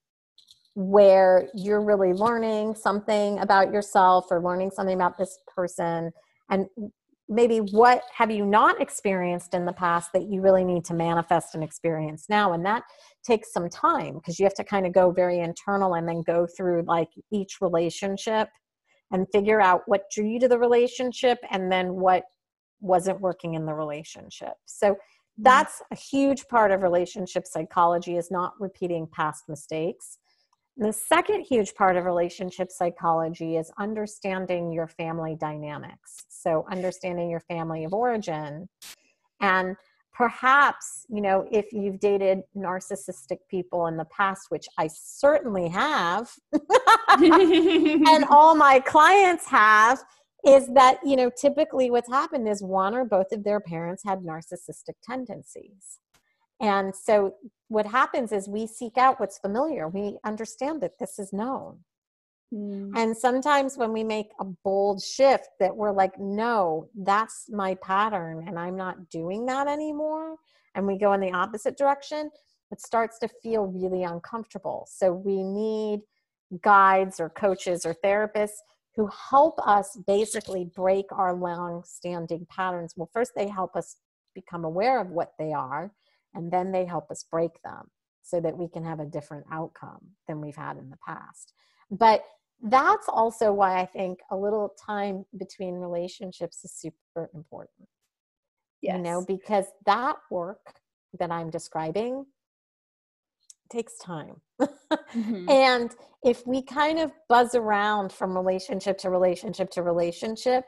where 0.75 1.49
you're 1.55 1.81
really 1.81 2.13
learning 2.13 2.75
something 2.75 3.39
about 3.39 3.73
yourself 3.73 4.27
or 4.31 4.43
learning 4.43 4.71
something 4.71 4.95
about 4.95 5.17
this 5.17 5.39
person 5.55 6.13
and 6.51 6.67
maybe 7.29 7.59
what 7.59 8.03
have 8.15 8.31
you 8.31 8.47
not 8.47 8.81
experienced 8.81 9.55
in 9.55 9.65
the 9.65 9.73
past 9.73 10.13
that 10.13 10.31
you 10.31 10.41
really 10.41 10.65
need 10.65 10.85
to 10.85 10.95
manifest 10.95 11.55
and 11.55 11.65
experience 11.65 12.27
now 12.29 12.53
and 12.53 12.65
that 12.65 12.85
takes 13.25 13.53
some 13.53 13.69
time 13.69 14.15
because 14.15 14.39
you 14.39 14.45
have 14.45 14.55
to 14.55 14.65
kind 14.65 14.87
of 14.87 14.93
go 14.93 15.11
very 15.11 15.41
internal 15.41 15.95
and 15.95 16.09
then 16.09 16.23
go 16.23 16.47
through 16.57 16.83
like 16.87 17.09
each 17.33 17.61
relationship 17.61 18.49
and 19.13 19.27
figure 19.33 19.61
out 19.61 19.83
what 19.87 20.05
drew 20.11 20.27
you 20.27 20.41
to 20.41 20.49
the 20.49 20.59
relationship 20.59 21.39
and 21.51 21.71
then 21.71 21.95
what 21.95 22.25
wasn't 22.81 23.21
working 23.21 23.55
in 23.55 23.67
the 23.67 23.75
relationship. 23.75 24.55
So 24.65 24.93
mm. 24.93 24.97
that's 25.39 25.83
a 25.93 25.97
huge 25.97 26.47
part 26.49 26.71
of 26.71 26.83
relationship 26.83 27.47
psychology 27.47 28.17
is 28.17 28.31
not 28.31 28.55
repeating 28.61 29.07
past 29.13 29.45
mistakes. 29.49 30.19
The 30.79 30.93
second 30.93 31.43
huge 31.43 31.75
part 31.75 31.97
of 31.97 32.05
relationship 32.05 32.71
psychology 32.71 33.57
is 33.57 33.71
understanding 33.79 34.73
your 34.73 34.87
family 34.87 35.35
dynamics. 35.35 36.25
So 36.29 36.67
understanding 36.71 37.31
your 37.31 37.41
family 37.41 37.85
of 37.85 37.95
origin 37.95 38.69
and 39.41 39.77
perhaps, 40.13 41.07
you 41.09 41.21
know, 41.21 41.47
if 41.51 41.73
you've 41.73 41.99
dated 42.01 42.41
narcissistic 42.57 43.39
people 43.51 43.87
in 43.87 43.97
the 43.97 44.07
past, 44.07 44.47
which 44.51 44.67
I 44.79 44.89
certainly 44.89 45.69
have, 45.69 46.31
and 46.53 48.25
all 48.31 48.55
my 48.55 48.81
clients 48.81 49.47
have 49.47 50.03
is 50.47 50.69
that 50.75 50.99
you 51.05 51.17
know 51.17 51.31
typically 51.31 51.91
what's 51.91 52.11
happened 52.11 52.49
is 52.49 52.63
one 52.63 52.95
or 52.95 53.05
both 53.05 53.33
of 53.33 53.43
their 53.43 53.61
parents 53.61 54.03
had 54.05 54.21
narcissistic 54.21 54.95
tendencies 55.03 55.99
and 56.61 56.95
so 56.95 57.35
what 57.69 57.87
happens 57.87 58.33
is 58.33 58.49
we 58.49 58.67
seek 58.67 58.97
out 58.97 59.19
what's 59.21 59.39
familiar 59.39 59.89
we 59.89 60.17
understand 60.25 60.81
that 60.81 60.99
this 60.99 61.19
is 61.19 61.33
known 61.33 61.79
Mm. 62.55 62.93
and 62.95 63.17
sometimes 63.17 63.77
when 63.77 63.93
we 63.93 64.05
make 64.05 64.29
a 64.39 64.45
bold 64.45 65.03
shift 65.03 65.49
that 65.59 65.75
we're 65.75 65.91
like 65.91 66.17
no 66.17 66.89
that's 66.95 67.47
my 67.51 67.75
pattern 67.83 68.45
and 68.47 68.57
i'm 68.57 68.77
not 68.77 69.11
doing 69.11 69.47
that 69.47 69.67
anymore 69.67 70.37
and 70.77 70.87
we 70.87 70.97
go 70.97 71.13
in 71.13 71.21
the 71.21 71.33
opposite 71.33 71.77
direction 71.77 72.31
it 72.71 72.81
starts 72.81 73.19
to 73.19 73.29
feel 73.43 73.67
really 73.67 74.05
uncomfortable 74.05 74.87
so 74.89 75.13
we 75.13 75.43
need 75.43 76.03
guides 76.63 77.19
or 77.19 77.29
coaches 77.31 77.85
or 77.85 77.97
therapists 78.05 78.59
who 78.95 79.11
help 79.31 79.59
us 79.67 79.97
basically 80.07 80.65
break 80.75 81.07
our 81.13 81.35
long 81.35 81.83
standing 81.85 82.47
patterns. 82.49 82.95
Well, 82.97 83.11
first, 83.13 83.33
they 83.37 83.47
help 83.47 83.77
us 83.77 83.97
become 84.35 84.65
aware 84.65 85.01
of 85.01 85.11
what 85.11 85.33
they 85.39 85.53
are, 85.53 85.93
and 86.37 86.53
then 86.53 86.73
they 86.73 86.85
help 86.85 87.11
us 87.11 87.25
break 87.31 87.61
them 87.65 87.91
so 88.23 88.41
that 88.41 88.57
we 88.57 88.69
can 88.69 88.85
have 88.85 89.01
a 89.01 89.07
different 89.07 89.47
outcome 89.53 90.01
than 90.29 90.41
we've 90.41 90.57
had 90.57 90.77
in 90.79 90.91
the 90.91 90.99
past. 91.07 91.53
But 91.91 92.25
that's 92.63 93.09
also 93.09 93.53
why 93.53 93.81
I 93.81 93.87
think 93.87 94.21
a 94.31 94.37
little 94.37 94.75
time 94.85 95.25
between 95.39 95.75
relationships 95.77 96.65
is 96.65 96.73
super 96.75 97.31
important. 97.35 97.89
yes. 98.83 98.97
You 98.97 99.03
know, 99.03 99.25
because 99.27 99.67
that 99.87 100.17
work 100.31 100.81
that 101.19 101.31
I'm 101.33 101.51
describing 101.51 102.27
takes 103.71 103.99
time. 103.99 104.41
Mhm. 105.15 105.51
And 105.51 105.95
if 106.25 106.47
we 106.47 106.63
kind 106.63 106.99
of 106.99 107.13
buzz 107.29 107.55
around 107.55 108.13
from 108.13 108.37
relationship 108.37 108.99
to 108.99 109.11
relationship 109.11 109.71
to 109.73 109.83
relationship, 109.83 110.65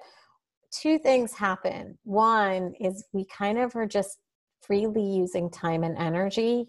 two 0.72 0.98
things 0.98 1.32
happen. 1.34 1.98
One 2.04 2.74
is 2.80 3.04
we 3.12 3.24
kind 3.26 3.58
of 3.58 3.74
are 3.76 3.86
just 3.86 4.18
freely 4.60 5.02
using 5.02 5.50
time 5.50 5.82
and 5.82 5.96
energy 5.96 6.66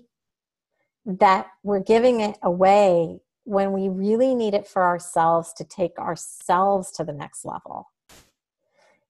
that 1.06 1.48
we're 1.64 1.80
giving 1.80 2.22
it 2.22 2.38
away 2.44 3.20
when 3.46 3.72
we 3.72 3.90
really 3.90 4.36
need 4.36 4.54
it 4.54 4.68
for 4.68 4.84
ourselves 4.84 5.54
to 5.54 5.64
take 5.64 5.98
ourselves 5.98 6.92
to 6.92 7.04
the 7.04 7.14
next 7.14 7.46
level. 7.46 7.90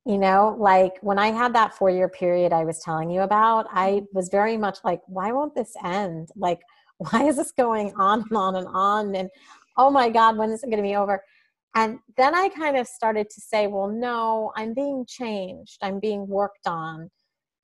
You 0.05 0.17
know, 0.17 0.55
like 0.57 0.93
when 1.01 1.19
I 1.19 1.27
had 1.27 1.53
that 1.55 1.73
four 1.73 1.89
year 1.89 2.07
period 2.07 2.53
I 2.53 2.63
was 2.63 2.79
telling 2.79 3.11
you 3.11 3.21
about, 3.21 3.67
I 3.71 3.91
mm-hmm. 3.91 4.05
was 4.13 4.29
very 4.29 4.55
much 4.55 4.79
like, 4.83 5.01
why 5.07 5.31
won't 5.31 5.55
this 5.55 5.73
end? 5.83 6.29
Like, 6.35 6.61
why 6.97 7.23
is 7.23 7.35
this 7.35 7.51
going 7.51 7.93
on 7.95 8.23
and 8.29 8.37
on 8.37 8.55
and 8.55 8.67
on? 8.67 9.15
And 9.15 9.29
oh 9.77 9.89
my 9.89 10.09
God, 10.09 10.37
when 10.37 10.51
is 10.51 10.63
it 10.63 10.67
going 10.67 10.81
to 10.81 10.89
be 10.89 10.95
over? 10.95 11.21
And 11.75 11.99
then 12.17 12.33
I 12.33 12.49
kind 12.49 12.77
of 12.77 12.87
started 12.87 13.29
to 13.29 13.41
say, 13.41 13.67
well, 13.67 13.87
no, 13.87 14.51
I'm 14.55 14.73
being 14.73 15.05
changed. 15.07 15.77
I'm 15.81 15.99
being 15.99 16.27
worked 16.27 16.65
on 16.65 17.11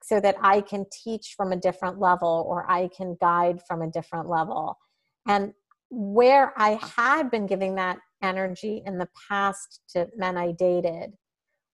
so 0.06 0.20
that 0.20 0.36
I 0.40 0.62
can 0.62 0.86
teach 0.92 1.34
from 1.36 1.52
a 1.52 1.56
different 1.56 2.00
level 2.00 2.46
or 2.48 2.70
I 2.70 2.90
can 2.96 3.18
guide 3.20 3.62
from 3.68 3.82
a 3.82 3.90
different 3.90 4.30
level. 4.30 4.78
And 5.28 5.54
where 5.90 6.54
I 6.58 6.80
had 6.96 7.32
been 7.32 7.48
giving 7.48 7.74
that 7.76 7.98
energy 8.22 8.84
in 8.86 9.00
the 9.00 9.10
past 9.28 9.82
to 9.94 10.08
men 10.16 10.38
I 10.38 10.52
dated 10.52 11.14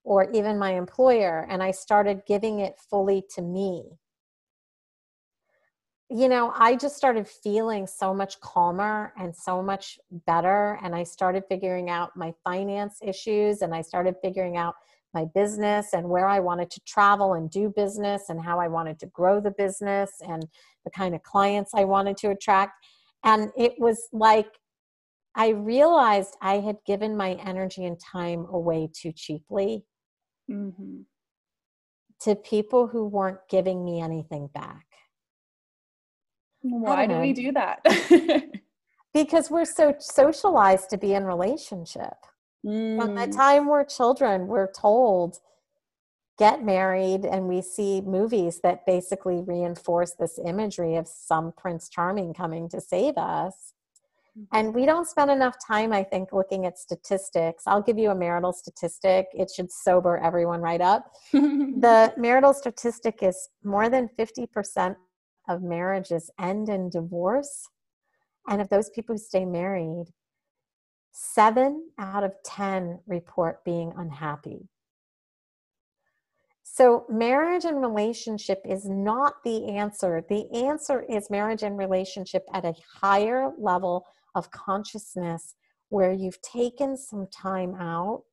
or 0.05 0.31
even 0.31 0.57
my 0.57 0.75
employer, 0.75 1.45
and 1.49 1.61
I 1.61 1.71
started 1.71 2.23
giving 2.25 2.59
it 2.59 2.79
fully 2.89 3.23
to 3.35 3.41
me 3.41 3.99
you 6.13 6.27
know, 6.27 6.51
I 6.57 6.75
just 6.75 6.97
started 6.97 7.25
feeling 7.25 7.87
so 7.87 8.13
much 8.13 8.37
calmer 8.41 9.13
and 9.17 9.33
so 9.33 9.63
much 9.63 9.97
better. 10.27 10.77
And 10.83 10.93
I 10.93 11.03
started 11.03 11.45
figuring 11.47 11.89
out 11.89 12.17
my 12.17 12.33
finance 12.43 12.99
issues 13.01 13.61
and 13.61 13.73
I 13.73 13.81
started 13.81 14.15
figuring 14.21 14.57
out 14.57 14.75
my 15.13 15.25
business 15.33 15.93
and 15.93 16.07
where 16.09 16.27
I 16.27 16.39
wanted 16.39 16.69
to 16.71 16.81
travel 16.87 17.33
and 17.33 17.49
do 17.49 17.69
business 17.75 18.23
and 18.29 18.41
how 18.41 18.59
I 18.59 18.67
wanted 18.67 18.99
to 18.99 19.07
grow 19.07 19.39
the 19.39 19.51
business 19.51 20.11
and 20.21 20.45
the 20.85 20.91
kind 20.91 21.13
of 21.15 21.23
clients 21.23 21.73
I 21.73 21.83
wanted 21.83 22.17
to 22.17 22.29
attract. 22.29 22.73
And 23.23 23.51
it 23.57 23.73
was 23.77 24.07
like 24.11 24.47
I 25.35 25.49
realized 25.49 26.35
I 26.41 26.55
had 26.55 26.77
given 26.85 27.15
my 27.15 27.33
energy 27.45 27.85
and 27.85 27.97
time 27.99 28.45
away 28.51 28.89
too 28.93 29.11
cheaply 29.13 29.85
Mhm. 30.49 31.05
to 32.21 32.35
people 32.35 32.87
who 32.87 33.05
weren't 33.07 33.39
giving 33.49 33.85
me 33.85 34.01
anything 34.01 34.47
back. 34.47 34.85
Why 36.61 37.05
do 37.07 37.19
we 37.19 37.33
do 37.33 37.51
that? 37.53 37.81
because 39.13 39.49
we're 39.49 39.65
so 39.65 39.95
socialized 39.99 40.89
to 40.91 40.97
be 40.97 41.13
in 41.13 41.25
relationship 41.25 42.13
from 42.63 43.15
the 43.15 43.27
Mm. 43.27 43.35
time 43.35 43.67
we're 43.67 43.83
children 43.83 44.47
we're 44.47 44.71
told 44.71 45.39
get 46.37 46.63
married 46.63 47.23
and 47.25 47.47
we 47.47 47.61
see 47.61 48.01
movies 48.01 48.61
that 48.61 48.85
basically 48.85 49.41
reinforce 49.41 50.13
this 50.13 50.39
imagery 50.43 50.95
of 50.95 51.07
some 51.07 51.51
prince 51.51 51.87
charming 51.87 52.33
coming 52.33 52.67
to 52.69 52.81
save 52.81 53.15
us. 53.17 53.73
And 54.51 54.73
we 54.73 54.85
don't 54.85 55.07
spend 55.07 55.29
enough 55.29 55.57
time 55.63 55.91
i 55.93 56.03
think 56.03 56.31
looking 56.33 56.65
at 56.65 56.79
statistics. 56.79 57.63
I'll 57.67 57.81
give 57.81 57.99
you 57.99 58.09
a 58.11 58.15
marital 58.15 58.53
statistic. 58.53 59.27
It 59.33 59.51
should 59.55 59.71
sober 59.71 60.17
everyone 60.17 60.61
right 60.61 60.81
up. 60.81 61.11
The 61.33 62.13
marital 62.17 62.53
statistic 62.53 63.21
is 63.21 63.49
more 63.63 63.89
than 63.89 64.09
50% 64.17 64.95
of 65.49 65.61
marriages 65.61 66.29
end 66.39 66.69
in 66.69 66.89
divorce. 66.89 67.69
And 68.47 68.61
of 68.61 68.69
those 68.69 68.89
people 68.89 69.15
who 69.15 69.19
stay 69.19 69.45
married, 69.45 70.05
seven 71.11 71.89
out 71.99 72.23
of 72.23 72.33
10 72.43 72.99
report 73.07 73.63
being 73.63 73.93
unhappy. 73.97 74.67
So, 76.63 77.05
marriage 77.09 77.65
and 77.65 77.81
relationship 77.81 78.61
is 78.63 78.87
not 78.87 79.43
the 79.43 79.67
answer. 79.67 80.23
The 80.29 80.49
answer 80.53 81.03
is 81.09 81.29
marriage 81.29 81.63
and 81.63 81.77
relationship 81.77 82.43
at 82.53 82.63
a 82.63 82.73
higher 83.01 83.51
level 83.57 84.05
of 84.35 84.51
consciousness 84.51 85.55
where 85.89 86.13
you've 86.13 86.41
taken 86.41 86.95
some 86.95 87.27
time 87.27 87.75
out 87.75 88.23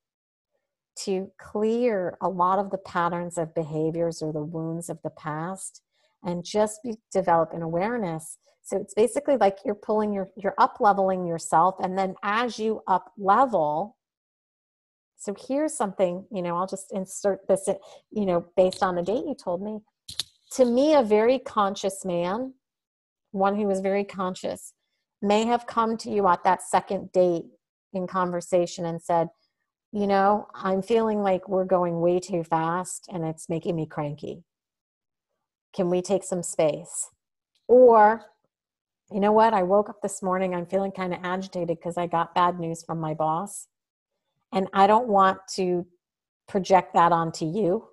to 1.04 1.30
clear 1.38 2.16
a 2.20 2.28
lot 2.28 2.60
of 2.60 2.70
the 2.70 2.78
patterns 2.78 3.38
of 3.38 3.54
behaviors 3.54 4.22
or 4.22 4.32
the 4.32 4.42
wounds 4.42 4.88
of 4.88 4.98
the 5.02 5.10
past 5.10 5.82
and 6.24 6.44
just 6.44 6.80
be, 6.82 6.94
develop 7.12 7.52
an 7.52 7.62
awareness 7.62 8.38
so 8.68 8.76
it's 8.76 8.94
basically 8.94 9.36
like 9.36 9.58
you're 9.64 9.74
pulling 9.74 10.12
your 10.12 10.28
you're 10.36 10.54
up 10.58 10.76
leveling 10.80 11.26
yourself 11.26 11.76
and 11.80 11.96
then 11.96 12.14
as 12.22 12.58
you 12.58 12.82
up 12.86 13.12
level 13.16 13.96
so 15.16 15.34
here's 15.48 15.76
something 15.76 16.24
you 16.30 16.42
know 16.42 16.56
i'll 16.56 16.66
just 16.66 16.92
insert 16.92 17.40
this 17.48 17.68
you 18.10 18.26
know 18.26 18.46
based 18.56 18.82
on 18.82 18.94
the 18.94 19.02
date 19.02 19.24
you 19.26 19.34
told 19.34 19.62
me 19.62 19.78
to 20.52 20.64
me 20.64 20.94
a 20.94 21.02
very 21.02 21.38
conscious 21.38 22.04
man 22.04 22.52
one 23.32 23.56
who 23.56 23.66
was 23.66 23.80
very 23.80 24.04
conscious 24.04 24.72
may 25.20 25.44
have 25.44 25.66
come 25.66 25.96
to 25.96 26.10
you 26.10 26.26
at 26.28 26.44
that 26.44 26.62
second 26.62 27.10
date 27.12 27.44
in 27.92 28.06
conversation 28.06 28.84
and 28.84 29.02
said 29.02 29.28
you 29.92 30.06
know, 30.06 30.48
I'm 30.54 30.82
feeling 30.82 31.22
like 31.22 31.48
we're 31.48 31.64
going 31.64 32.00
way 32.00 32.20
too 32.20 32.44
fast 32.44 33.08
and 33.10 33.24
it's 33.24 33.48
making 33.48 33.74
me 33.76 33.86
cranky. 33.86 34.44
Can 35.74 35.88
we 35.88 36.02
take 36.02 36.24
some 36.24 36.42
space? 36.42 37.08
Or, 37.66 38.24
you 39.10 39.20
know 39.20 39.32
what? 39.32 39.54
I 39.54 39.62
woke 39.62 39.88
up 39.88 40.02
this 40.02 40.22
morning, 40.22 40.54
I'm 40.54 40.66
feeling 40.66 40.92
kind 40.92 41.14
of 41.14 41.20
agitated 41.22 41.78
because 41.78 41.96
I 41.96 42.06
got 42.06 42.34
bad 42.34 42.58
news 42.58 42.82
from 42.84 43.00
my 43.00 43.14
boss. 43.14 43.68
And 44.52 44.68
I 44.72 44.86
don't 44.86 45.08
want 45.08 45.38
to 45.54 45.86
project 46.46 46.94
that 46.94 47.12
onto 47.12 47.44
you. 47.44 47.88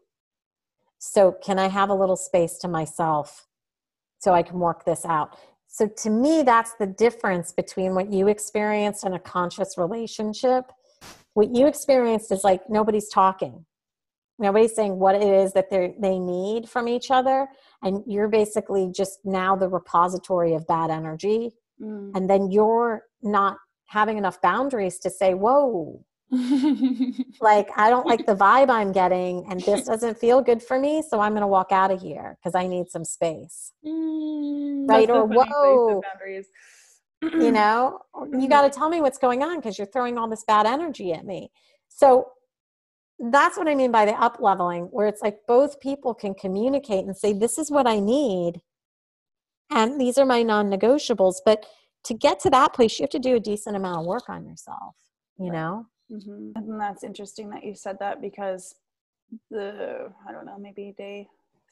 So, 1.00 1.34
can 1.44 1.60
I 1.60 1.68
have 1.68 1.90
a 1.90 1.94
little 1.94 2.16
space 2.16 2.58
to 2.60 2.68
myself 2.68 3.48
so 4.20 4.34
I 4.34 4.42
can 4.42 4.60
work 4.60 4.86
this 4.86 5.06
out? 5.06 5.38
So, 5.68 5.88
to 5.88 6.10
me, 6.10 6.44
that's 6.44 6.74
the 6.80 6.88
difference 6.88 7.52
between 7.52 7.94
what 7.94 8.12
you 8.12 8.30
experienced 8.30 9.06
in 9.06 9.14
a 9.14 9.20
conscious 9.20 9.78
relationship 9.78 10.72
what 11.36 11.54
you 11.54 11.68
experienced 11.68 12.32
is 12.32 12.44
like 12.44 12.68
nobody's 12.70 13.10
talking 13.10 13.66
nobody's 14.40 14.74
saying 14.74 14.98
what 14.98 15.16
it 15.16 15.22
is 15.22 15.54
that 15.54 15.70
they 15.70 15.94
they 16.00 16.18
need 16.18 16.68
from 16.68 16.88
each 16.88 17.12
other 17.12 17.48
and 17.86 18.04
you're 18.06 18.28
basically 18.28 18.92
just 18.94 19.20
now 19.24 19.56
the 19.56 19.70
repository 19.70 20.54
of 20.54 20.68
bad 20.68 20.90
energy. 20.90 21.52
Mm. 21.82 22.12
and 22.16 22.30
then 22.30 22.52
you're 22.52 23.04
not 23.22 23.58
having 23.88 24.18
enough 24.18 24.42
boundaries 24.42 24.98
to 25.00 25.10
say 25.10 25.34
whoa. 25.34 26.06
Like 27.42 27.68
i 27.76 27.90
don't 27.90 28.08
like 28.08 28.26
the 28.26 28.36
vibe 28.36 28.70
i'm 28.70 28.94
getting 28.94 29.46
and 29.50 29.60
this 29.60 29.86
doesn't 29.86 30.18
feel 30.18 30.42
good 30.42 30.64
for 30.64 30.80
me 30.80 31.04
so 31.08 31.20
i'm 31.20 31.34
going 31.34 31.42
to 31.42 31.48
walk 31.48 31.74
out 31.74 31.92
of 31.92 32.02
here 32.02 32.38
because 32.40 32.56
i 32.56 32.66
need 32.66 32.90
some 32.90 33.04
space. 33.04 33.74
Mm, 33.86 34.88
right? 34.88 35.10
or 35.10 35.26
whoa. 35.26 36.02
you 37.22 37.52
know? 37.52 38.00
You 38.40 38.48
got 38.48 38.62
to 38.62 38.70
tell 38.70 38.90
me 38.90 39.02
what's 39.02 39.18
going 39.18 39.44
on 39.44 39.58
because 39.58 39.78
you're 39.78 39.88
throwing 39.88 40.18
all 40.18 40.30
this 40.30 40.44
bad 40.48 40.66
energy 40.66 41.12
at 41.14 41.26
me. 41.26 41.52
So 41.90 42.28
that's 43.20 43.58
what 43.58 43.68
i 43.68 43.76
mean 43.76 43.92
by 43.92 44.06
the 44.06 44.14
up 44.14 44.38
leveling 44.40 44.84
where 44.86 45.08
it's 45.08 45.22
like 45.22 45.40
both 45.48 45.80
people 45.80 46.14
can 46.14 46.34
communicate 46.34 47.06
and 47.06 47.16
say 47.16 47.34
this 47.34 47.58
is 47.58 47.72
what 47.72 47.88
i 47.88 48.00
need 48.00 48.62
and 49.72 50.00
these 50.00 50.18
are 50.18 50.26
my 50.26 50.44
non-negotiables 50.44 51.36
but 51.46 51.66
to 52.04 52.14
get 52.14 52.40
to 52.40 52.50
that 52.50 52.74
place 52.74 53.00
you 53.00 53.04
have 53.04 53.10
to 53.10 53.20
do 53.20 53.36
a 53.36 53.40
decent 53.40 53.76
amount 53.76 54.00
of 54.00 54.06
work 54.06 54.30
on 54.30 54.46
yourself 54.46 54.96
you 55.40 55.52
know 55.52 55.86
mm-hmm. 56.12 56.52
and 56.56 56.80
that's 56.80 57.04
interesting 57.04 57.50
that 57.50 57.64
you 57.64 57.74
said 57.74 57.98
that 58.00 58.22
because 58.22 58.76
the 59.50 60.12
i 60.28 60.32
don't 60.32 60.46
know 60.46 60.58
maybe 60.58 60.94
day 60.98 61.28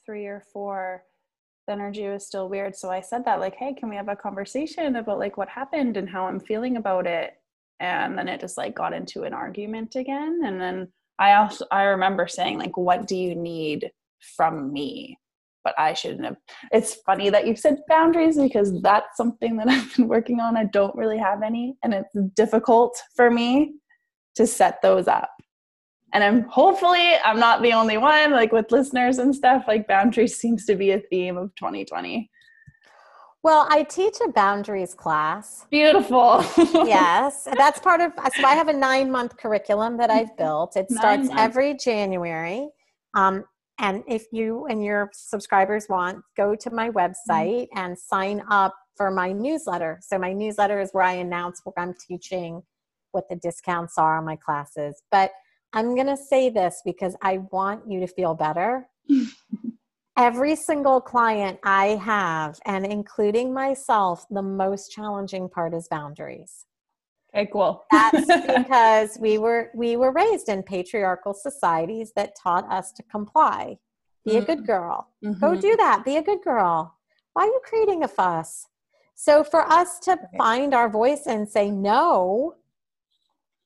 three 0.06 0.26
or 0.26 0.42
four 0.52 1.04
the 1.66 1.72
energy 1.72 2.06
was 2.08 2.26
still 2.26 2.48
weird. 2.48 2.76
So 2.76 2.90
I 2.90 3.00
said 3.00 3.24
that, 3.24 3.40
like, 3.40 3.56
hey, 3.56 3.72
can 3.72 3.88
we 3.88 3.96
have 3.96 4.08
a 4.08 4.16
conversation 4.16 4.96
about 4.96 5.18
like 5.18 5.36
what 5.36 5.48
happened 5.48 5.96
and 5.96 6.08
how 6.08 6.26
I'm 6.26 6.40
feeling 6.40 6.76
about 6.76 7.06
it? 7.06 7.34
And 7.80 8.16
then 8.16 8.28
it 8.28 8.40
just 8.40 8.56
like 8.56 8.74
got 8.74 8.92
into 8.92 9.22
an 9.22 9.32
argument 9.32 9.96
again. 9.96 10.42
And 10.44 10.60
then 10.60 10.88
I 11.18 11.34
also 11.34 11.66
I 11.70 11.84
remember 11.84 12.26
saying, 12.26 12.58
like, 12.58 12.76
what 12.76 13.06
do 13.06 13.16
you 13.16 13.34
need 13.34 13.90
from 14.36 14.72
me? 14.72 15.18
But 15.62 15.74
I 15.78 15.94
shouldn't 15.94 16.24
have. 16.24 16.36
It's 16.72 16.94
funny 17.06 17.30
that 17.30 17.46
you 17.46 17.56
said 17.56 17.78
boundaries 17.88 18.36
because 18.36 18.80
that's 18.82 19.16
something 19.16 19.56
that 19.56 19.68
I've 19.70 19.96
been 19.96 20.08
working 20.08 20.40
on. 20.40 20.56
I 20.56 20.64
don't 20.64 20.94
really 20.96 21.18
have 21.18 21.42
any, 21.42 21.76
and 21.82 21.94
it's 21.94 22.14
difficult 22.34 23.00
for 23.16 23.30
me 23.30 23.74
to 24.36 24.46
set 24.46 24.82
those 24.82 25.06
up 25.08 25.30
and 26.14 26.24
i'm 26.24 26.42
hopefully 26.44 27.14
i'm 27.24 27.38
not 27.38 27.60
the 27.60 27.72
only 27.72 27.98
one 27.98 28.30
like 28.30 28.52
with 28.52 28.72
listeners 28.72 29.18
and 29.18 29.34
stuff 29.34 29.64
like 29.68 29.86
boundaries 29.86 30.36
seems 30.40 30.64
to 30.64 30.76
be 30.76 30.92
a 30.92 31.00
theme 31.10 31.36
of 31.36 31.54
2020 31.56 32.30
well, 33.44 33.66
I 33.68 33.82
teach 33.82 34.16
a 34.26 34.32
boundaries 34.32 34.94
class. 34.94 35.66
Beautiful. 35.70 36.42
yes, 36.86 37.46
that's 37.56 37.78
part 37.78 38.00
of. 38.00 38.12
So 38.36 38.44
I 38.46 38.54
have 38.54 38.68
a 38.68 38.72
nine 38.72 39.10
month 39.10 39.36
curriculum 39.36 39.98
that 39.98 40.10
I've 40.10 40.34
built. 40.38 40.76
It 40.76 40.90
starts 40.90 41.28
every 41.36 41.74
January. 41.74 42.70
Um, 43.14 43.44
and 43.78 44.02
if 44.08 44.24
you 44.32 44.64
and 44.66 44.82
your 44.82 45.10
subscribers 45.12 45.86
want, 45.90 46.22
go 46.38 46.54
to 46.54 46.70
my 46.70 46.88
website 46.88 47.66
mm-hmm. 47.68 47.78
and 47.78 47.98
sign 47.98 48.42
up 48.50 48.74
for 48.96 49.10
my 49.10 49.32
newsletter. 49.32 49.98
So 50.00 50.18
my 50.18 50.32
newsletter 50.32 50.80
is 50.80 50.90
where 50.92 51.04
I 51.04 51.12
announce 51.12 51.60
what 51.64 51.74
I'm 51.76 51.94
teaching, 52.08 52.62
what 53.12 53.28
the 53.28 53.36
discounts 53.36 53.98
are 53.98 54.16
on 54.16 54.24
my 54.24 54.36
classes. 54.36 55.02
But 55.10 55.32
I'm 55.74 55.94
going 55.94 56.06
to 56.06 56.16
say 56.16 56.48
this 56.48 56.80
because 56.82 57.14
I 57.20 57.38
want 57.52 57.90
you 57.90 58.00
to 58.00 58.06
feel 58.06 58.34
better. 58.34 58.88
Every 60.16 60.54
single 60.54 61.00
client 61.00 61.58
I 61.64 61.96
have, 61.96 62.58
and 62.66 62.86
including 62.86 63.52
myself, 63.52 64.26
the 64.30 64.42
most 64.42 64.92
challenging 64.92 65.48
part 65.48 65.74
is 65.74 65.88
boundaries. 65.88 66.66
Okay, 67.34 67.48
cool. 67.52 67.84
That's 67.90 68.26
because 68.56 69.18
we 69.20 69.38
were 69.38 69.70
we 69.74 69.96
were 69.96 70.12
raised 70.12 70.48
in 70.48 70.62
patriarchal 70.62 71.34
societies 71.34 72.12
that 72.14 72.36
taught 72.40 72.70
us 72.70 72.92
to 72.92 73.02
comply. 73.04 73.78
Be 74.24 74.36
a 74.36 74.44
good 74.44 74.58
mm-hmm. 74.58 74.66
girl. 74.66 75.08
Mm-hmm. 75.24 75.40
Go 75.40 75.60
do 75.60 75.76
that. 75.76 76.04
Be 76.04 76.16
a 76.16 76.22
good 76.22 76.42
girl. 76.42 76.96
Why 77.32 77.42
are 77.42 77.46
you 77.46 77.60
creating 77.64 78.04
a 78.04 78.08
fuss? 78.08 78.68
So 79.16 79.42
for 79.44 79.70
us 79.70 79.98
to 80.00 80.12
okay. 80.12 80.24
find 80.38 80.74
our 80.74 80.88
voice 80.88 81.26
and 81.26 81.48
say 81.48 81.70
no, 81.70 82.54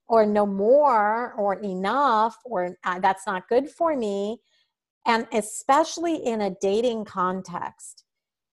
or 0.09 0.25
no 0.25 0.47
more 0.47 1.35
or 1.35 1.55
enough 1.61 2.37
or 2.45 2.77
uh, 2.85 2.99
that's 2.99 3.27
not 3.27 3.49
good 3.49 3.69
for 3.69 3.95
me 3.97 4.41
and 5.09 5.27
especially 5.33 6.17
in 6.17 6.43
a 6.43 6.55
dating 6.61 7.05
context 7.05 8.05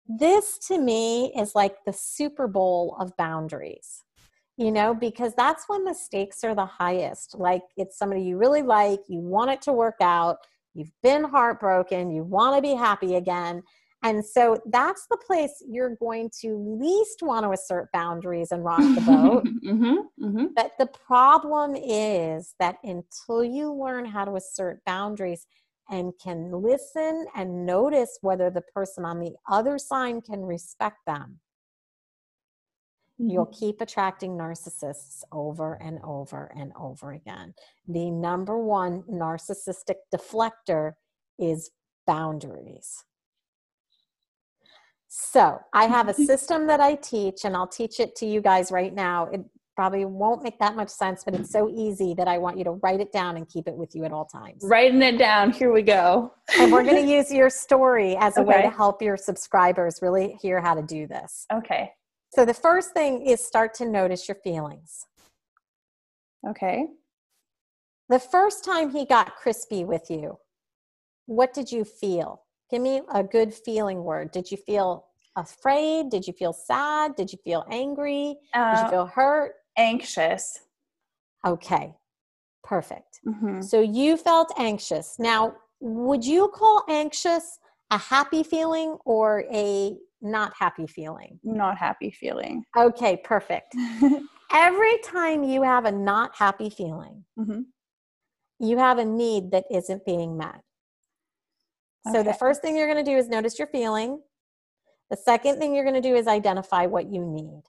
this 0.08 0.58
to 0.60 0.78
me 0.78 1.34
is 1.38 1.56
like 1.56 1.76
the 1.86 1.94
super 1.94 2.48
bowl 2.48 2.96
of 3.00 3.16
boundaries 3.18 4.04
you 4.58 4.72
know 4.72 4.94
because 4.94 5.34
that's 5.36 5.66
when 5.68 5.84
the 5.84 5.94
stakes 5.94 6.44
are 6.44 6.56
the 6.56 6.66
highest 6.66 7.36
like 7.38 7.64
it's 7.76 7.98
somebody 7.98 8.22
you 8.22 8.38
really 8.38 8.62
like 8.62 9.00
you 9.10 9.20
want 9.20 9.52
it 9.52 9.62
to 9.62 9.74
work 9.74 9.98
out 10.02 10.38
you've 10.74 10.92
been 11.02 11.24
heartbroken 11.24 12.12
you 12.12 12.24
want 12.24 12.56
to 12.56 12.62
be 12.62 12.76
happy 12.76 13.16
again 13.16 13.62
and 14.04 14.24
so 14.24 14.62
that's 14.70 15.08
the 15.10 15.18
place 15.26 15.64
you're 15.66 15.96
going 15.96 16.30
to 16.42 16.78
least 16.80 17.22
want 17.22 17.46
to 17.46 17.52
assert 17.52 17.90
boundaries 17.94 18.52
and 18.52 18.64
rock 18.64 18.80
the 18.80 19.02
boat. 19.02 19.46
mm-hmm, 19.66 20.26
mm-hmm. 20.26 20.46
But 20.54 20.74
the 20.78 20.88
problem 20.88 21.74
is 21.74 22.54
that 22.60 22.76
until 22.84 23.46
you 23.46 23.74
learn 23.74 24.04
how 24.04 24.26
to 24.26 24.36
assert 24.36 24.84
boundaries 24.86 25.48
and 25.90 26.14
can 26.22 26.52
listen 26.52 27.26
and 27.36 27.66
notice 27.66 28.18
whether 28.22 28.50
the 28.50 28.62
person 28.74 29.06
on 29.06 29.20
the 29.20 29.34
other 29.50 29.78
side 29.78 30.24
can 30.26 30.42
respect 30.42 30.98
them, 31.06 31.40
mm-hmm. 33.20 33.30
you'll 33.30 33.46
keep 33.48 33.82
attracting 33.82 34.38
narcissists 34.38 35.24
over 35.32 35.82
and 35.82 36.00
over 36.04 36.52
and 36.56 36.72
over 36.80 37.12
again. 37.12 37.54
The 37.88 38.10
number 38.10 38.58
one 38.58 39.04
narcissistic 39.04 39.96
deflector 40.14 40.94
is 41.40 41.72
boundaries. 42.08 43.04
So 45.08 45.60
I 45.74 45.86
have 45.86 46.08
a 46.08 46.14
system 46.32 46.66
that 46.68 46.80
I 46.80 46.96
teach, 46.96 47.46
and 47.46 47.56
I'll 47.56 47.68
teach 47.68 48.00
it 48.00 48.16
to 48.18 48.26
you 48.26 48.42
guys 48.42 48.72
right 48.72 48.94
now. 48.94 49.26
It 49.28 49.42
probably 49.76 50.06
won't 50.06 50.44
make 50.44 50.60
that 50.60 50.76
much 50.76 50.90
sense, 50.90 51.24
but 51.24 51.34
it's 51.34 51.52
so 51.52 51.70
easy 51.70 52.14
that 52.16 52.28
I 52.28 52.38
want 52.38 52.58
you 52.58 52.64
to 52.66 52.72
write 52.84 53.00
it 53.00 53.12
down 53.12 53.38
and 53.38 53.48
keep 53.48 53.68
it 53.68 53.76
with 53.76 53.96
you 53.96 54.04
at 54.06 54.12
all 54.12 54.26
times. 54.26 54.62
Writing 54.64 55.02
it 55.02 55.18
down. 55.18 55.52
Here 55.52 55.72
we 55.74 55.82
go. 55.82 56.34
and 56.60 56.72
we're 56.72 56.84
going 56.84 57.04
to 57.06 57.12
use 57.12 57.32
your 57.32 57.50
story 57.50 58.16
as 58.18 58.38
a 58.38 58.42
okay. 58.42 58.50
way 58.50 58.62
to 58.62 58.70
help 58.70 59.02
your 59.02 59.18
subscribers 59.18 60.00
really 60.02 60.38
hear 60.42 60.62
how 60.62 60.74
to 60.76 60.82
do 60.84 61.08
this. 61.08 61.46
Okay. 61.52 61.92
So 62.34 62.46
the 62.46 62.54
first 62.54 62.94
thing 62.94 63.26
is 63.26 63.46
start 63.46 63.74
to 63.76 63.86
notice 63.86 64.28
your 64.28 64.38
feelings. 64.44 65.06
Okay. 66.48 66.86
The 68.10 68.20
first 68.20 68.64
time 68.66 68.92
he 68.92 69.06
got 69.06 69.36
crispy 69.36 69.86
with 69.86 70.10
you, 70.10 70.38
what 71.26 71.54
did 71.54 71.72
you 71.72 71.84
feel? 71.86 72.44
Give 72.70 72.82
me 72.82 73.02
a 73.14 73.24
good 73.24 73.54
feeling 73.54 74.04
word. 74.04 74.32
Did 74.32 74.52
you 74.52 74.58
feel 74.58 75.06
afraid? 75.36 76.10
Did 76.10 76.28
you 76.28 76.34
feel 76.34 76.54
sad? 76.54 77.16
Did 77.16 77.32
you 77.32 77.40
feel 77.44 77.66
angry? 77.72 78.36
Did 78.54 78.60
Uh, 78.60 78.82
you 78.84 78.90
feel 78.90 79.06
hurt? 79.06 79.54
Anxious. 79.78 80.60
Okay, 81.46 81.94
perfect. 82.64 83.20
Mhm. 83.26 83.64
So 83.64 83.82
you 83.82 84.18
felt 84.18 84.52
anxious. 84.58 85.18
Now, 85.20 85.56
would 85.80 86.26
you 86.26 86.48
call 86.50 86.84
anxious 86.88 87.60
a 87.92 87.98
happy 87.98 88.44
feeling 88.44 88.98
or 89.06 89.46
a 89.52 89.98
not 90.22 90.54
happy 90.58 90.88
feeling? 90.88 91.40
Not 91.44 91.78
happy 91.78 92.12
feeling. 92.12 92.64
Okay, 92.78 93.18
perfect. 93.18 93.74
Every 94.54 94.98
time 95.00 95.44
you 95.44 95.64
have 95.64 95.86
a 95.86 95.92
not 95.92 96.36
happy 96.36 96.70
feeling, 96.70 97.26
Mhm. 97.38 97.66
you 98.60 98.78
have 98.78 99.00
a 99.00 99.06
need 99.06 99.52
that 99.52 99.66
isn't 99.72 100.06
being 100.06 100.38
met. 100.38 100.62
So 102.12 102.22
the 102.22 102.34
first 102.34 102.62
thing 102.62 102.76
you're 102.76 102.92
going 102.92 103.04
to 103.04 103.10
do 103.12 103.18
is 103.18 103.30
notice 103.30 103.58
your 103.58 103.68
feeling. 103.68 104.22
The 105.10 105.16
second 105.18 105.58
thing 105.58 105.74
you're 105.74 105.86
going 105.86 106.02
to 106.02 106.10
do 106.10 106.16
is 106.16 106.28
identify 106.28 106.86
what 106.86 107.06
you 107.08 107.24
need. 107.26 107.64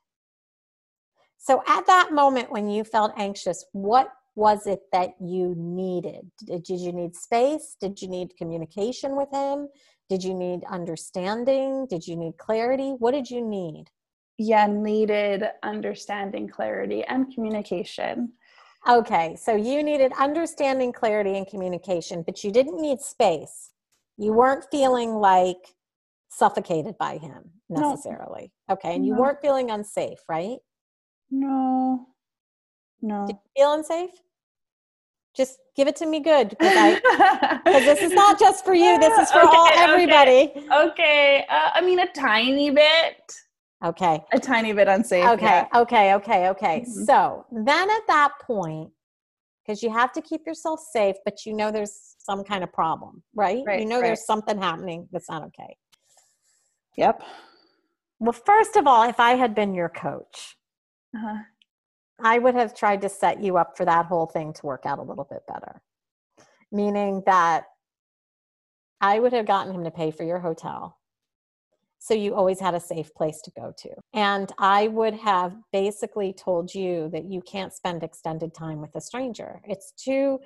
So 1.39 1.63
at 1.67 1.87
that 1.87 2.13
moment 2.13 2.51
when 2.51 2.69
you 2.69 2.85
felt 2.85 3.13
anxious, 3.17 3.65
what 3.73 4.09
was 4.35 4.67
it 4.67 4.81
that 4.93 5.11
you 5.21 5.55
needed? 5.57 6.31
Did, 6.45 6.69
you 6.69 6.93
need 6.93 7.15
space? 7.15 7.77
Did 7.81 8.01
you 8.03 8.09
need 8.09 8.37
communication 8.37 9.17
with 9.17 9.29
him? 9.31 9.69
Did 10.09 10.25
you 10.25 10.35
need 10.35 10.65
understanding? 10.65 11.87
Did 11.89 12.07
you 12.07 12.17
need 12.17 12.37
clarity? 12.39 12.95
What 12.99 13.13
did 13.13 13.31
you 13.31 13.47
need? 13.47 13.85
Yeah, 14.37 14.67
needed 14.67 15.45
understanding, 15.63 16.49
clarity, 16.49 17.05
and 17.05 17.33
communication. 17.33 18.33
Okay, 18.89 19.37
so 19.37 19.55
you 19.55 19.83
needed 19.83 20.13
understanding, 20.19 20.93
clarity, 20.93 21.37
and 21.39 21.47
communication, 21.47 22.23
but 22.23 22.43
you 22.43 22.51
didn't 22.51 22.81
need 22.81 23.01
space. 23.01 23.71
You 24.19 24.33
weren't 24.33 24.67
feeling 24.71 25.15
like 25.15 25.75
suffocated 26.29 26.99
by 26.99 27.17
him 27.19 27.51
No. 27.71 27.91
necessarily. 27.91 28.53
Okay, 28.71 28.95
and 28.95 29.07
you 29.07 29.15
No. 29.15 29.21
weren't 29.21 29.41
feeling 29.41 29.71
unsafe, 29.71 30.19
right? 30.29 30.59
No. 31.35 32.07
No. 33.03 33.27
Did 33.27 33.37
you 33.37 33.51
feel 33.57 33.73
unsafe? 33.73 34.11
Just 35.37 35.59
give 35.75 35.89
it 35.89 35.97
to 35.97 36.07
me 36.07 36.21
good 36.21 36.51
because 36.51 37.85
this 37.85 38.01
is 38.01 38.13
not 38.13 38.39
just 38.39 38.65
for 38.65 38.73
you. 38.73 38.99
This 39.01 39.19
is 39.19 39.31
for 39.33 39.41
Okay, 39.41 39.49
okay. 39.49 39.81
everybody. 39.81 40.53
Okay. 40.73 41.45
Uh, 41.51 41.71
I 41.75 41.81
mean, 41.81 41.99
a 41.99 42.07
tiny 42.13 42.71
bit. 42.71 43.35
Okay. 43.85 44.23
A 44.33 44.39
tiny 44.39 44.73
bit 44.73 44.87
unsafe. 44.87 45.27
Okay. 45.27 45.45
yeah. 45.45 45.67
Okay. 45.75 46.15
Okay. 46.15 46.49
Okay. 46.51 46.81
Mhm. 46.89 47.05
So 47.05 47.45
then 47.51 47.91
at 47.91 48.07
that 48.07 48.33
point, 48.47 48.91
because 49.67 49.83
you 49.83 49.91
have 49.91 50.13
to 50.13 50.23
keep 50.23 50.47
yourself 50.47 50.79
safe, 50.93 51.17
but 51.25 51.45
you 51.45 51.53
know 51.53 51.73
there's 51.73 52.15
some 52.19 52.45
kind 52.45 52.63
of 52.63 52.73
problem, 52.73 53.23
right? 53.35 53.63
right 53.67 53.81
you 53.81 53.87
know 53.87 53.97
right. 53.97 54.05
there's 54.05 54.25
something 54.25 54.57
happening 54.59 55.09
that's 55.11 55.29
not 55.29 55.43
okay. 55.43 55.77
Yep. 56.97 57.23
Well, 58.21 58.33
first 58.33 58.77
of 58.77 58.87
all, 58.87 59.03
if 59.09 59.19
I 59.19 59.33
had 59.33 59.55
been 59.55 59.75
your 59.75 59.89
coach, 59.89 60.57
Uh-huh. 61.15 61.37
I 62.23 62.39
would 62.39 62.55
have 62.55 62.75
tried 62.75 63.03
to 63.03 63.09
set 63.09 63.43
you 63.43 63.57
up 63.57 63.77
for 63.77 63.85
that 63.85 64.07
whole 64.07 64.27
thing 64.27 64.53
to 64.55 64.67
work 64.67 64.87
out 64.87 64.99
a 64.99 65.03
little 65.03 65.25
bit 65.25 65.43
better. 65.47 65.83
Meaning 66.71 67.23
that 67.27 67.65
I 69.01 69.19
would 69.19 69.33
have 69.33 69.47
gotten 69.47 69.75
him 69.75 69.85
to 69.85 69.91
pay 69.91 70.11
for 70.11 70.25
your 70.25 70.39
hotel. 70.39 70.99
So 71.99 72.15
you 72.15 72.35
always 72.35 72.61
had 72.61 72.75
a 72.75 72.81
safe 72.81 73.15
place 73.15 73.41
to 73.43 73.51
go 73.51 73.73
to. 73.79 73.91
And 74.13 74.53
I 74.59 74.89
would 74.89 75.15
have 75.15 75.57
basically 75.73 76.35
told 76.35 76.75
you 76.75 77.09
that 77.13 77.25
you 77.25 77.41
can't 77.41 77.73
spend 77.73 78.03
extended 78.03 78.55
time 78.55 78.81
with 78.81 78.95
a 78.95 79.01
stranger. 79.01 79.61
It's 79.65 79.93
too 79.93 80.41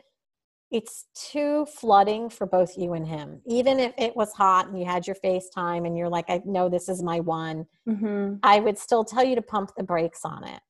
it's 0.71 1.07
too 1.15 1.67
flooding 1.67 2.29
for 2.29 2.47
both 2.47 2.77
you 2.77 2.93
and 2.93 3.07
him. 3.07 3.41
Even 3.47 3.81
if 3.81 3.95
it 3.97 4.15
was 4.15 4.33
hot 4.33 4.69
and 4.69 4.79
you 4.79 4.85
had 4.85 5.07
your 5.07 5.17
FaceTime 5.17 5.87
and 5.87 5.97
you're 5.97 6.11
like, 6.11 6.27
I 6.29 6.43
know 6.45 6.69
this 6.69 6.89
is 6.89 7.03
my 7.03 7.21
one, 7.21 7.67
Mm-hmm. 7.89 8.35
I 8.43 8.61
would 8.61 8.79
still 8.79 9.05
tell 9.05 9.25
you 9.25 9.35
to 9.35 9.43
pump 9.43 9.73
the 9.77 9.83
brakes 9.83 10.21
on 10.25 10.45
it. 10.45 10.61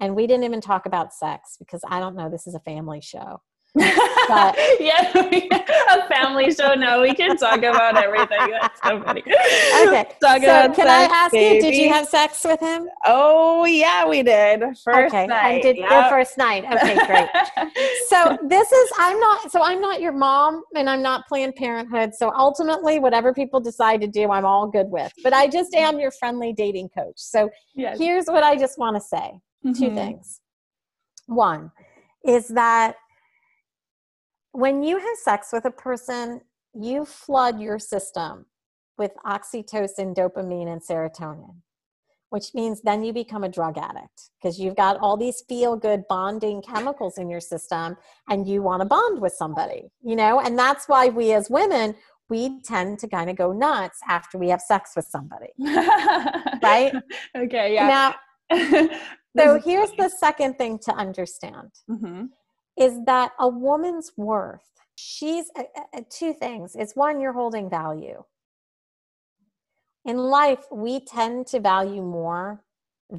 And 0.00 0.14
we 0.14 0.26
didn't 0.26 0.44
even 0.44 0.60
talk 0.60 0.86
about 0.86 1.12
sex 1.12 1.56
because 1.58 1.82
I 1.88 2.00
don't 2.00 2.16
know, 2.16 2.30
this 2.30 2.46
is 2.46 2.54
a 2.54 2.60
family 2.60 3.00
show. 3.00 3.42
But- 3.76 4.56
yeah, 4.80 5.12
a 5.14 6.08
family 6.08 6.52
show. 6.52 6.74
No, 6.74 7.02
we 7.02 7.14
can 7.14 7.36
talk 7.36 7.58
about 7.58 7.96
everything. 7.96 8.50
That's 8.50 8.80
so 8.82 9.02
funny. 9.02 9.22
Okay. 9.22 10.06
Talk 10.20 10.40
so, 10.42 10.72
can 10.72 10.88
I 10.88 11.02
sex, 11.02 11.12
ask 11.14 11.34
you, 11.34 11.60
did 11.60 11.74
you 11.74 11.88
have 11.90 12.06
sex 12.06 12.44
with 12.44 12.60
him? 12.60 12.88
Oh 13.04 13.64
yeah, 13.64 14.06
we 14.06 14.22
did. 14.22 14.60
First 14.82 15.14
okay. 15.14 15.26
night. 15.26 15.48
And 15.48 15.62
did 15.62 15.76
yep. 15.76 15.88
the 15.88 16.08
first 16.08 16.38
night. 16.38 16.64
Okay, 16.64 16.94
great. 17.06 17.28
so 18.08 18.38
this 18.44 18.70
is 18.70 18.90
i'm 18.98 19.18
not 19.18 19.50
so 19.50 19.62
i'm 19.62 19.80
not 19.80 20.00
your 20.00 20.12
mom 20.12 20.62
and 20.74 20.88
i'm 20.88 21.02
not 21.02 21.26
planned 21.26 21.54
parenthood 21.54 22.14
so 22.14 22.32
ultimately 22.34 22.98
whatever 22.98 23.32
people 23.32 23.60
decide 23.60 24.00
to 24.00 24.06
do 24.06 24.30
i'm 24.30 24.44
all 24.44 24.68
good 24.68 24.88
with 24.88 25.12
but 25.22 25.32
i 25.32 25.46
just 25.46 25.74
am 25.74 25.98
your 25.98 26.10
friendly 26.10 26.52
dating 26.52 26.88
coach 26.88 27.14
so 27.16 27.48
yes. 27.74 27.98
here's 27.98 28.26
what 28.26 28.42
i 28.42 28.56
just 28.56 28.78
want 28.78 28.96
to 28.96 29.00
say 29.00 29.40
two 29.74 29.90
Mhm. 29.90 29.94
things 29.94 30.40
one 31.26 31.70
is 32.24 32.48
that 32.48 32.96
when 34.56 34.82
you 34.82 34.98
have 34.98 35.16
sex 35.22 35.48
with 35.52 35.64
a 35.64 35.70
person 35.70 36.40
you 36.74 37.04
flood 37.04 37.60
your 37.60 37.78
system 37.78 38.46
with 38.98 39.12
oxytocin 39.24 40.14
dopamine 40.14 40.68
and 40.72 40.80
serotonin 40.82 41.56
which 42.30 42.54
means 42.54 42.82
then 42.82 43.04
you 43.04 43.12
become 43.12 43.44
a 43.44 43.48
drug 43.48 43.78
addict 43.78 44.30
because 44.40 44.58
you've 44.58 44.76
got 44.76 44.98
all 44.98 45.16
these 45.16 45.42
feel 45.48 45.76
good 45.76 46.04
bonding 46.08 46.60
chemicals 46.60 47.18
in 47.18 47.30
your 47.30 47.40
system 47.40 47.96
and 48.28 48.48
you 48.48 48.62
want 48.62 48.80
to 48.80 48.86
bond 48.86 49.20
with 49.20 49.32
somebody, 49.32 49.90
you 50.02 50.16
know? 50.16 50.40
And 50.40 50.58
that's 50.58 50.88
why 50.88 51.08
we 51.08 51.32
as 51.32 51.48
women, 51.48 51.94
we 52.28 52.60
tend 52.62 52.98
to 53.00 53.08
kind 53.08 53.30
of 53.30 53.36
go 53.36 53.52
nuts 53.52 54.00
after 54.08 54.38
we 54.38 54.48
have 54.48 54.60
sex 54.60 54.92
with 54.96 55.06
somebody, 55.06 55.52
right? 56.62 56.92
Okay. 57.36 57.74
Yeah. 57.74 58.14
Now, 58.50 58.88
so 59.38 59.60
here's 59.64 59.92
the 59.92 60.10
second 60.18 60.58
thing 60.58 60.78
to 60.80 60.92
understand 60.92 61.70
hmm 61.88 62.24
is 62.78 63.04
that 63.06 63.32
a 63.38 63.48
woman's 63.48 64.12
worth, 64.16 64.70
she's 64.94 65.50
uh, 65.56 65.64
uh, 65.94 66.00
two 66.10 66.32
things. 66.32 66.76
It's 66.76 66.94
one, 66.94 67.20
you're 67.20 67.32
holding 67.32 67.70
value. 67.70 68.24
In 70.04 70.18
life, 70.18 70.64
we 70.70 71.00
tend 71.00 71.48
to 71.48 71.60
value 71.60 72.02
more 72.02 72.62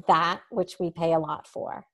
that 0.06 0.40
which 0.50 0.78
we 0.78 0.90
pay 0.90 1.12
a 1.12 1.18
lot 1.18 1.46
for. 1.46 1.86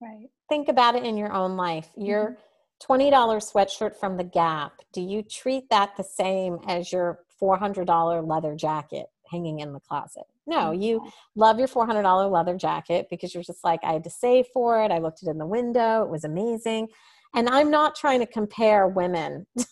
Right. 0.00 0.28
think 0.50 0.68
about 0.68 0.96
it 0.96 1.04
in 1.04 1.16
your 1.16 1.32
own 1.32 1.56
life. 1.56 1.88
Your 1.96 2.36
$20 2.82 3.10
sweatshirt 3.10 3.96
from 3.96 4.16
the 4.16 4.24
Gap, 4.24 4.72
do 4.92 5.00
you 5.00 5.22
treat 5.22 5.70
that 5.70 5.96
the 5.96 6.04
same 6.04 6.58
as 6.66 6.92
your 6.92 7.20
$400 7.40 8.28
leather 8.28 8.54
jacket 8.54 9.06
hanging 9.30 9.60
in 9.60 9.72
the 9.72 9.80
closet? 9.80 10.24
No, 10.46 10.68
oh, 10.68 10.70
you 10.72 11.00
love 11.36 11.58
your 11.58 11.68
$400 11.68 12.30
leather 12.30 12.56
jacket 12.56 13.06
because 13.10 13.34
you're 13.34 13.42
just 13.42 13.64
like, 13.64 13.80
I 13.82 13.92
had 13.92 14.04
to 14.04 14.10
save 14.10 14.46
for 14.52 14.82
it. 14.82 14.90
I 14.90 14.98
looked 14.98 15.22
it 15.22 15.28
in 15.28 15.38
the 15.38 15.46
window. 15.46 16.02
It 16.02 16.08
was 16.10 16.24
amazing. 16.24 16.88
And 17.34 17.48
I'm 17.48 17.70
not 17.70 17.96
trying 17.96 18.20
to 18.20 18.26
compare 18.26 18.86
women 18.86 19.46
to 19.56 19.64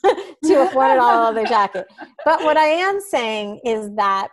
a 0.63 0.69
$400 0.69 1.25
leather 1.25 1.47
jacket. 1.47 1.87
But 2.25 2.43
what 2.43 2.57
I 2.57 2.65
am 2.67 3.01
saying 3.01 3.61
is 3.65 3.95
that 3.97 4.29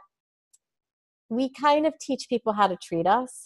we 1.29 1.49
kind 1.49 1.85
of 1.85 1.93
teach 1.99 2.27
people 2.27 2.53
how 2.53 2.67
to 2.67 2.75
treat 2.81 3.05
us. 3.05 3.45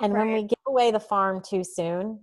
And 0.00 0.12
when 0.12 0.32
we 0.32 0.42
give 0.42 0.58
away 0.66 0.90
the 0.90 1.00
farm 1.00 1.40
too 1.40 1.64
soon, 1.64 2.20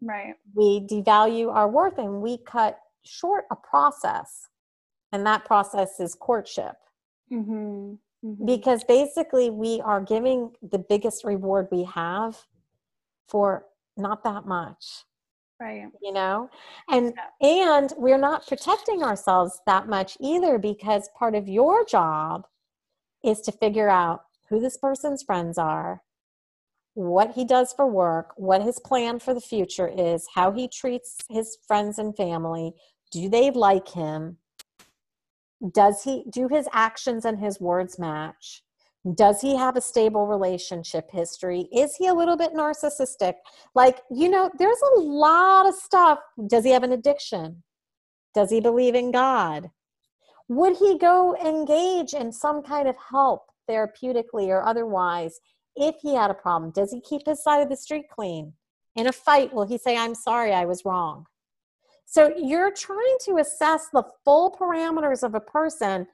Right. 0.00 0.34
we 0.54 0.80
devalue 0.80 1.52
our 1.52 1.68
worth 1.68 1.98
and 1.98 2.22
we 2.22 2.38
cut 2.38 2.78
short 3.04 3.44
a 3.50 3.56
process. 3.56 4.48
And 5.12 5.26
that 5.26 5.44
process 5.44 6.00
is 6.00 6.14
courtship. 6.14 6.76
Mm-hmm. 7.32 8.44
Because 8.44 8.82
basically, 8.84 9.48
we 9.50 9.80
are 9.82 10.00
giving 10.00 10.52
the 10.60 10.78
biggest 10.78 11.24
reward 11.24 11.68
we 11.70 11.84
have 11.84 12.46
for 13.28 13.66
not 13.96 14.24
that 14.24 14.46
much 14.46 15.04
right. 15.60 15.86
you 16.02 16.12
know? 16.12 16.50
And 16.90 17.14
and 17.40 17.92
we're 17.96 18.18
not 18.18 18.46
protecting 18.46 19.02
ourselves 19.02 19.60
that 19.66 19.88
much 19.88 20.16
either 20.20 20.58
because 20.58 21.08
part 21.18 21.34
of 21.34 21.48
your 21.48 21.84
job 21.84 22.46
is 23.24 23.40
to 23.42 23.52
figure 23.52 23.88
out 23.88 24.22
who 24.48 24.60
this 24.60 24.76
person's 24.76 25.22
friends 25.22 25.58
are 25.58 26.02
what 26.94 27.32
he 27.32 27.44
does 27.44 27.72
for 27.72 27.86
work 27.86 28.32
what 28.36 28.60
his 28.60 28.80
plan 28.80 29.20
for 29.20 29.32
the 29.32 29.40
future 29.40 29.86
is 29.86 30.26
how 30.34 30.50
he 30.50 30.66
treats 30.66 31.18
his 31.28 31.56
friends 31.66 31.98
and 31.98 32.16
family. 32.16 32.72
Do 33.10 33.28
they 33.28 33.50
like 33.50 33.88
him 33.88 34.38
does 35.72 36.02
he 36.02 36.24
do 36.30 36.48
his 36.48 36.68
actions 36.72 37.24
and 37.24 37.38
his 37.38 37.60
words 37.60 37.98
match? 37.98 38.62
Does 39.14 39.40
he 39.40 39.56
have 39.56 39.76
a 39.76 39.80
stable 39.80 40.26
relationship 40.26 41.10
history? 41.10 41.68
Is 41.72 41.96
he 41.96 42.08
a 42.08 42.14
little 42.14 42.36
bit 42.36 42.52
narcissistic? 42.52 43.34
Like 43.74 44.02
you 44.10 44.28
know 44.28 44.50
there's 44.58 44.80
a 44.96 45.00
lot 45.00 45.66
of 45.66 45.74
stuff. 45.74 46.18
Does 46.46 46.64
he 46.64 46.70
have 46.70 46.82
an 46.82 46.92
addiction? 46.92 47.62
Does 48.34 48.50
he 48.50 48.60
believe 48.60 48.94
in 48.94 49.10
god? 49.10 49.70
Would 50.48 50.76
he 50.76 50.98
go 50.98 51.36
engage 51.36 52.14
in 52.14 52.32
some 52.32 52.62
kind 52.62 52.88
of 52.88 52.96
help 53.10 53.42
therapeutically 53.68 54.48
or 54.48 54.64
otherwise 54.64 55.40
if 55.76 55.96
he 56.00 56.14
had 56.14 56.30
a 56.30 56.34
problem? 56.34 56.72
Does 56.72 56.92
he 56.92 57.00
keep 57.00 57.26
his 57.26 57.42
side 57.42 57.62
of 57.62 57.68
the 57.68 57.76
street 57.76 58.06
clean? 58.10 58.54
In 58.96 59.06
a 59.06 59.12
fight 59.12 59.54
will 59.54 59.66
he 59.66 59.78
say 59.78 59.96
i'm 59.96 60.14
sorry 60.14 60.52
i 60.52 60.64
was 60.64 60.84
wrong 60.84 61.26
so 62.10 62.32
you're 62.36 62.72
trying 62.72 63.18
to 63.26 63.36
assess 63.36 63.88
the 63.92 64.02
full 64.24 64.56
parameters 64.58 65.22
of 65.22 65.34
a 65.34 65.40
person 65.40 66.06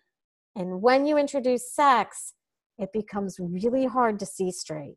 And 0.56 0.82
when 0.82 1.06
you 1.06 1.18
introduce 1.18 1.72
sex, 1.72 2.34
it 2.78 2.90
becomes 2.92 3.38
really 3.40 3.86
hard 3.86 4.18
to 4.20 4.26
see 4.26 4.50
straight. 4.52 4.96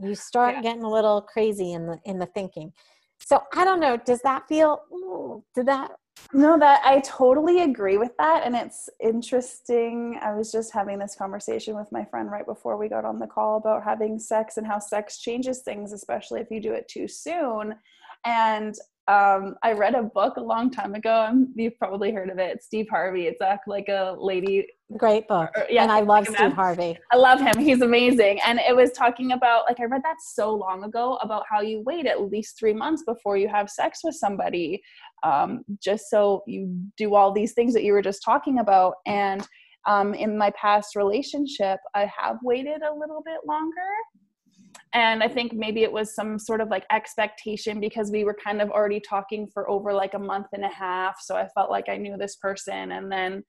You 0.00 0.14
start 0.14 0.54
Yeah. 0.56 0.62
getting 0.62 0.84
a 0.84 0.90
little 0.90 1.22
crazy 1.22 1.72
in 1.72 1.86
the 1.86 1.98
in 2.04 2.18
the 2.18 2.26
thinking. 2.26 2.72
So 3.20 3.42
I 3.54 3.64
don't 3.64 3.80
know. 3.80 3.96
Does 3.96 4.20
that 4.22 4.46
feel? 4.48 4.82
ooh, 4.92 5.44
Did 5.54 5.66
that? 5.66 5.92
No, 6.32 6.58
that 6.58 6.80
I 6.84 7.00
totally 7.00 7.62
agree 7.62 7.98
with 7.98 8.16
that. 8.18 8.44
And 8.44 8.54
it's 8.56 8.88
interesting. 9.00 10.18
I 10.22 10.34
was 10.34 10.52
just 10.52 10.72
having 10.72 10.98
this 10.98 11.14
conversation 11.16 11.74
with 11.76 11.90
my 11.92 12.04
friend 12.04 12.30
right 12.30 12.46
before 12.46 12.76
we 12.76 12.88
got 12.88 13.04
on 13.04 13.18
the 13.18 13.26
call 13.26 13.56
about 13.58 13.82
having 13.84 14.18
sex 14.18 14.56
and 14.58 14.66
how 14.66 14.78
sex 14.78 15.18
changes 15.18 15.60
things, 15.62 15.92
especially 15.92 16.40
if 16.40 16.50
you 16.50 16.60
do 16.60 16.72
it 16.74 16.88
too 16.88 17.08
soon. 17.08 17.76
And 18.24 18.74
um, 19.08 19.54
I 19.62 19.72
read 19.72 19.94
a 19.94 20.02
book 20.02 20.36
a 20.36 20.40
long 20.42 20.70
time 20.70 20.94
ago. 20.94 21.26
um, 21.28 21.52
You've 21.56 21.78
probably 21.78 22.12
heard 22.12 22.28
of 22.28 22.38
it. 22.38 22.62
Steve 22.62 22.86
Harvey. 22.90 23.26
It's 23.26 23.40
act 23.40 23.66
like 23.66 23.88
a 23.88 24.14
lady 24.18 24.66
Great 24.96 25.28
book. 25.28 25.50
Or- 25.56 25.66
yeah, 25.68 25.82
and 25.82 25.92
I 25.92 26.00
love. 26.00 26.26
Steve 26.26 26.52
Harvey. 26.52 26.96
I 27.12 27.16
love 27.16 27.40
him. 27.40 27.58
He's 27.58 27.82
amazing. 27.82 28.38
And 28.46 28.58
it 28.58 28.74
was 28.74 28.92
talking 28.92 29.32
about, 29.32 29.64
like, 29.68 29.80
I 29.80 29.84
read 29.84 30.02
that 30.02 30.16
so 30.20 30.54
long 30.54 30.84
ago 30.84 31.16
about 31.22 31.42
how 31.50 31.60
you 31.60 31.82
wait 31.84 32.06
at 32.06 32.30
least 32.30 32.58
three 32.58 32.72
months 32.72 33.02
before 33.06 33.36
you 33.36 33.48
have 33.48 33.68
sex 33.68 34.00
with 34.04 34.14
somebody, 34.14 34.80
um, 35.22 35.62
just 35.82 36.08
so 36.10 36.42
you 36.46 36.74
do 36.96 37.14
all 37.14 37.32
these 37.32 37.52
things 37.52 37.74
that 37.74 37.84
you 37.84 37.92
were 37.92 38.02
just 38.02 38.22
talking 38.22 38.58
about. 38.60 38.94
And 39.06 39.46
um, 39.86 40.14
in 40.14 40.36
my 40.36 40.50
past 40.50 40.96
relationship, 40.96 41.78
I 41.94 42.10
have 42.18 42.36
waited 42.42 42.82
a 42.82 42.94
little 42.94 43.22
bit 43.24 43.40
longer. 43.46 43.90
And 44.94 45.22
I 45.22 45.28
think 45.28 45.52
maybe 45.52 45.82
it 45.82 45.92
was 45.92 46.14
some 46.14 46.38
sort 46.38 46.60
of 46.60 46.68
like 46.68 46.84
expectation 46.90 47.80
because 47.80 48.10
we 48.10 48.24
were 48.24 48.36
kind 48.42 48.62
of 48.62 48.70
already 48.70 49.00
talking 49.00 49.46
for 49.52 49.68
over 49.68 49.92
like 49.92 50.14
a 50.14 50.18
month 50.18 50.46
and 50.52 50.64
a 50.64 50.68
half. 50.68 51.20
So 51.20 51.36
I 51.36 51.48
felt 51.48 51.70
like 51.70 51.88
I 51.88 51.96
knew 51.96 52.16
this 52.16 52.36
person. 52.36 52.92
And 52.92 53.10
then 53.10 53.44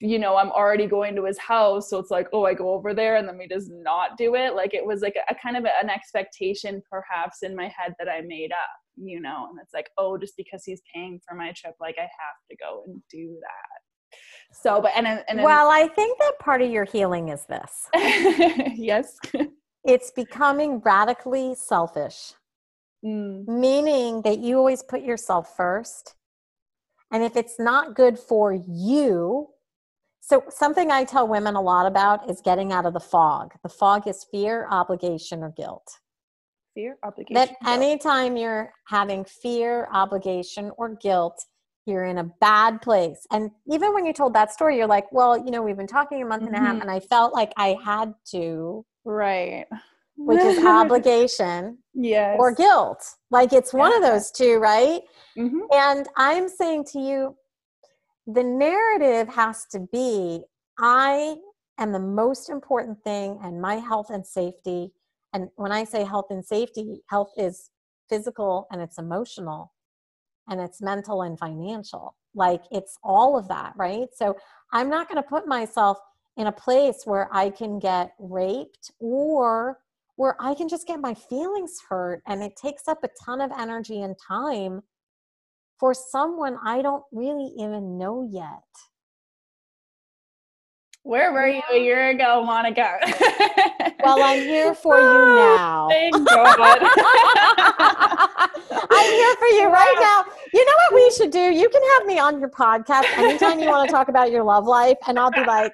you 0.00 0.18
know, 0.18 0.36
I'm 0.36 0.50
already 0.50 0.86
going 0.86 1.16
to 1.16 1.24
his 1.24 1.38
house. 1.38 1.88
So 1.88 1.98
it's 1.98 2.10
like, 2.10 2.28
oh, 2.32 2.44
I 2.44 2.54
go 2.54 2.74
over 2.74 2.92
there 2.92 3.16
and 3.16 3.26
then 3.26 3.38
we 3.38 3.48
just 3.48 3.70
not 3.70 4.18
do 4.18 4.34
it. 4.34 4.54
Like 4.54 4.74
it 4.74 4.84
was 4.84 5.00
like 5.00 5.16
a, 5.16 5.32
a 5.32 5.36
kind 5.36 5.56
of 5.56 5.64
an 5.64 5.88
expectation 5.88 6.82
perhaps 6.90 7.42
in 7.42 7.56
my 7.56 7.64
head 7.64 7.94
that 7.98 8.08
I 8.08 8.20
made 8.20 8.52
up, 8.52 8.76
you 8.96 9.20
know, 9.20 9.48
and 9.50 9.58
it's 9.62 9.72
like, 9.72 9.88
oh, 9.96 10.18
just 10.18 10.36
because 10.36 10.64
he's 10.64 10.82
paying 10.94 11.20
for 11.26 11.34
my 11.34 11.52
trip, 11.56 11.74
like 11.80 11.96
I 11.98 12.02
have 12.02 12.36
to 12.50 12.56
go 12.56 12.84
and 12.86 13.02
do 13.10 13.38
that. 13.40 14.18
So, 14.52 14.80
but, 14.82 14.92
and, 14.94 15.06
and 15.06 15.38
then, 15.38 15.42
Well, 15.42 15.70
I 15.70 15.88
think 15.88 16.18
that 16.18 16.38
part 16.40 16.60
of 16.62 16.70
your 16.70 16.84
healing 16.84 17.30
is 17.30 17.44
this. 17.46 17.88
yes. 18.76 19.16
It's 19.86 20.10
becoming 20.10 20.80
radically 20.80 21.54
selfish. 21.54 22.34
Mm, 23.04 23.46
meaning 23.46 24.22
that 24.22 24.38
you 24.38 24.56
always 24.56 24.82
put 24.82 25.02
yourself 25.02 25.54
first. 25.56 26.14
And 27.12 27.22
if 27.22 27.36
it's 27.36 27.58
not 27.58 27.94
good 27.94 28.18
for 28.18 28.52
you, 28.52 29.48
so 30.20 30.42
something 30.48 30.90
I 30.90 31.04
tell 31.04 31.28
women 31.28 31.54
a 31.54 31.60
lot 31.60 31.86
about 31.86 32.28
is 32.28 32.40
getting 32.40 32.72
out 32.72 32.84
of 32.84 32.94
the 32.94 33.00
fog. 33.00 33.52
The 33.62 33.68
fog 33.68 34.08
is 34.08 34.26
fear, 34.30 34.66
obligation, 34.68 35.44
or 35.44 35.50
guilt. 35.56 35.86
fear, 36.74 36.96
obligation. 37.04 37.34
That 37.34 37.48
guilt. 37.48 37.80
anytime 37.80 38.36
you're 38.36 38.72
having 38.88 39.24
fear, 39.24 39.88
obligation, 39.92 40.72
or 40.76 40.96
guilt, 40.96 41.40
you're 41.86 42.04
in 42.04 42.18
a 42.18 42.24
bad 42.24 42.82
place. 42.82 43.26
And 43.30 43.50
even 43.70 43.94
when 43.94 44.04
you 44.04 44.12
told 44.12 44.34
that 44.34 44.52
story, 44.52 44.76
you're 44.76 44.86
like, 44.88 45.10
well, 45.12 45.36
you 45.38 45.50
know, 45.50 45.62
we've 45.62 45.76
been 45.76 45.86
talking 45.86 46.20
a 46.22 46.26
month 46.26 46.42
and 46.44 46.54
a 46.54 46.58
half, 46.58 46.76
Mhm. 46.76 46.82
and 46.82 46.90
I 46.90 47.00
felt 47.00 47.32
like 47.32 47.52
I 47.56 47.78
had 47.84 48.14
to, 48.32 48.84
right. 49.04 49.66
which 50.16 50.40
is 50.40 50.58
obligation 50.66 51.78
yes. 51.94 52.36
or 52.38 52.52
guilt. 52.52 53.04
Like 53.30 53.52
it's 53.52 53.72
one 53.72 53.94
of 53.94 54.02
those 54.02 54.30
two, 54.30 54.58
right? 54.58 55.02
Mhm. 55.36 55.60
And 55.72 56.08
I'm 56.16 56.48
saying 56.48 56.84
to 56.92 57.00
you, 57.00 57.36
the 58.26 58.42
narrative 58.42 59.28
has 59.28 59.66
to 59.66 59.80
be 59.92 60.42
I 60.78 61.36
am 61.78 61.92
the 61.92 61.98
most 62.00 62.50
important 62.50 63.02
thing, 63.04 63.38
and 63.42 63.62
my 63.62 63.76
health 63.76 64.10
and 64.10 64.26
safety. 64.26 64.92
And 65.32 65.48
when 65.56 65.72
I 65.72 65.84
say 65.84 66.04
health 66.04 66.26
and 66.30 66.44
safety, 66.44 67.02
health 67.08 67.30
is 67.36 67.70
physical 68.08 68.66
and 68.70 68.80
it's 68.82 68.98
emotional 68.98 69.72
and 70.48 70.60
it's 70.60 70.80
mental 70.80 71.22
and 71.22 71.38
financial. 71.38 72.14
Like 72.34 72.62
it's 72.70 72.98
all 73.02 73.38
of 73.38 73.48
that, 73.48 73.72
right? 73.76 74.08
So 74.14 74.36
I'm 74.72 74.88
not 74.88 75.08
going 75.08 75.22
to 75.22 75.28
put 75.28 75.46
myself 75.46 75.98
in 76.36 76.46
a 76.46 76.52
place 76.52 77.02
where 77.04 77.28
I 77.32 77.50
can 77.50 77.78
get 77.78 78.12
raped 78.18 78.90
or 79.00 79.78
where 80.16 80.36
I 80.40 80.54
can 80.54 80.68
just 80.68 80.86
get 80.86 81.00
my 81.00 81.14
feelings 81.14 81.78
hurt 81.88 82.22
and 82.26 82.42
it 82.42 82.56
takes 82.56 82.88
up 82.88 83.04
a 83.04 83.08
ton 83.24 83.40
of 83.40 83.50
energy 83.58 84.02
and 84.02 84.16
time 84.26 84.82
for 85.78 85.94
someone 85.94 86.58
I 86.64 86.82
don't 86.82 87.04
really 87.12 87.52
even 87.58 87.98
know 87.98 88.28
yet. 88.30 88.64
Where 91.02 91.32
were 91.32 91.46
you 91.46 91.62
a 91.70 91.78
year 91.78 92.10
ago, 92.10 92.42
Monica? 92.44 92.98
Well, 94.02 94.22
I'm 94.22 94.40
here 94.40 94.74
for 94.74 94.96
you 94.96 95.04
oh, 95.06 95.56
now. 95.56 95.88
Thank 95.88 96.14
God. 96.28 96.56
I'm 98.90 99.12
here 99.12 99.36
for 99.36 99.48
you 99.48 99.68
right 99.70 99.96
now. 100.00 100.24
You 100.52 100.64
know 100.64 100.72
what 100.88 100.94
we 100.94 101.10
should 101.10 101.30
do? 101.30 101.38
You 101.38 101.68
can 101.68 101.82
have 101.96 102.06
me 102.06 102.18
on 102.18 102.38
your 102.40 102.50
podcast 102.50 103.04
anytime 103.16 103.60
you 103.60 103.68
want 103.68 103.88
to 103.88 103.92
talk 103.92 104.08
about 104.08 104.30
your 104.30 104.42
love 104.44 104.66
life, 104.66 104.96
and 105.06 105.18
I'll 105.18 105.30
be 105.30 105.44
like, 105.44 105.72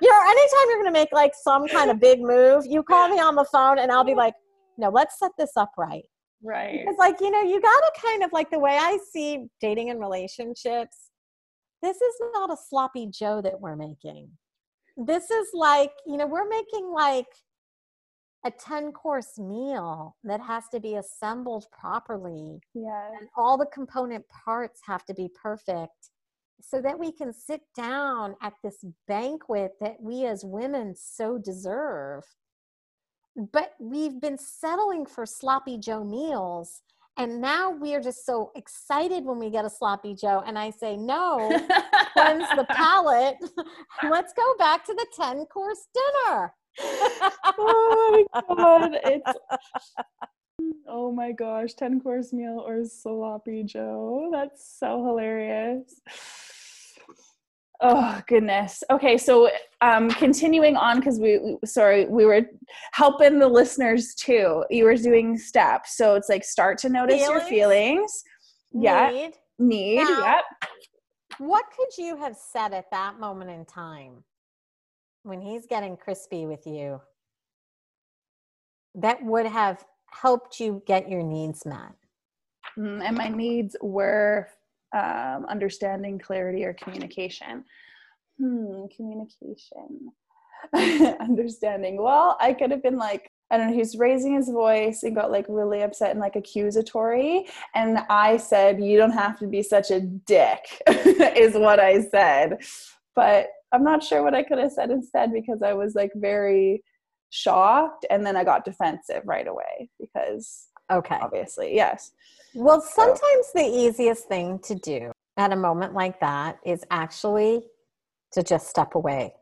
you 0.00 0.10
know, 0.10 0.20
anytime 0.24 0.68
you're 0.68 0.82
going 0.82 0.92
to 0.92 0.98
make 0.98 1.12
like 1.12 1.32
some 1.42 1.66
kind 1.68 1.90
of 1.90 2.00
big 2.00 2.20
move, 2.20 2.64
you 2.66 2.82
call 2.82 3.08
me 3.08 3.18
on 3.20 3.34
the 3.34 3.44
phone, 3.44 3.78
and 3.78 3.90
I'll 3.90 4.04
be 4.04 4.14
like, 4.14 4.34
no, 4.78 4.90
let's 4.90 5.18
set 5.18 5.30
this 5.38 5.56
up 5.56 5.72
right. 5.78 6.04
right. 6.42 6.80
Because, 6.80 6.96
like, 6.98 7.20
you 7.20 7.30
know, 7.30 7.42
you 7.42 7.60
got 7.60 7.80
to 7.80 7.92
kind 8.02 8.22
of 8.22 8.32
like 8.32 8.50
the 8.50 8.58
way 8.58 8.76
I 8.78 8.98
see 9.12 9.46
dating 9.60 9.90
and 9.90 10.00
relationships, 10.00 11.10
this 11.82 11.96
is 11.96 12.14
not 12.34 12.52
a 12.52 12.56
sloppy 12.68 13.08
Joe 13.10 13.40
that 13.42 13.60
we're 13.60 13.76
making. 13.76 14.28
This 14.96 15.30
is 15.30 15.48
like, 15.54 15.92
you 16.06 16.16
know, 16.16 16.26
we're 16.26 16.48
making 16.48 16.90
like 16.92 17.26
a 18.44 18.50
10 18.50 18.92
course 18.92 19.38
meal 19.38 20.16
that 20.24 20.40
has 20.40 20.64
to 20.72 20.80
be 20.80 20.96
assembled 20.96 21.66
properly, 21.72 22.60
Yes. 22.74 23.12
and 23.18 23.28
all 23.36 23.56
the 23.58 23.66
component 23.66 24.24
parts 24.28 24.80
have 24.86 25.04
to 25.06 25.14
be 25.14 25.28
perfect 25.42 26.10
so 26.60 26.80
that 26.80 26.98
we 26.98 27.12
can 27.12 27.32
sit 27.32 27.60
down 27.76 28.34
at 28.42 28.54
this 28.62 28.84
banquet 29.08 29.72
that 29.80 29.96
we 30.00 30.24
as 30.26 30.44
women 30.44 30.94
so 30.96 31.38
deserve. 31.38 32.24
But 33.52 33.74
we've 33.78 34.20
been 34.20 34.38
settling 34.38 35.04
for 35.06 35.26
sloppy 35.26 35.76
Joe 35.78 36.02
meals. 36.04 36.80
And 37.18 37.40
now 37.40 37.70
we 37.70 37.94
are 37.94 38.00
just 38.00 38.24
so 38.26 38.50
excited 38.56 39.24
when 39.24 39.38
we 39.38 39.50
get 39.50 39.64
a 39.64 39.70
sloppy 39.70 40.14
Joe. 40.14 40.42
And 40.46 40.58
I 40.58 40.70
say, 40.70 40.96
no, 40.96 41.48
cleanse 42.12 42.48
the 42.56 42.64
palate. 42.70 43.36
Let's 44.10 44.32
go 44.34 44.54
back 44.58 44.84
to 44.86 44.94
the 44.94 45.06
10 45.14 45.44
course 45.46 45.88
dinner. 45.94 46.54
Oh 46.78 48.24
my 48.38 48.54
god, 48.54 48.98
it's 49.04 49.32
oh 50.88 51.12
my 51.12 51.32
gosh, 51.32 51.74
10 51.74 52.00
course 52.00 52.32
meal 52.32 52.62
or 52.66 52.84
sloppy 52.84 53.62
Joe. 53.64 54.30
That's 54.32 54.76
so 54.78 55.04
hilarious. 55.04 56.00
Oh 57.82 58.22
goodness. 58.26 58.82
Okay, 58.90 59.18
so 59.18 59.50
um 59.82 60.08
continuing 60.10 60.76
on 60.76 60.98
because 60.98 61.20
we 61.20 61.38
we- 61.38 61.58
sorry, 61.66 62.06
we 62.06 62.24
were 62.24 62.42
helping 62.92 63.38
the 63.38 63.48
listeners 63.48 64.14
too. 64.14 64.64
You 64.70 64.84
were 64.84 64.96
doing 64.96 65.36
steps. 65.36 65.96
So 65.96 66.14
it's 66.14 66.28
like 66.30 66.42
start 66.44 66.78
to 66.78 66.88
notice 66.88 67.20
your 67.20 67.40
Feelings? 67.40 67.50
feelings. 67.50 68.24
Yeah. 68.72 69.10
Need. 69.10 69.32
Need. 69.58 69.96
Now- 70.04 70.34
Yep. 70.36 70.44
What 71.38 71.66
could 71.76 72.02
you 72.02 72.16
have 72.16 72.34
said 72.34 72.72
at 72.72 72.90
that 72.92 73.20
moment 73.20 73.50
in 73.50 73.66
time 73.66 74.24
when 75.26 75.40
he's 75.40 75.66
getting 75.66 75.96
crispy 75.96 76.46
with 76.46 76.66
you 76.66 77.00
that 78.94 79.22
would 79.22 79.46
have 79.46 79.84
helped 80.10 80.60
you 80.60 80.82
get 80.86 81.08
your 81.08 81.22
needs 81.22 81.66
met? 81.66 81.92
Mm, 82.78 83.02
and 83.04 83.16
my 83.16 83.28
needs 83.28 83.76
were 83.82 84.48
um, 84.94 85.44
understanding, 85.48 86.18
clarity, 86.18 86.64
or 86.64 86.74
communication. 86.74 87.64
Hmm, 88.38 88.86
communication. 88.94 90.12
understanding. 91.20 92.00
Well, 92.00 92.36
I 92.40 92.52
could 92.52 92.70
have 92.70 92.82
been 92.82 92.96
like, 92.96 93.30
I 93.50 93.56
don't 93.56 93.68
know, 93.68 93.74
he's 93.74 93.96
raising 93.96 94.34
his 94.34 94.48
voice 94.48 95.02
and 95.02 95.14
got 95.14 95.30
like 95.30 95.46
really 95.48 95.82
upset 95.82 96.12
and 96.12 96.20
like 96.20 96.36
accusatory. 96.36 97.46
And 97.74 97.98
I 98.08 98.36
said, 98.36 98.82
You 98.82 98.96
don't 98.96 99.12
have 99.12 99.38
to 99.40 99.46
be 99.46 99.62
such 99.62 99.90
a 99.90 100.00
dick, 100.00 100.60
is 100.88 101.54
what 101.54 101.80
I 101.80 102.02
said. 102.02 102.58
But 103.16 103.48
I'm 103.72 103.82
not 103.82 104.02
sure 104.04 104.22
what 104.22 104.34
I 104.34 104.42
could 104.42 104.58
have 104.58 104.72
said 104.72 104.90
instead 104.90 105.32
because 105.32 105.62
I 105.62 105.72
was 105.72 105.94
like 105.94 106.12
very 106.14 106.84
shocked 107.30 108.06
and 108.10 108.24
then 108.24 108.36
I 108.36 108.44
got 108.44 108.64
defensive 108.64 109.22
right 109.24 109.48
away 109.48 109.90
because 109.98 110.68
Okay. 110.90 111.18
obviously, 111.20 111.74
yes. 111.74 112.12
Well, 112.54 112.80
sometimes 112.80 113.52
the 113.54 113.64
easiest 113.64 114.28
thing 114.28 114.60
to 114.60 114.74
do 114.74 115.10
at 115.36 115.52
a 115.52 115.56
moment 115.56 115.94
like 115.94 116.20
that 116.20 116.58
is 116.64 116.84
actually 116.90 117.62
to 118.32 118.42
just 118.42 118.68
step 118.68 118.94
away. 118.94 119.34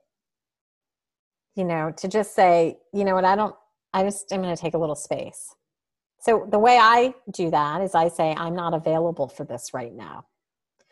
You 1.54 1.64
know, 1.64 1.92
to 1.98 2.08
just 2.08 2.34
say, 2.34 2.78
you 2.92 3.04
know 3.04 3.14
what, 3.14 3.24
I 3.24 3.36
don't, 3.36 3.54
I 3.92 4.02
just 4.02 4.32
am 4.32 4.42
going 4.42 4.54
to 4.54 4.60
take 4.60 4.74
a 4.74 4.78
little 4.78 4.96
space. 4.96 5.54
So 6.20 6.48
the 6.50 6.58
way 6.58 6.78
I 6.80 7.14
do 7.30 7.50
that 7.50 7.82
is 7.82 7.94
I 7.94 8.08
say, 8.08 8.34
I'm 8.36 8.56
not 8.56 8.74
available 8.74 9.28
for 9.28 9.44
this 9.44 9.74
right 9.74 9.92
now. 9.92 10.24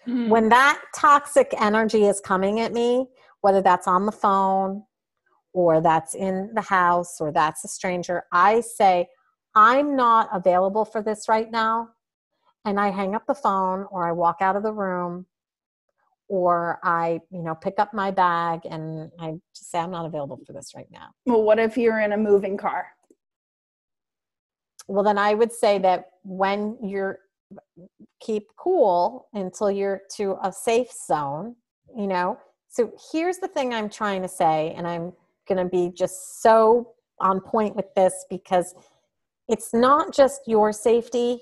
Mm. 0.07 0.29
When 0.29 0.49
that 0.49 0.81
toxic 0.95 1.55
energy 1.61 2.07
is 2.07 2.21
coming 2.21 2.61
at 2.61 2.73
me, 2.73 3.07
whether 3.41 3.63
that's 3.63 3.87
on 3.87 4.07
the 4.07 4.13
phone 4.13 4.85
or 5.53 5.81
that's 5.81 6.15
in 6.15 6.51
the 6.55 6.63
house 6.63 7.21
or 7.21 7.33
that's 7.33 7.65
a 7.65 7.69
stranger, 7.69 8.25
I 8.33 8.61
say, 8.61 9.09
I'm 9.55 9.97
not 9.97 10.29
available 10.33 10.85
for 10.85 11.03
this 11.03 11.29
right 11.29 11.51
now. 11.51 11.91
And 12.65 12.79
I 12.79 12.91
hang 12.91 13.15
up 13.15 13.27
the 13.27 13.35
phone 13.35 13.87
or 13.91 14.07
I 14.07 14.13
walk 14.13 14.37
out 14.41 14.57
of 14.57 14.63
the 14.63 14.73
room 14.73 15.27
or 16.29 16.79
I, 16.83 17.21
you 17.31 17.43
know, 17.43 17.55
pick 17.55 17.75
up 17.79 17.93
my 17.93 18.11
bag 18.11 18.61
and 18.65 19.11
I 19.19 19.35
just 19.55 19.71
say, 19.71 19.79
I'm 19.81 19.91
not 19.91 20.07
available 20.07 20.41
for 20.47 20.53
this 20.53 20.73
right 20.75 20.87
now. 20.91 21.09
Well, 21.27 21.43
what 21.43 21.59
if 21.59 21.77
you're 21.77 22.01
in 22.01 22.13
a 22.13 22.17
moving 22.17 22.57
car? 22.57 22.87
Well, 24.89 25.05
then 25.05 25.19
I 25.19 25.35
would 25.35 25.53
say 25.53 25.79
that 25.81 26.07
when 26.23 26.79
you're 26.83 27.19
keep 28.21 28.49
cool 28.57 29.29
until 29.33 29.71
you're 29.71 30.03
to 30.17 30.37
a 30.43 30.53
safe 30.53 30.93
zone, 30.93 31.57
you 31.97 32.07
know. 32.07 32.39
So 32.69 32.93
here's 33.13 33.39
the 33.39 33.49
thing 33.49 33.75
I'm 33.75 33.91
trying 33.91 34.23
to 34.23 34.29
say, 34.29 34.73
and 34.77 34.87
I'm 34.87 35.13
going 35.49 35.59
to 35.63 35.71
be 35.71 35.93
just 35.95 36.43
so 36.43 36.93
on 37.21 37.41
point 37.41 37.77
with 37.77 37.93
this 37.95 38.25
because 38.31 38.75
it's 39.49 39.75
not 39.75 40.15
just 40.15 40.43
your 40.47 40.73
safety. 40.73 41.41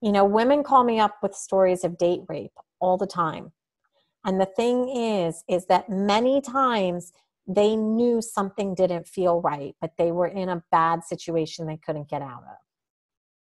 You 0.00 0.12
know, 0.12 0.24
women 0.24 0.62
call 0.62 0.84
me 0.84 1.00
up 1.00 1.16
with 1.22 1.34
stories 1.34 1.84
of 1.84 1.98
date 1.98 2.22
rape 2.28 2.52
all 2.80 2.96
the 2.96 3.06
time. 3.06 3.52
And 4.24 4.40
the 4.40 4.46
thing 4.46 4.88
is, 4.88 5.42
is 5.48 5.66
that 5.66 5.88
many 5.88 6.40
times 6.40 7.12
they 7.46 7.74
knew 7.74 8.22
something 8.22 8.74
didn't 8.74 9.08
feel 9.08 9.40
right, 9.40 9.74
but 9.80 9.92
they 9.98 10.12
were 10.12 10.28
in 10.28 10.48
a 10.48 10.62
bad 10.70 11.02
situation 11.04 11.66
they 11.66 11.78
couldn't 11.84 12.08
get 12.08 12.22
out 12.22 12.44
of. 12.44 12.56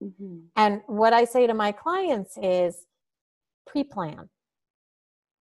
Mm-hmm. 0.02 0.38
And 0.56 0.80
what 0.86 1.12
I 1.12 1.24
say 1.24 1.46
to 1.46 1.54
my 1.54 1.72
clients 1.72 2.38
is 2.40 2.86
pre 3.66 3.84
plan. 3.84 4.28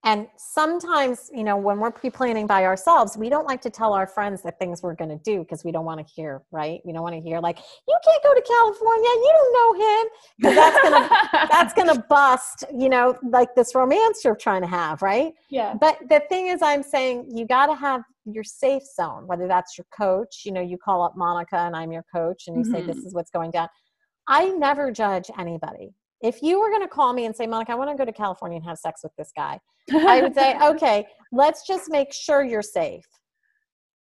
And 0.06 0.28
sometimes, 0.36 1.32
you 1.34 1.46
know, 1.46 1.56
when 1.56 1.80
we're 1.80 1.92
pre 1.92 2.10
planning 2.10 2.46
by 2.46 2.66
ourselves, 2.66 3.18
we 3.18 3.30
don't 3.30 3.48
like 3.48 3.62
to 3.62 3.70
tell 3.70 3.94
our 3.94 4.06
friends 4.06 4.42
the 4.42 4.52
things 4.52 4.84
we're 4.84 4.96
going 4.96 5.10
to 5.10 5.24
do 5.24 5.40
because 5.40 5.64
we 5.64 5.72
don't 5.72 5.86
want 5.86 6.06
to 6.06 6.14
hear, 6.14 6.42
right? 6.52 6.82
We 6.84 6.92
don't 6.92 7.04
want 7.04 7.16
to 7.16 7.22
hear, 7.22 7.40
like, 7.40 7.60
you 7.88 7.98
can't 8.04 8.22
go 8.22 8.34
to 8.34 8.42
California, 8.42 9.10
you 9.10 9.32
don't 9.34 9.54
know 9.56 9.86
him. 9.86 10.56
That's 10.56 10.82
going 10.82 11.04
to, 11.10 11.48
that's 11.50 11.74
going 11.74 11.88
to 11.96 12.06
bust, 12.10 12.66
you 12.78 12.90
know, 12.90 13.18
like 13.30 13.56
this 13.56 13.74
romance 13.76 14.26
you're 14.26 14.36
trying 14.36 14.62
to 14.62 14.68
have, 14.68 15.02
right? 15.02 15.32
Yeah. 15.50 15.74
But 15.80 16.00
the 16.10 16.22
thing 16.28 16.48
is, 16.48 16.62
I'm 16.62 16.84
saying 16.84 17.32
you 17.34 17.48
got 17.48 17.68
to 17.68 17.76
have 17.76 18.02
your 18.26 18.44
safe 18.44 18.84
zone, 18.84 19.26
whether 19.26 19.48
that's 19.48 19.78
your 19.78 19.86
coach, 19.98 20.44
you 20.46 20.52
know, 20.52 20.62
you 20.62 20.78
call 20.78 21.02
up 21.02 21.16
Monica 21.16 21.58
and 21.58 21.76
I'm 21.76 21.92
your 21.94 22.06
coach 22.14 22.48
and 22.48 22.58
you 22.58 22.64
mm-hmm. 22.64 22.74
say, 22.74 22.94
this 22.94 23.06
is 23.06 23.14
what's 23.14 23.30
going 23.30 23.52
down. 23.52 23.70
I 24.28 24.50
never 24.50 24.92
judge 24.92 25.30
anybody 25.38 25.96
if 26.24 26.42
you 26.42 26.60
were 26.60 26.70
going 26.70 26.82
to 26.82 26.88
call 26.88 27.14
me 27.14 27.26
and 27.26 27.36
say, 27.36 27.46
Monica, 27.46 27.74
I 27.74 27.76
want 27.76 27.92
to 27.92 27.98
go 27.98 28.06
to 28.06 28.14
California 28.14 28.56
and 28.56 28.66
have 28.66 28.78
sex 28.78 29.02
with 29.04 29.12
this 29.18 29.32
guy, 29.36 29.60
I 29.94 30.22
would 30.22 30.34
say, 30.34 30.58
okay, 30.64 31.06
let's 31.34 31.68
just 31.68 31.92
make 31.92 32.14
sure 32.14 32.44
you're 32.44 32.62
safe. 32.62 33.06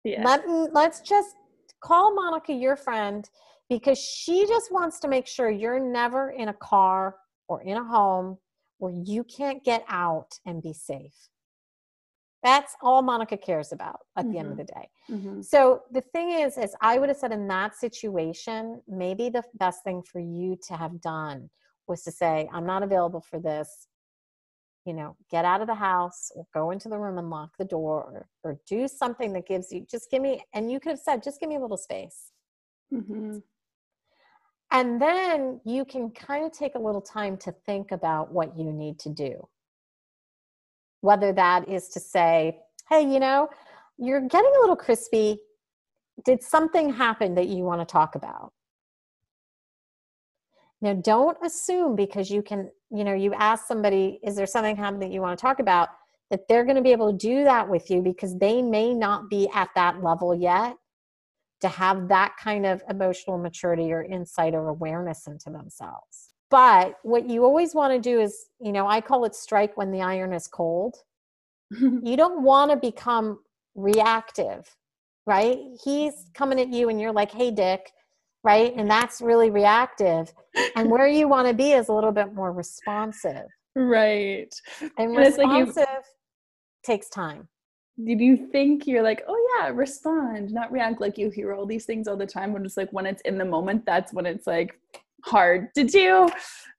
Yeah. 0.04 0.22
Let, 0.24 0.44
let's 0.72 1.00
just 1.00 1.34
call 1.82 2.14
Monica 2.14 2.52
your 2.52 2.76
friend 2.76 3.28
because 3.68 3.98
she 3.98 4.46
just 4.46 4.72
wants 4.72 5.00
to 5.00 5.08
make 5.08 5.26
sure 5.26 5.50
you're 5.50 5.80
never 5.80 6.30
in 6.30 6.48
a 6.48 6.54
car 6.54 7.16
or 7.48 7.62
in 7.62 7.76
a 7.76 7.84
home 7.84 8.38
where 8.78 8.92
you 9.04 9.24
can't 9.24 9.64
get 9.64 9.84
out 9.88 10.28
and 10.46 10.62
be 10.62 10.72
safe. 10.72 11.28
That's 12.42 12.74
all 12.82 13.02
Monica 13.02 13.36
cares 13.36 13.72
about 13.72 14.00
at 14.16 14.24
mm-hmm. 14.24 14.32
the 14.32 14.38
end 14.38 14.48
of 14.48 14.54
mm-hmm. 14.54 14.58
the 14.58 14.72
day. 14.72 14.90
Mm-hmm. 15.10 15.42
So 15.42 15.82
the 15.92 16.00
thing 16.00 16.30
is, 16.30 16.58
is 16.58 16.74
I 16.80 16.98
would 16.98 17.08
have 17.08 17.18
said 17.18 17.32
in 17.32 17.46
that 17.48 17.76
situation, 17.76 18.82
maybe 18.88 19.28
the 19.28 19.44
best 19.54 19.84
thing 19.84 20.02
for 20.02 20.20
you 20.20 20.58
to 20.68 20.76
have 20.76 21.00
done 21.00 21.50
was 21.86 22.02
to 22.02 22.10
say, 22.10 22.48
I'm 22.52 22.66
not 22.66 22.82
available 22.82 23.20
for 23.20 23.38
this. 23.38 23.86
You 24.84 24.94
know, 24.94 25.16
get 25.30 25.44
out 25.44 25.60
of 25.60 25.68
the 25.68 25.76
house 25.76 26.32
or 26.34 26.44
go 26.52 26.72
into 26.72 26.88
the 26.88 26.98
room 26.98 27.16
and 27.16 27.30
lock 27.30 27.50
the 27.56 27.64
door 27.64 28.02
or, 28.02 28.28
or 28.42 28.58
do 28.68 28.88
something 28.88 29.32
that 29.34 29.46
gives 29.46 29.70
you, 29.70 29.86
just 29.88 30.10
give 30.10 30.20
me, 30.20 30.42
and 30.54 30.72
you 30.72 30.80
could 30.80 30.90
have 30.90 30.98
said, 30.98 31.22
just 31.22 31.38
give 31.38 31.48
me 31.48 31.54
a 31.54 31.60
little 31.60 31.76
space. 31.76 32.32
Mm-hmm. 32.92 33.38
And 34.72 35.00
then 35.00 35.60
you 35.64 35.84
can 35.84 36.10
kind 36.10 36.44
of 36.44 36.50
take 36.50 36.74
a 36.74 36.80
little 36.80 37.00
time 37.00 37.36
to 37.38 37.54
think 37.64 37.92
about 37.92 38.32
what 38.32 38.58
you 38.58 38.72
need 38.72 38.98
to 39.00 39.10
do. 39.10 39.46
Whether 41.02 41.32
that 41.34 41.68
is 41.68 41.88
to 41.90 42.00
say, 42.00 42.58
hey, 42.88 43.02
you 43.02 43.20
know, 43.20 43.48
you're 43.98 44.20
getting 44.20 44.52
a 44.56 44.60
little 44.60 44.76
crispy. 44.76 45.38
Did 46.24 46.42
something 46.42 46.92
happen 46.92 47.34
that 47.34 47.48
you 47.48 47.64
want 47.64 47.80
to 47.80 47.84
talk 47.84 48.14
about? 48.14 48.52
Now, 50.80 50.94
don't 50.94 51.36
assume 51.44 51.94
because 51.94 52.28
you 52.28 52.42
can, 52.42 52.70
you 52.90 53.04
know, 53.04 53.14
you 53.14 53.32
ask 53.34 53.66
somebody, 53.66 54.18
is 54.24 54.34
there 54.34 54.46
something 54.46 54.76
happening 54.76 55.08
that 55.08 55.14
you 55.14 55.20
want 55.20 55.38
to 55.38 55.42
talk 55.42 55.60
about, 55.60 55.90
that 56.30 56.48
they're 56.48 56.64
going 56.64 56.76
to 56.76 56.82
be 56.82 56.90
able 56.90 57.12
to 57.12 57.16
do 57.16 57.44
that 57.44 57.68
with 57.68 57.88
you 57.88 58.02
because 58.02 58.36
they 58.38 58.62
may 58.62 58.92
not 58.92 59.30
be 59.30 59.48
at 59.54 59.68
that 59.76 60.02
level 60.02 60.34
yet 60.34 60.76
to 61.60 61.68
have 61.68 62.08
that 62.08 62.34
kind 62.42 62.66
of 62.66 62.82
emotional 62.90 63.38
maturity 63.38 63.92
or 63.92 64.02
insight 64.02 64.54
or 64.54 64.68
awareness 64.68 65.28
into 65.28 65.50
themselves. 65.50 66.31
But 66.52 66.98
what 67.02 67.30
you 67.30 67.44
always 67.44 67.74
want 67.74 67.94
to 67.94 67.98
do 67.98 68.20
is, 68.20 68.44
you 68.60 68.72
know, 68.72 68.86
I 68.86 69.00
call 69.00 69.24
it 69.24 69.34
strike 69.34 69.74
when 69.78 69.90
the 69.90 70.02
iron 70.02 70.34
is 70.34 70.46
cold. 70.46 70.96
you 71.70 72.14
don't 72.14 72.42
want 72.42 72.70
to 72.70 72.76
become 72.76 73.38
reactive, 73.74 74.68
right? 75.26 75.56
He's 75.82 76.12
coming 76.34 76.60
at 76.60 76.68
you 76.68 76.90
and 76.90 77.00
you're 77.00 77.10
like, 77.10 77.32
hey, 77.32 77.52
Dick, 77.52 77.90
right? 78.44 78.74
And 78.76 78.90
that's 78.90 79.22
really 79.22 79.48
reactive. 79.48 80.30
And 80.76 80.90
where 80.90 81.08
you 81.08 81.26
want 81.26 81.48
to 81.48 81.54
be 81.54 81.72
is 81.72 81.88
a 81.88 81.92
little 81.94 82.12
bit 82.12 82.34
more 82.34 82.52
responsive. 82.52 83.46
Right. 83.74 84.54
And, 84.82 84.92
and 84.98 85.16
responsive 85.16 85.76
like 85.76 85.86
you, 85.86 86.02
takes 86.84 87.08
time. 87.08 87.48
Did 88.04 88.20
you 88.20 88.36
think 88.36 88.86
you're 88.86 89.02
like, 89.02 89.22
oh 89.26 89.58
yeah, 89.58 89.70
respond, 89.70 90.52
not 90.52 90.70
react 90.70 91.00
like 91.00 91.16
you 91.16 91.30
hear 91.30 91.54
all 91.54 91.64
these 91.64 91.86
things 91.86 92.06
all 92.06 92.16
the 92.18 92.26
time 92.26 92.52
when 92.52 92.66
it's 92.66 92.76
like 92.76 92.92
when 92.92 93.06
it's 93.06 93.22
in 93.22 93.38
the 93.38 93.44
moment, 93.46 93.86
that's 93.86 94.12
when 94.12 94.26
it's 94.26 94.46
like 94.46 94.78
hard 95.24 95.74
to 95.74 95.84
do. 95.84 96.28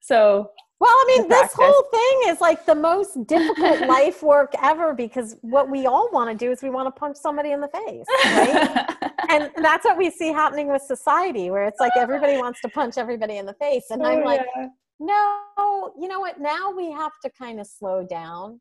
So 0.01 0.51
well, 0.83 0.91
I 0.91 1.05
mean, 1.17 1.29
this 1.29 1.53
whole 1.53 1.83
thing 1.91 2.33
is 2.33 2.41
like 2.41 2.65
the 2.65 2.75
most 2.75 3.25
difficult 3.25 3.79
life 3.87 4.21
work 4.21 4.51
ever 4.61 4.93
because 4.93 5.37
what 5.39 5.69
we 5.69 5.85
all 5.85 6.09
want 6.11 6.29
to 6.29 6.45
do 6.45 6.51
is 6.51 6.61
we 6.61 6.69
want 6.69 6.93
to 6.93 6.99
punch 6.99 7.15
somebody 7.15 7.51
in 7.51 7.61
the 7.61 7.69
face, 7.69 8.05
right? 8.25 9.11
and 9.29 9.49
that's 9.63 9.85
what 9.85 9.97
we 9.97 10.09
see 10.11 10.33
happening 10.33 10.67
with 10.67 10.81
society, 10.81 11.49
where 11.51 11.63
it's 11.63 11.79
like 11.79 11.93
everybody 11.95 12.37
wants 12.37 12.59
to 12.61 12.67
punch 12.67 12.97
everybody 12.97 13.37
in 13.37 13.45
the 13.45 13.53
face. 13.53 13.85
And 13.91 14.01
oh, 14.01 14.07
I'm 14.07 14.25
like, 14.25 14.41
yeah. 14.57 14.67
no, 14.99 15.93
you 15.97 16.09
know 16.09 16.19
what? 16.19 16.41
Now 16.41 16.71
we 16.75 16.91
have 16.91 17.13
to 17.23 17.29
kind 17.29 17.61
of 17.61 17.67
slow 17.67 18.05
down. 18.05 18.59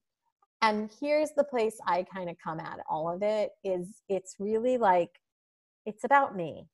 And 0.61 0.93
here's 1.01 1.31
the 1.37 1.43
place 1.43 1.77
I 1.89 2.05
kind 2.15 2.31
of 2.31 2.37
come 2.39 2.61
at 2.61 2.79
all 2.89 3.13
of 3.13 3.25
it 3.25 3.51
is 3.65 4.01
it's 4.09 4.37
really 4.39 4.79
like, 4.79 5.11
it's 5.87 6.05
about 6.05 6.37
me. 6.37 6.69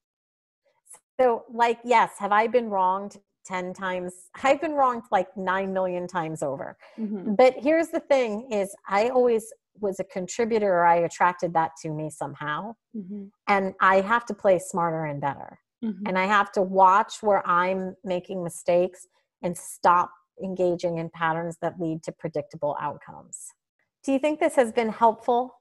So, 1.20 1.44
like, 1.52 1.80
yes, 1.84 2.12
have 2.18 2.32
I 2.32 2.46
been 2.46 2.70
wronged? 2.70 3.18
10 3.48 3.72
times 3.72 4.12
i've 4.42 4.60
been 4.60 4.74
wronged 4.74 5.04
like 5.10 5.34
9 5.36 5.72
million 5.72 6.06
times 6.06 6.42
over 6.42 6.76
mm-hmm. 6.98 7.34
but 7.34 7.54
here's 7.56 7.88
the 7.88 8.00
thing 8.00 8.46
is 8.52 8.74
i 8.88 9.08
always 9.08 9.52
was 9.80 9.98
a 9.98 10.04
contributor 10.04 10.68
or 10.68 10.86
i 10.86 10.96
attracted 10.96 11.54
that 11.54 11.70
to 11.80 11.88
me 11.88 12.10
somehow 12.10 12.74
mm-hmm. 12.94 13.24
and 13.48 13.74
i 13.80 14.00
have 14.00 14.26
to 14.26 14.34
play 14.34 14.58
smarter 14.58 15.06
and 15.06 15.20
better 15.20 15.58
mm-hmm. 15.82 16.06
and 16.06 16.18
i 16.18 16.26
have 16.26 16.52
to 16.52 16.60
watch 16.60 17.22
where 17.22 17.46
i'm 17.48 17.96
making 18.04 18.44
mistakes 18.44 19.06
and 19.42 19.56
stop 19.56 20.10
engaging 20.42 20.98
in 20.98 21.08
patterns 21.08 21.56
that 21.62 21.80
lead 21.80 22.02
to 22.02 22.12
predictable 22.12 22.76
outcomes 22.80 23.46
do 24.04 24.12
you 24.12 24.18
think 24.18 24.40
this 24.40 24.56
has 24.56 24.72
been 24.72 24.90
helpful 24.90 25.54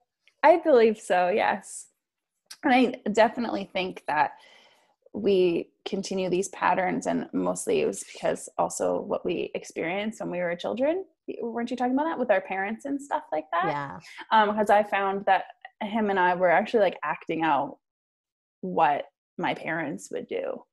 i 0.44 0.58
believe 0.58 1.00
so 1.00 1.30
yes 1.30 1.88
and 2.64 2.74
i 2.74 2.94
definitely 3.12 3.70
think 3.72 4.04
that 4.08 4.32
we 5.14 5.70
continue 5.86 6.30
these 6.30 6.50
patterns 6.50 7.08
and 7.08 7.28
mostly 7.34 7.82
it 7.82 7.88
was 7.88 8.04
because 8.12 8.50
also 8.58 9.02
what 9.02 9.26
we 9.26 9.52
experienced 9.56 10.20
when 10.20 10.32
we 10.32 10.40
were 10.40 10.56
children. 10.56 11.06
Weren't 11.42 11.72
you 11.72 11.78
talking 11.78 11.94
about 11.94 12.06
that 12.06 12.20
with 12.20 12.32
our 12.32 12.42
parents 12.42 12.86
and 12.86 13.02
stuff 13.02 13.24
like 13.32 13.46
that? 13.52 13.66
Yeah. 13.68 14.00
Um 14.32 14.50
because 14.50 14.70
i 14.70 14.84
found 14.84 15.26
that 15.26 15.46
him 15.82 16.10
and 16.10 16.20
i 16.20 16.36
were 16.36 16.50
actually 16.50 16.80
like 16.82 16.98
acting 17.04 17.44
out 17.44 17.78
what 18.62 19.06
my 19.38 19.54
parents 19.54 20.10
would 20.12 20.28
do 20.28 20.64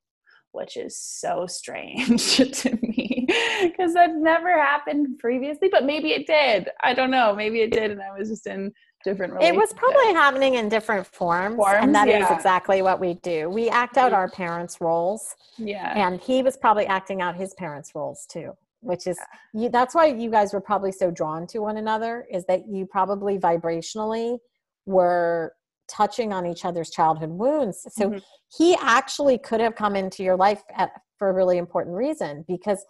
which 0.53 0.76
is 0.76 0.97
so 0.97 1.47
strange 1.47 2.37
to 2.53 2.78
me 2.80 3.26
because 3.62 3.93
that 3.95 4.14
never 4.14 4.53
happened 4.53 5.18
previously 5.18 5.68
but 5.68 5.85
maybe 5.85 6.12
it 6.12 6.26
did. 6.26 6.68
I 6.82 6.95
don't 6.95 7.11
know. 7.11 7.35
Maybe 7.35 7.61
it 7.61 7.72
did 7.72 7.91
and 7.91 8.01
i 8.01 8.16
was 8.16 8.28
just 8.28 8.47
in 8.47 8.72
different 9.05 9.40
it 9.42 9.55
was 9.55 9.72
probably 9.74 10.12
happening 10.12 10.55
in 10.55 10.68
different 10.68 11.07
forms, 11.07 11.57
forms 11.57 11.78
and 11.80 11.94
that 11.94 12.09
yeah. 12.09 12.24
is 12.24 12.30
exactly 12.30 12.82
what 12.82 12.98
we 12.98 13.14
do 13.14 13.48
we 13.48 13.68
act 13.68 13.96
out 13.96 14.12
our 14.12 14.28
parents 14.28 14.80
roles 14.80 15.36
yeah 15.59 15.92
and 15.96 16.20
he 16.20 16.42
was 16.42 16.57
probably 16.57 16.86
acting 16.86 17.20
out 17.20 17.36
his 17.36 17.55
parents 17.55 17.92
roles 17.94 18.26
too 18.26 18.52
which 18.80 19.07
is 19.07 19.18
yeah. 19.52 19.62
you, 19.62 19.68
that's 19.68 19.94
why 19.94 20.07
you 20.07 20.30
guys 20.30 20.52
were 20.52 20.61
probably 20.61 20.90
so 20.90 21.11
drawn 21.11 21.46
to 21.46 21.61
one 21.61 21.76
another 21.76 22.26
is 22.32 22.44
that 22.46 22.66
you 22.68 22.86
probably 22.86 23.38
vibrationally 23.38 24.38
were 24.86 25.52
touching 25.86 26.32
on 26.32 26.46
each 26.46 26.64
other's 26.64 26.90
childhood 26.90 27.30
wounds 27.30 27.86
so 27.90 28.09
mm-hmm. 28.09 28.18
he 28.57 28.74
actually 28.80 29.38
could 29.38 29.61
have 29.61 29.74
come 29.74 29.94
into 29.94 30.22
your 30.22 30.36
life 30.36 30.62
at, 30.76 30.90
for 31.18 31.28
a 31.28 31.32
really 31.32 31.59
important 31.59 31.94
reason 31.94 32.44
because 32.48 32.84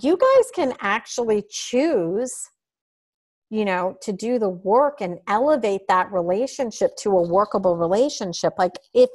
you 0.00 0.16
guys 0.16 0.50
can 0.54 0.74
actually 0.80 1.42
choose 1.50 2.32
you 3.50 3.64
know, 3.64 3.96
to 4.02 4.12
do 4.12 4.38
the 4.38 4.48
work 4.48 5.00
and 5.00 5.18
elevate 5.28 5.82
that 5.88 6.12
relationship 6.12 6.96
to 6.96 7.10
a 7.10 7.22
workable 7.22 7.76
relationship. 7.76 8.54
Like 8.58 8.72
if 8.94 9.10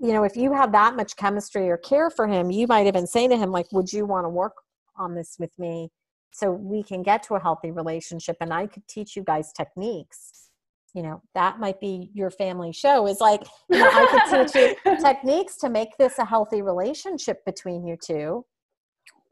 you 0.00 0.12
know, 0.12 0.24
if 0.24 0.36
you 0.36 0.52
have 0.52 0.72
that 0.72 0.96
much 0.96 1.16
chemistry 1.16 1.70
or 1.70 1.76
care 1.76 2.10
for 2.10 2.26
him, 2.26 2.50
you 2.50 2.66
might 2.66 2.88
even 2.88 3.06
say 3.06 3.28
to 3.28 3.36
him, 3.36 3.52
like, 3.52 3.70
would 3.70 3.92
you 3.92 4.04
want 4.04 4.24
to 4.24 4.28
work 4.28 4.54
on 4.96 5.14
this 5.14 5.36
with 5.38 5.52
me 5.58 5.90
so 6.32 6.50
we 6.50 6.82
can 6.82 7.02
get 7.02 7.22
to 7.24 7.34
a 7.34 7.40
healthy 7.40 7.70
relationship 7.70 8.36
and 8.40 8.52
I 8.52 8.66
could 8.66 8.86
teach 8.88 9.14
you 9.14 9.22
guys 9.22 9.52
techniques. 9.52 10.48
You 10.94 11.02
know, 11.02 11.22
that 11.34 11.60
might 11.60 11.80
be 11.80 12.10
your 12.14 12.30
family 12.30 12.72
show 12.72 13.06
is 13.06 13.20
like, 13.20 13.42
you 13.70 13.78
know, 13.78 13.88
I 13.90 14.06
could 14.28 14.52
teach 14.52 14.76
you 14.84 14.96
techniques 15.00 15.56
to 15.58 15.70
make 15.70 15.96
this 15.98 16.18
a 16.18 16.24
healthy 16.24 16.62
relationship 16.62 17.44
between 17.46 17.86
you 17.86 17.96
two. 17.96 18.44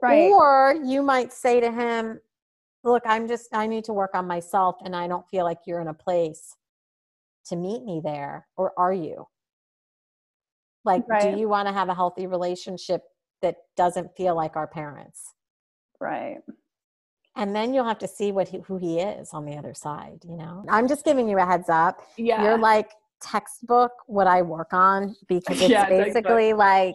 Right. 0.01 0.31
Or 0.31 0.77
you 0.85 1.03
might 1.03 1.33
say 1.33 1.61
to 1.61 1.71
him, 1.71 2.21
look, 2.85 3.03
I'm 3.05 3.29
just, 3.29 3.49
I 3.53 3.67
need 3.67 3.85
to 3.85 3.93
work 3.93 4.11
on 4.15 4.27
myself 4.27 4.77
and 4.85 4.95
I 4.97 5.07
don't 5.07 5.29
feel 5.29 5.45
like 5.45 5.59
you're 5.67 5.81
in 5.81 5.89
a 5.89 5.95
place 5.95 6.57
to 7.47 7.57
meet 7.57 7.85
me 7.85 8.01
there. 8.03 8.47
Or 8.57 8.73
are 8.77 8.93
you? 8.93 9.27
Like, 10.85 11.05
right. 11.09 11.35
do 11.35 11.41
you 11.41 11.49
want 11.49 11.69
to 11.69 11.75
have 11.75 11.89
a 11.89 11.95
healthy 11.95 12.27
relationship 12.27 13.03
that 13.43 13.57
doesn't 13.77 14.17
feel 14.17 14.35
like 14.35 14.57
our 14.57 14.67
parents? 14.67 15.35
Right. 16.01 16.39
And 17.37 17.55
then 17.55 17.75
you'll 17.75 17.87
have 17.87 17.99
to 17.99 18.09
see 18.09 18.33
what 18.33 18.49
he, 18.49 18.59
who 18.61 18.79
he 18.79 18.99
is 18.99 19.31
on 19.33 19.45
the 19.45 19.57
other 19.57 19.75
side, 19.75 20.21
you 20.27 20.37
know? 20.37 20.65
I'm 20.69 20.89
just 20.89 21.05
giving 21.05 21.29
you 21.29 21.39
a 21.39 21.45
heads 21.45 21.69
up. 21.69 22.01
Yeah. 22.17 22.43
You're 22.43 22.59
like 22.59 22.91
textbook 23.23 23.93
what 24.07 24.27
I 24.27 24.43
work 24.43 24.73
on 24.73 25.15
because 25.29 25.61
it's 25.61 25.71
yeah, 25.71 25.89
basically 25.89 26.55
like 26.55 26.95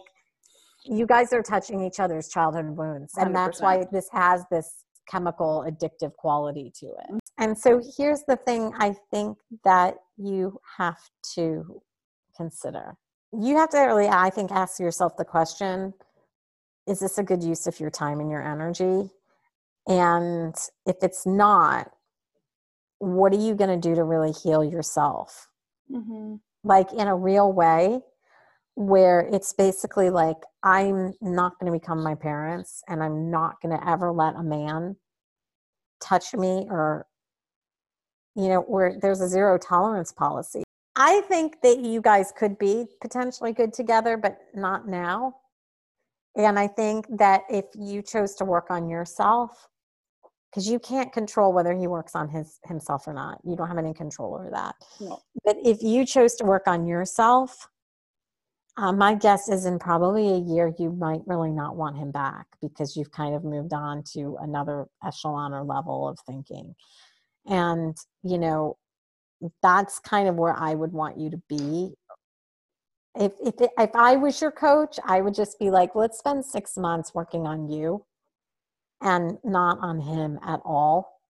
you 0.84 1.06
guys 1.06 1.32
are 1.32 1.42
touching 1.42 1.82
each 1.84 2.00
other's 2.00 2.28
childhood 2.28 2.76
wounds. 2.76 3.14
And 3.16 3.30
100%. 3.30 3.32
that's 3.32 3.60
why 3.60 3.86
this 3.90 4.08
has 4.12 4.44
this 4.50 4.84
chemical 5.08 5.64
addictive 5.66 6.14
quality 6.16 6.72
to 6.80 6.86
it. 6.86 7.20
And 7.38 7.56
so 7.56 7.82
here's 7.96 8.22
the 8.26 8.36
thing 8.36 8.72
I 8.78 8.94
think 9.10 9.38
that 9.64 9.94
you 10.16 10.58
have 10.78 10.98
to 11.34 11.82
consider. 12.36 12.96
You 13.32 13.56
have 13.56 13.70
to 13.70 13.80
really, 13.80 14.08
I 14.08 14.30
think, 14.30 14.50
ask 14.50 14.80
yourself 14.80 15.16
the 15.16 15.24
question 15.24 15.94
is 16.86 17.00
this 17.00 17.18
a 17.18 17.22
good 17.22 17.42
use 17.42 17.66
of 17.66 17.80
your 17.80 17.90
time 17.90 18.20
and 18.20 18.30
your 18.30 18.42
energy? 18.42 19.10
And 19.88 20.54
if 20.86 20.96
it's 21.02 21.26
not, 21.26 21.90
what 22.98 23.32
are 23.32 23.40
you 23.40 23.54
going 23.54 23.70
to 23.70 23.88
do 23.88 23.94
to 23.94 24.04
really 24.04 24.32
heal 24.32 24.64
yourself? 24.64 25.48
Mm-hmm. 25.90 26.36
Like 26.64 26.92
in 26.92 27.08
a 27.08 27.16
real 27.16 27.52
way, 27.52 28.00
where 28.76 29.20
it's 29.32 29.54
basically 29.54 30.10
like, 30.10 30.36
I'm 30.62 31.14
not 31.20 31.58
going 31.58 31.72
to 31.72 31.78
become 31.78 32.02
my 32.02 32.14
parents 32.14 32.82
and 32.88 33.02
I'm 33.02 33.30
not 33.30 33.60
going 33.62 33.76
to 33.76 33.88
ever 33.88 34.12
let 34.12 34.36
a 34.36 34.42
man 34.42 34.96
touch 36.00 36.34
me 36.34 36.66
or, 36.70 37.06
you 38.34 38.48
know, 38.48 38.60
where 38.60 38.98
there's 39.00 39.22
a 39.22 39.28
zero 39.28 39.58
tolerance 39.58 40.12
policy. 40.12 40.62
I 40.94 41.22
think 41.22 41.62
that 41.62 41.80
you 41.80 42.02
guys 42.02 42.32
could 42.36 42.58
be 42.58 42.86
potentially 43.00 43.52
good 43.52 43.72
together, 43.72 44.18
but 44.18 44.38
not 44.54 44.86
now. 44.86 45.36
And 46.36 46.58
I 46.58 46.66
think 46.66 47.06
that 47.18 47.42
if 47.48 47.64
you 47.74 48.02
chose 48.02 48.34
to 48.36 48.44
work 48.44 48.66
on 48.70 48.90
yourself, 48.90 49.68
because 50.50 50.68
you 50.68 50.78
can't 50.78 51.12
control 51.12 51.52
whether 51.52 51.74
he 51.74 51.86
works 51.86 52.14
on 52.14 52.28
his 52.28 52.60
himself 52.64 53.06
or 53.06 53.14
not, 53.14 53.38
you 53.42 53.56
don't 53.56 53.68
have 53.68 53.78
any 53.78 53.94
control 53.94 54.34
over 54.34 54.50
that. 54.50 54.74
No. 55.00 55.18
But 55.46 55.56
if 55.64 55.82
you 55.82 56.04
chose 56.04 56.34
to 56.36 56.44
work 56.44 56.66
on 56.66 56.86
yourself, 56.86 57.68
um, 58.78 58.98
my 58.98 59.14
guess 59.14 59.48
is 59.48 59.64
in 59.64 59.78
probably 59.78 60.28
a 60.28 60.38
year 60.38 60.72
you 60.78 60.90
might 60.92 61.22
really 61.26 61.50
not 61.50 61.76
want 61.76 61.96
him 61.96 62.10
back 62.10 62.46
because 62.60 62.96
you've 62.96 63.10
kind 63.10 63.34
of 63.34 63.42
moved 63.42 63.72
on 63.72 64.02
to 64.12 64.36
another 64.40 64.86
echelon 65.04 65.54
or 65.54 65.62
level 65.62 66.08
of 66.08 66.18
thinking, 66.26 66.74
and 67.46 67.96
you 68.22 68.38
know 68.38 68.76
that's 69.62 69.98
kind 69.98 70.28
of 70.28 70.36
where 70.36 70.54
I 70.58 70.74
would 70.74 70.92
want 70.92 71.18
you 71.18 71.30
to 71.30 71.40
be. 71.48 71.94
If 73.18 73.32
if 73.42 73.54
if 73.78 73.90
I 73.94 74.16
was 74.16 74.40
your 74.40 74.50
coach, 74.52 74.98
I 75.04 75.20
would 75.22 75.34
just 75.34 75.58
be 75.58 75.70
like, 75.70 75.94
let's 75.94 76.18
spend 76.18 76.44
six 76.44 76.76
months 76.76 77.14
working 77.14 77.46
on 77.46 77.70
you, 77.70 78.04
and 79.00 79.38
not 79.42 79.78
on 79.80 80.00
him 80.00 80.38
at 80.46 80.60
all, 80.64 81.20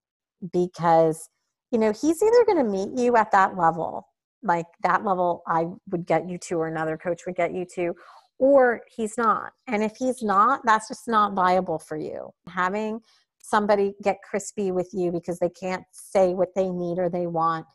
because 0.51 1.29
you 1.71 1.79
know 1.79 1.93
he's 1.93 2.21
either 2.21 2.45
going 2.45 2.65
to 2.65 2.69
meet 2.69 3.01
you 3.01 3.15
at 3.15 3.31
that 3.31 3.57
level, 3.57 4.06
like 4.43 4.65
that 4.83 5.03
level 5.03 5.43
I 5.47 5.67
would 5.89 6.05
get 6.05 6.29
you 6.29 6.37
to, 6.37 6.55
or 6.55 6.67
another 6.67 6.97
coach 6.97 7.21
would 7.25 7.35
get 7.35 7.53
you 7.53 7.65
to, 7.75 7.95
or 8.39 8.81
he's 8.95 9.17
not. 9.17 9.53
And 9.67 9.83
if 9.83 9.95
he's 9.97 10.21
not, 10.21 10.61
that's 10.65 10.87
just 10.87 11.07
not 11.07 11.33
viable 11.33 11.79
for 11.79 11.97
you. 11.97 12.31
Having 12.47 13.01
somebody 13.41 13.93
get 14.03 14.17
crispy 14.29 14.71
with 14.71 14.89
you 14.93 15.11
because 15.11 15.39
they 15.39 15.49
can't 15.49 15.83
say 15.91 16.33
what 16.33 16.49
they 16.55 16.69
need 16.69 16.99
or 16.99 17.09
they 17.09 17.27
want 17.27 17.65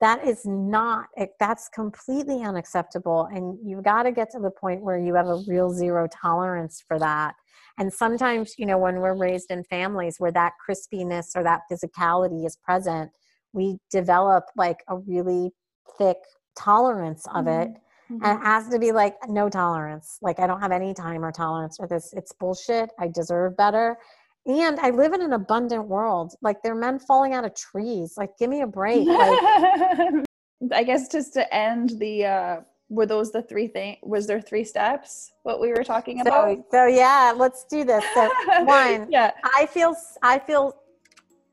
that 0.00 0.26
is 0.26 0.44
not 0.44 1.06
that's 1.40 1.68
completely 1.68 2.42
unacceptable 2.42 3.28
and 3.32 3.56
you've 3.64 3.84
got 3.84 4.02
to 4.02 4.12
get 4.12 4.30
to 4.30 4.38
the 4.38 4.50
point 4.50 4.82
where 4.82 4.98
you 4.98 5.14
have 5.14 5.28
a 5.28 5.42
real 5.46 5.70
zero 5.70 6.06
tolerance 6.08 6.82
for 6.86 6.98
that 6.98 7.34
and 7.78 7.92
sometimes 7.92 8.54
you 8.58 8.66
know 8.66 8.76
when 8.76 8.96
we're 8.96 9.14
raised 9.14 9.50
in 9.50 9.62
families 9.64 10.16
where 10.18 10.32
that 10.32 10.52
crispiness 10.68 11.36
or 11.36 11.42
that 11.42 11.62
physicality 11.70 12.44
is 12.44 12.56
present 12.56 13.10
we 13.52 13.78
develop 13.90 14.44
like 14.56 14.78
a 14.88 14.98
really 14.98 15.52
thick 15.98 16.18
tolerance 16.56 17.26
of 17.34 17.46
it 17.46 17.68
mm-hmm. 17.68 18.24
and 18.24 18.40
it 18.40 18.44
has 18.44 18.68
to 18.68 18.78
be 18.78 18.92
like 18.92 19.16
no 19.28 19.48
tolerance 19.48 20.18
like 20.22 20.38
i 20.38 20.46
don't 20.46 20.60
have 20.60 20.72
any 20.72 20.94
time 20.94 21.24
or 21.24 21.32
tolerance 21.32 21.76
for 21.76 21.86
this 21.86 22.12
it's 22.16 22.32
bullshit 22.32 22.90
i 22.98 23.08
deserve 23.08 23.56
better 23.56 23.96
and 24.46 24.78
I 24.78 24.90
live 24.90 25.14
in 25.14 25.22
an 25.22 25.32
abundant 25.32 25.86
world. 25.86 26.34
Like 26.42 26.62
there 26.62 26.72
are 26.72 26.78
men 26.78 26.98
falling 26.98 27.32
out 27.32 27.44
of 27.44 27.54
trees. 27.54 28.14
Like 28.16 28.36
give 28.38 28.50
me 28.50 28.60
a 28.60 28.66
break. 28.66 29.06
Like, 29.08 30.24
I 30.72 30.82
guess 30.84 31.08
just 31.08 31.32
to 31.34 31.54
end 31.54 31.94
the 31.98 32.24
uh 32.24 32.60
were 32.90 33.06
those 33.06 33.32
the 33.32 33.42
three 33.42 33.66
things 33.66 33.96
was 34.02 34.26
there 34.26 34.40
three 34.40 34.62
steps 34.62 35.32
what 35.42 35.60
we 35.60 35.70
were 35.70 35.82
talking 35.82 36.18
so, 36.18 36.22
about 36.22 36.64
so 36.70 36.86
yeah 36.86 37.32
let's 37.34 37.64
do 37.64 37.82
this 37.82 38.04
so 38.12 38.30
one 38.64 39.10
yeah 39.10 39.30
i 39.56 39.66
feel 39.66 39.96
i 40.22 40.38
feel 40.38 40.76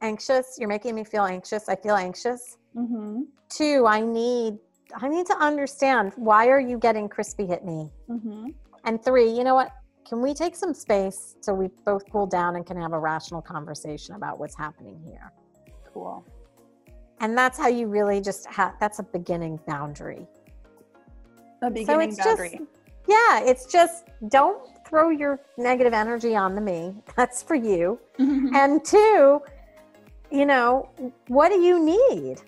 anxious 0.01 0.57
you're 0.59 0.69
making 0.69 0.95
me 0.95 1.03
feel 1.03 1.25
anxious 1.25 1.69
i 1.69 1.75
feel 1.75 1.95
anxious 1.95 2.57
mm-hmm. 2.75 3.21
two 3.49 3.85
i 3.87 3.99
need 4.01 4.57
i 4.95 5.07
need 5.07 5.25
to 5.25 5.37
understand 5.37 6.11
why 6.15 6.47
are 6.47 6.59
you 6.59 6.77
getting 6.77 7.07
crispy 7.07 7.45
hit 7.45 7.63
me 7.63 7.89
mm-hmm. 8.09 8.47
and 8.85 9.03
three 9.03 9.29
you 9.29 9.43
know 9.43 9.55
what 9.55 9.71
can 10.11 10.21
we 10.21 10.33
take 10.33 10.55
some 10.55 10.73
space 10.73 11.35
so 11.39 11.53
we 11.53 11.69
both 11.85 12.03
cool 12.11 12.25
down 12.25 12.55
and 12.55 12.65
can 12.65 12.75
have 12.75 12.93
a 12.93 12.99
rational 12.99 13.41
conversation 13.41 14.15
about 14.15 14.39
what's 14.39 14.57
happening 14.57 14.99
here? 15.05 15.31
Cool. 15.93 16.25
And 17.19 17.37
that's 17.37 17.57
how 17.57 17.67
you 17.67 17.87
really 17.87 18.19
just 18.19 18.45
have 18.47 18.73
that's 18.79 18.99
a 18.99 19.03
beginning 19.03 19.59
boundary. 19.67 20.27
A 21.61 21.69
beginning 21.69 22.11
so 22.13 22.23
boundary. 22.23 22.49
Just, 22.49 22.63
yeah, 23.07 23.41
it's 23.41 23.71
just 23.71 24.09
don't 24.27 24.67
throw 24.85 25.11
your 25.11 25.39
negative 25.57 25.93
energy 25.93 26.35
on 26.35 26.55
the 26.55 26.61
me. 26.61 26.93
That's 27.15 27.41
for 27.41 27.55
you. 27.55 27.99
and 28.19 28.83
two, 28.83 29.41
you 30.31 30.45
know, 30.45 30.89
what 31.27 31.49
do 31.49 31.59
you 31.59 31.83
need? 31.83 32.41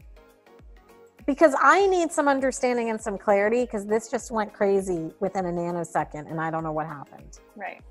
because 1.26 1.56
I 1.62 1.88
need 1.88 2.12
some 2.12 2.28
understanding 2.28 2.90
and 2.90 3.00
some 3.00 3.18
clarity 3.18 3.64
because 3.64 3.86
this 3.86 4.10
just 4.10 4.32
went 4.32 4.54
crazy 4.54 5.12
within 5.20 5.46
a 5.46 5.52
nanosecond 5.52 6.30
and 6.30 6.40
I 6.40 6.52
don't 6.52 6.64
know 6.64 6.72
what 6.72 6.88
happened. 6.88 7.40
Right. 7.56 7.82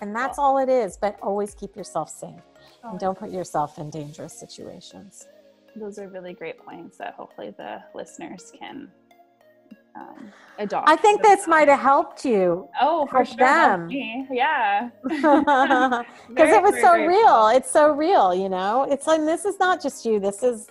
And 0.00 0.14
that's 0.14 0.38
all 0.38 0.58
it 0.58 0.68
is, 0.68 0.96
but 0.96 1.18
always 1.22 1.54
keep 1.54 1.76
yourself 1.76 2.10
safe 2.10 2.40
oh. 2.82 2.90
and 2.90 2.98
don't 2.98 3.18
put 3.18 3.30
yourself 3.30 3.78
in 3.78 3.90
dangerous 3.90 4.32
situations. 4.32 5.28
Those 5.76 5.98
are 5.98 6.08
really 6.08 6.32
great 6.32 6.58
points 6.58 6.98
that 6.98 7.14
hopefully 7.14 7.54
the 7.56 7.82
listeners 7.94 8.52
can 8.58 8.90
um, 9.94 10.32
adopt. 10.58 10.88
I 10.88 10.96
think 10.96 11.22
this 11.22 11.46
might 11.46 11.68
have 11.68 11.80
helped 11.80 12.24
you. 12.24 12.68
Oh, 12.80 13.06
for 13.06 13.24
sure. 13.24 13.36
Them. 13.36 13.88
Yeah. 13.90 14.90
Because 16.28 16.50
it 16.50 16.62
was 16.62 16.80
so 16.80 16.94
real. 16.94 17.48
It's 17.48 17.70
so 17.70 17.92
real, 17.92 18.34
you 18.34 18.48
know? 18.48 18.86
It's 18.90 19.06
like, 19.06 19.20
this 19.20 19.44
is 19.44 19.58
not 19.58 19.82
just 19.82 20.04
you. 20.04 20.18
This 20.18 20.42
is 20.42 20.68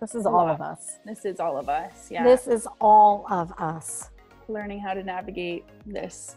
this 0.00 0.16
is 0.16 0.26
all 0.26 0.48
of 0.48 0.60
us. 0.60 0.98
This 1.06 1.24
is 1.24 1.38
all 1.38 1.56
of 1.56 1.68
us. 1.68 2.10
Yeah. 2.10 2.24
This 2.24 2.48
is 2.48 2.66
all 2.80 3.24
of 3.30 3.52
us. 3.56 4.10
Learning 4.48 4.80
how 4.80 4.94
to 4.94 5.02
navigate 5.04 5.64
this. 5.86 6.34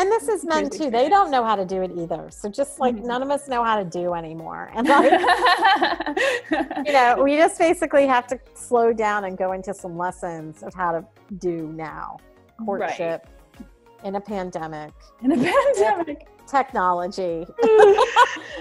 And 0.00 0.10
this 0.10 0.28
is 0.28 0.46
men 0.46 0.70
too. 0.70 0.90
They 0.90 1.10
don't 1.10 1.30
know 1.30 1.44
how 1.44 1.54
to 1.54 1.66
do 1.66 1.82
it 1.82 1.90
either. 1.94 2.30
So 2.30 2.48
just 2.48 2.80
like 2.80 2.96
mm-hmm. 2.96 3.06
none 3.06 3.22
of 3.22 3.28
us 3.28 3.48
know 3.48 3.62
how 3.62 3.76
to 3.76 3.84
do 3.84 4.14
anymore. 4.14 4.70
And 4.74 4.88
like 4.88 5.12
you 6.86 6.92
know, 6.94 7.22
we 7.22 7.36
just 7.36 7.58
basically 7.58 8.06
have 8.06 8.26
to 8.28 8.40
slow 8.54 8.94
down 8.94 9.24
and 9.26 9.36
go 9.36 9.52
into 9.52 9.74
some 9.74 9.98
lessons 9.98 10.62
of 10.62 10.72
how 10.72 10.92
to 10.92 11.04
do 11.36 11.70
now. 11.76 12.16
Courtship 12.64 13.28
right. 13.58 13.66
in 14.02 14.14
a 14.14 14.20
pandemic. 14.22 14.94
In 15.22 15.32
a 15.32 15.36
pandemic 15.76 16.28
technology. 16.46 17.44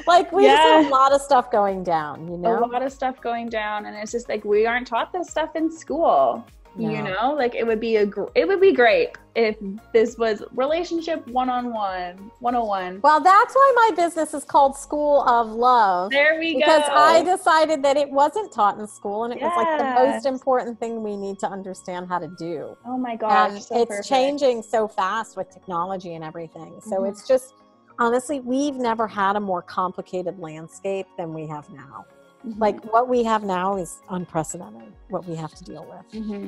like 0.07 0.29
we 0.33 0.43
yeah. 0.43 0.57
just 0.57 0.67
have 0.67 0.85
a 0.87 0.89
lot 0.89 1.13
of 1.13 1.21
stuff 1.21 1.49
going 1.51 1.85
down, 1.85 2.27
you 2.27 2.37
know? 2.37 2.59
A 2.59 2.67
lot 2.67 2.83
of 2.83 2.91
stuff 2.91 3.21
going 3.21 3.47
down. 3.47 3.85
And 3.85 3.95
it's 3.95 4.11
just 4.11 4.27
like 4.27 4.43
we 4.43 4.65
aren't 4.65 4.87
taught 4.87 5.13
this 5.13 5.29
stuff 5.29 5.55
in 5.55 5.71
school. 5.71 6.45
No. 6.75 6.89
you 6.89 7.01
know 7.01 7.33
like 7.33 7.55
it 7.55 7.65
would 7.65 7.79
be 7.79 7.97
a 7.97 8.05
gr- 8.05 8.29
it 8.35 8.47
would 8.47 8.61
be 8.61 8.71
great 8.73 9.09
if 9.35 9.55
this 9.93 10.17
was 10.17 10.43
relationship 10.53 11.25
one-on-one 11.27 12.31
101 12.39 12.99
well 13.01 13.19
that's 13.19 13.53
why 13.53 13.73
my 13.75 13.95
business 13.95 14.33
is 14.33 14.43
called 14.43 14.75
school 14.75 15.21
of 15.23 15.49
love 15.49 16.11
there 16.11 16.39
we 16.39 16.55
because 16.55 16.67
go 16.67 16.77
because 16.77 16.89
i 16.91 17.23
decided 17.23 17.83
that 17.83 17.97
it 17.97 18.09
wasn't 18.09 18.51
taught 18.51 18.77
in 18.79 18.87
school 18.87 19.23
and 19.23 19.33
it 19.33 19.39
yes. 19.39 19.51
was 19.55 19.65
like 19.65 19.77
the 19.77 20.11
most 20.11 20.25
important 20.25 20.79
thing 20.79 21.03
we 21.03 21.15
need 21.15 21.39
to 21.39 21.47
understand 21.47 22.07
how 22.07 22.19
to 22.19 22.27
do 22.37 22.75
oh 22.85 22.97
my 22.97 23.15
gosh 23.15 23.65
so 23.65 23.79
it's 23.79 23.89
perfect. 23.89 24.07
changing 24.07 24.61
so 24.61 24.87
fast 24.87 25.37
with 25.37 25.49
technology 25.51 26.15
and 26.15 26.23
everything 26.23 26.79
so 26.81 26.97
mm-hmm. 26.97 27.05
it's 27.05 27.27
just 27.27 27.53
honestly 27.99 28.39
we've 28.39 28.75
never 28.75 29.07
had 29.07 29.35
a 29.35 29.39
more 29.39 29.61
complicated 29.61 30.39
landscape 30.39 31.07
than 31.17 31.33
we 31.33 31.47
have 31.47 31.69
now 31.71 32.05
Mm-hmm. 32.47 32.59
Like 32.59 32.83
what 32.93 33.07
we 33.07 33.23
have 33.23 33.43
now 33.43 33.77
is 33.77 33.99
unprecedented, 34.09 34.93
what 35.09 35.25
we 35.25 35.35
have 35.35 35.53
to 35.55 35.63
deal 35.63 35.85
with. 35.89 36.23
Mm-hmm. 36.23 36.47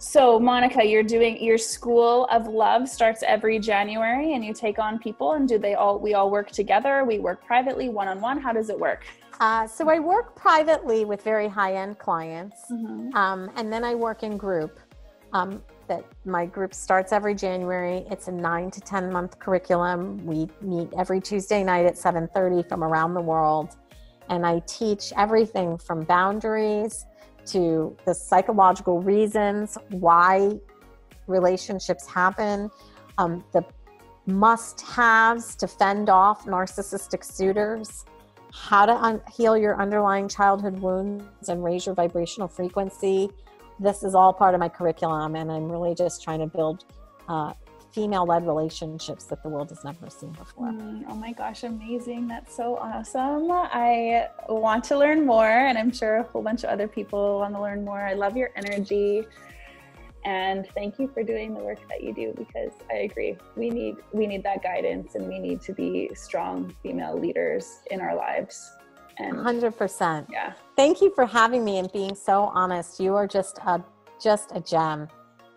So, 0.00 0.38
Monica, 0.38 0.84
you're 0.84 1.02
doing 1.02 1.42
your 1.42 1.58
School 1.58 2.26
of 2.26 2.46
Love 2.46 2.88
starts 2.88 3.24
every 3.26 3.58
January 3.58 4.34
and 4.34 4.44
you 4.44 4.54
take 4.54 4.78
on 4.78 5.00
people 5.00 5.32
and 5.32 5.48
do 5.48 5.58
they 5.58 5.74
all, 5.74 5.98
we 5.98 6.14
all 6.14 6.30
work 6.30 6.52
together? 6.52 7.04
We 7.04 7.18
work 7.18 7.44
privately, 7.44 7.88
one 7.88 8.06
on 8.06 8.20
one? 8.20 8.40
How 8.40 8.52
does 8.52 8.70
it 8.70 8.78
work? 8.78 9.06
Uh, 9.40 9.66
so, 9.66 9.88
I 9.88 9.98
work 9.98 10.36
privately 10.36 11.04
with 11.04 11.22
very 11.22 11.48
high 11.48 11.74
end 11.74 11.98
clients 11.98 12.62
mm-hmm. 12.70 13.12
um, 13.16 13.50
and 13.56 13.72
then 13.72 13.82
I 13.82 13.96
work 13.96 14.22
in 14.22 14.36
group. 14.36 14.78
Um, 15.32 15.62
that 15.88 16.04
my 16.24 16.46
group 16.46 16.74
starts 16.74 17.12
every 17.12 17.34
January. 17.34 18.04
It's 18.10 18.28
a 18.28 18.32
nine 18.32 18.70
to 18.70 18.80
10 18.80 19.10
month 19.10 19.38
curriculum. 19.38 20.24
We 20.24 20.48
meet 20.60 20.90
every 20.98 21.20
Tuesday 21.20 21.64
night 21.64 21.86
at 21.86 21.94
7:30 21.94 22.68
from 22.68 22.84
around 22.84 23.14
the 23.14 23.20
world 23.20 23.76
and 24.28 24.46
I 24.46 24.60
teach 24.66 25.12
everything 25.16 25.78
from 25.78 26.04
boundaries 26.04 27.06
to 27.46 27.96
the 28.04 28.14
psychological 28.14 29.00
reasons 29.00 29.78
why 29.90 30.58
relationships 31.26 32.06
happen, 32.06 32.70
um, 33.18 33.44
the 33.52 33.64
must 34.26 34.82
haves 34.82 35.54
to 35.56 35.66
fend 35.66 36.10
off 36.10 36.44
narcissistic 36.44 37.24
suitors, 37.24 38.04
how 38.52 38.84
to 38.84 38.92
un- 38.92 39.22
heal 39.34 39.56
your 39.56 39.80
underlying 39.80 40.28
childhood 40.28 40.78
wounds 40.80 41.48
and 41.48 41.64
raise 41.64 41.86
your 41.86 41.94
vibrational 41.94 42.48
frequency. 42.48 43.30
This 43.80 44.02
is 44.02 44.14
all 44.14 44.32
part 44.32 44.54
of 44.54 44.60
my 44.60 44.68
curriculum, 44.68 45.34
and 45.34 45.50
I'm 45.50 45.70
really 45.70 45.94
just 45.94 46.22
trying 46.22 46.40
to 46.40 46.46
build 46.46 46.84
uh, 47.28 47.54
female 47.92 48.26
led 48.26 48.46
relationships 48.46 49.24
that 49.24 49.42
the 49.42 49.48
world 49.48 49.70
has 49.70 49.84
never 49.84 50.10
seen 50.10 50.32
before. 50.32 50.68
Mm, 50.68 51.04
oh 51.08 51.14
my 51.14 51.32
gosh, 51.32 51.64
amazing. 51.64 52.28
That's 52.28 52.54
so 52.54 52.76
awesome. 52.76 53.50
I 53.50 54.28
want 54.48 54.84
to 54.84 54.98
learn 54.98 55.24
more, 55.26 55.46
and 55.46 55.78
I'm 55.78 55.92
sure 55.92 56.16
a 56.18 56.22
whole 56.24 56.42
bunch 56.42 56.64
of 56.64 56.70
other 56.70 56.88
people 56.88 57.38
want 57.40 57.54
to 57.54 57.60
learn 57.60 57.84
more. 57.84 58.00
I 58.00 58.14
love 58.14 58.36
your 58.36 58.50
energy. 58.56 59.26
And 60.24 60.66
thank 60.74 60.98
you 60.98 61.08
for 61.08 61.22
doing 61.22 61.54
the 61.54 61.60
work 61.60 61.78
that 61.88 62.02
you 62.02 62.12
do 62.12 62.34
because 62.36 62.72
I 62.90 62.96
agree. 62.96 63.36
We 63.56 63.70
need 63.70 63.96
we 64.12 64.26
need 64.26 64.42
that 64.42 64.62
guidance 64.62 65.14
and 65.14 65.28
we 65.28 65.38
need 65.38 65.62
to 65.62 65.72
be 65.72 66.10
strong 66.14 66.74
female 66.82 67.18
leaders 67.18 67.80
in 67.90 68.00
our 68.00 68.14
lives. 68.14 68.70
And 69.18 69.34
100%. 69.34 70.26
Yeah. 70.30 70.52
Thank 70.76 71.00
you 71.00 71.12
for 71.14 71.26
having 71.26 71.64
me 71.64 71.78
and 71.78 71.90
being 71.92 72.14
so 72.14 72.44
honest. 72.54 73.00
You 73.00 73.14
are 73.14 73.26
just 73.26 73.58
a 73.58 73.82
just 74.20 74.50
a 74.54 74.60
gem 74.60 75.08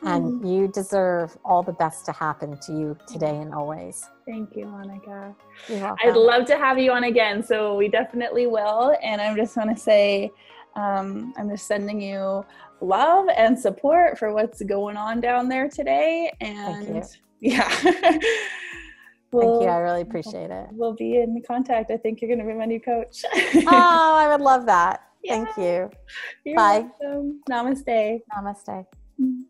and 0.04 0.26
mm-hmm. 0.26 0.48
you 0.48 0.68
deserve 0.68 1.38
all 1.46 1.62
the 1.62 1.74
best 1.74 2.06
to 2.06 2.12
happen 2.12 2.58
to 2.62 2.72
you 2.72 2.98
today 3.08 3.38
and 3.38 3.54
always. 3.54 4.10
Thank 4.26 4.56
you, 4.56 4.66
Monica. 4.66 5.36
I'd 5.70 6.16
love 6.16 6.46
to 6.46 6.58
have 6.58 6.80
you 6.80 6.92
on 6.92 7.04
again, 7.04 7.44
so 7.44 7.76
we 7.76 7.88
definitely 7.88 8.48
will. 8.48 8.96
And 9.04 9.22
I 9.22 9.36
just 9.36 9.56
want 9.56 9.76
to 9.76 9.82
say, 9.82 10.32
um, 10.76 11.34
I'm 11.38 11.50
just 11.50 11.68
sending 11.68 12.02
you 12.02 12.46
love 12.82 13.28
and 13.36 13.58
support 13.58 14.18
for 14.18 14.34
what's 14.34 14.62
going 14.64 14.98
on 14.98 15.22
down 15.22 15.50
there 15.50 15.70
today. 15.70 16.32
And 16.42 17.04
yeah. 17.40 18.20
We'll, 19.32 19.60
Thank 19.60 19.64
you. 19.64 19.70
I 19.70 19.78
really 19.78 20.02
appreciate 20.02 20.52
it. 20.52 20.68
We'll 20.72 20.94
be 20.94 21.18
in 21.22 21.42
contact. 21.48 21.90
I 21.90 21.98
think 21.98 22.22
you're 22.22 22.28
going 22.28 22.46
to 22.46 22.46
be 22.46 22.58
my 22.58 22.66
new 22.66 22.82
coach. 22.82 23.24
oh, 23.34 24.16
I 24.18 24.28
would 24.30 24.42
love 24.42 24.66
that. 24.66 25.04
Yeah. 25.24 25.46
Thank 25.46 25.58
you. 25.58 25.92
You're 26.46 26.56
Bye. 26.56 26.88
Welcome. 27.00 27.42
Namaste. 27.48 28.22
Namaste. 28.36 28.88
Mm-hmm. 29.22 29.42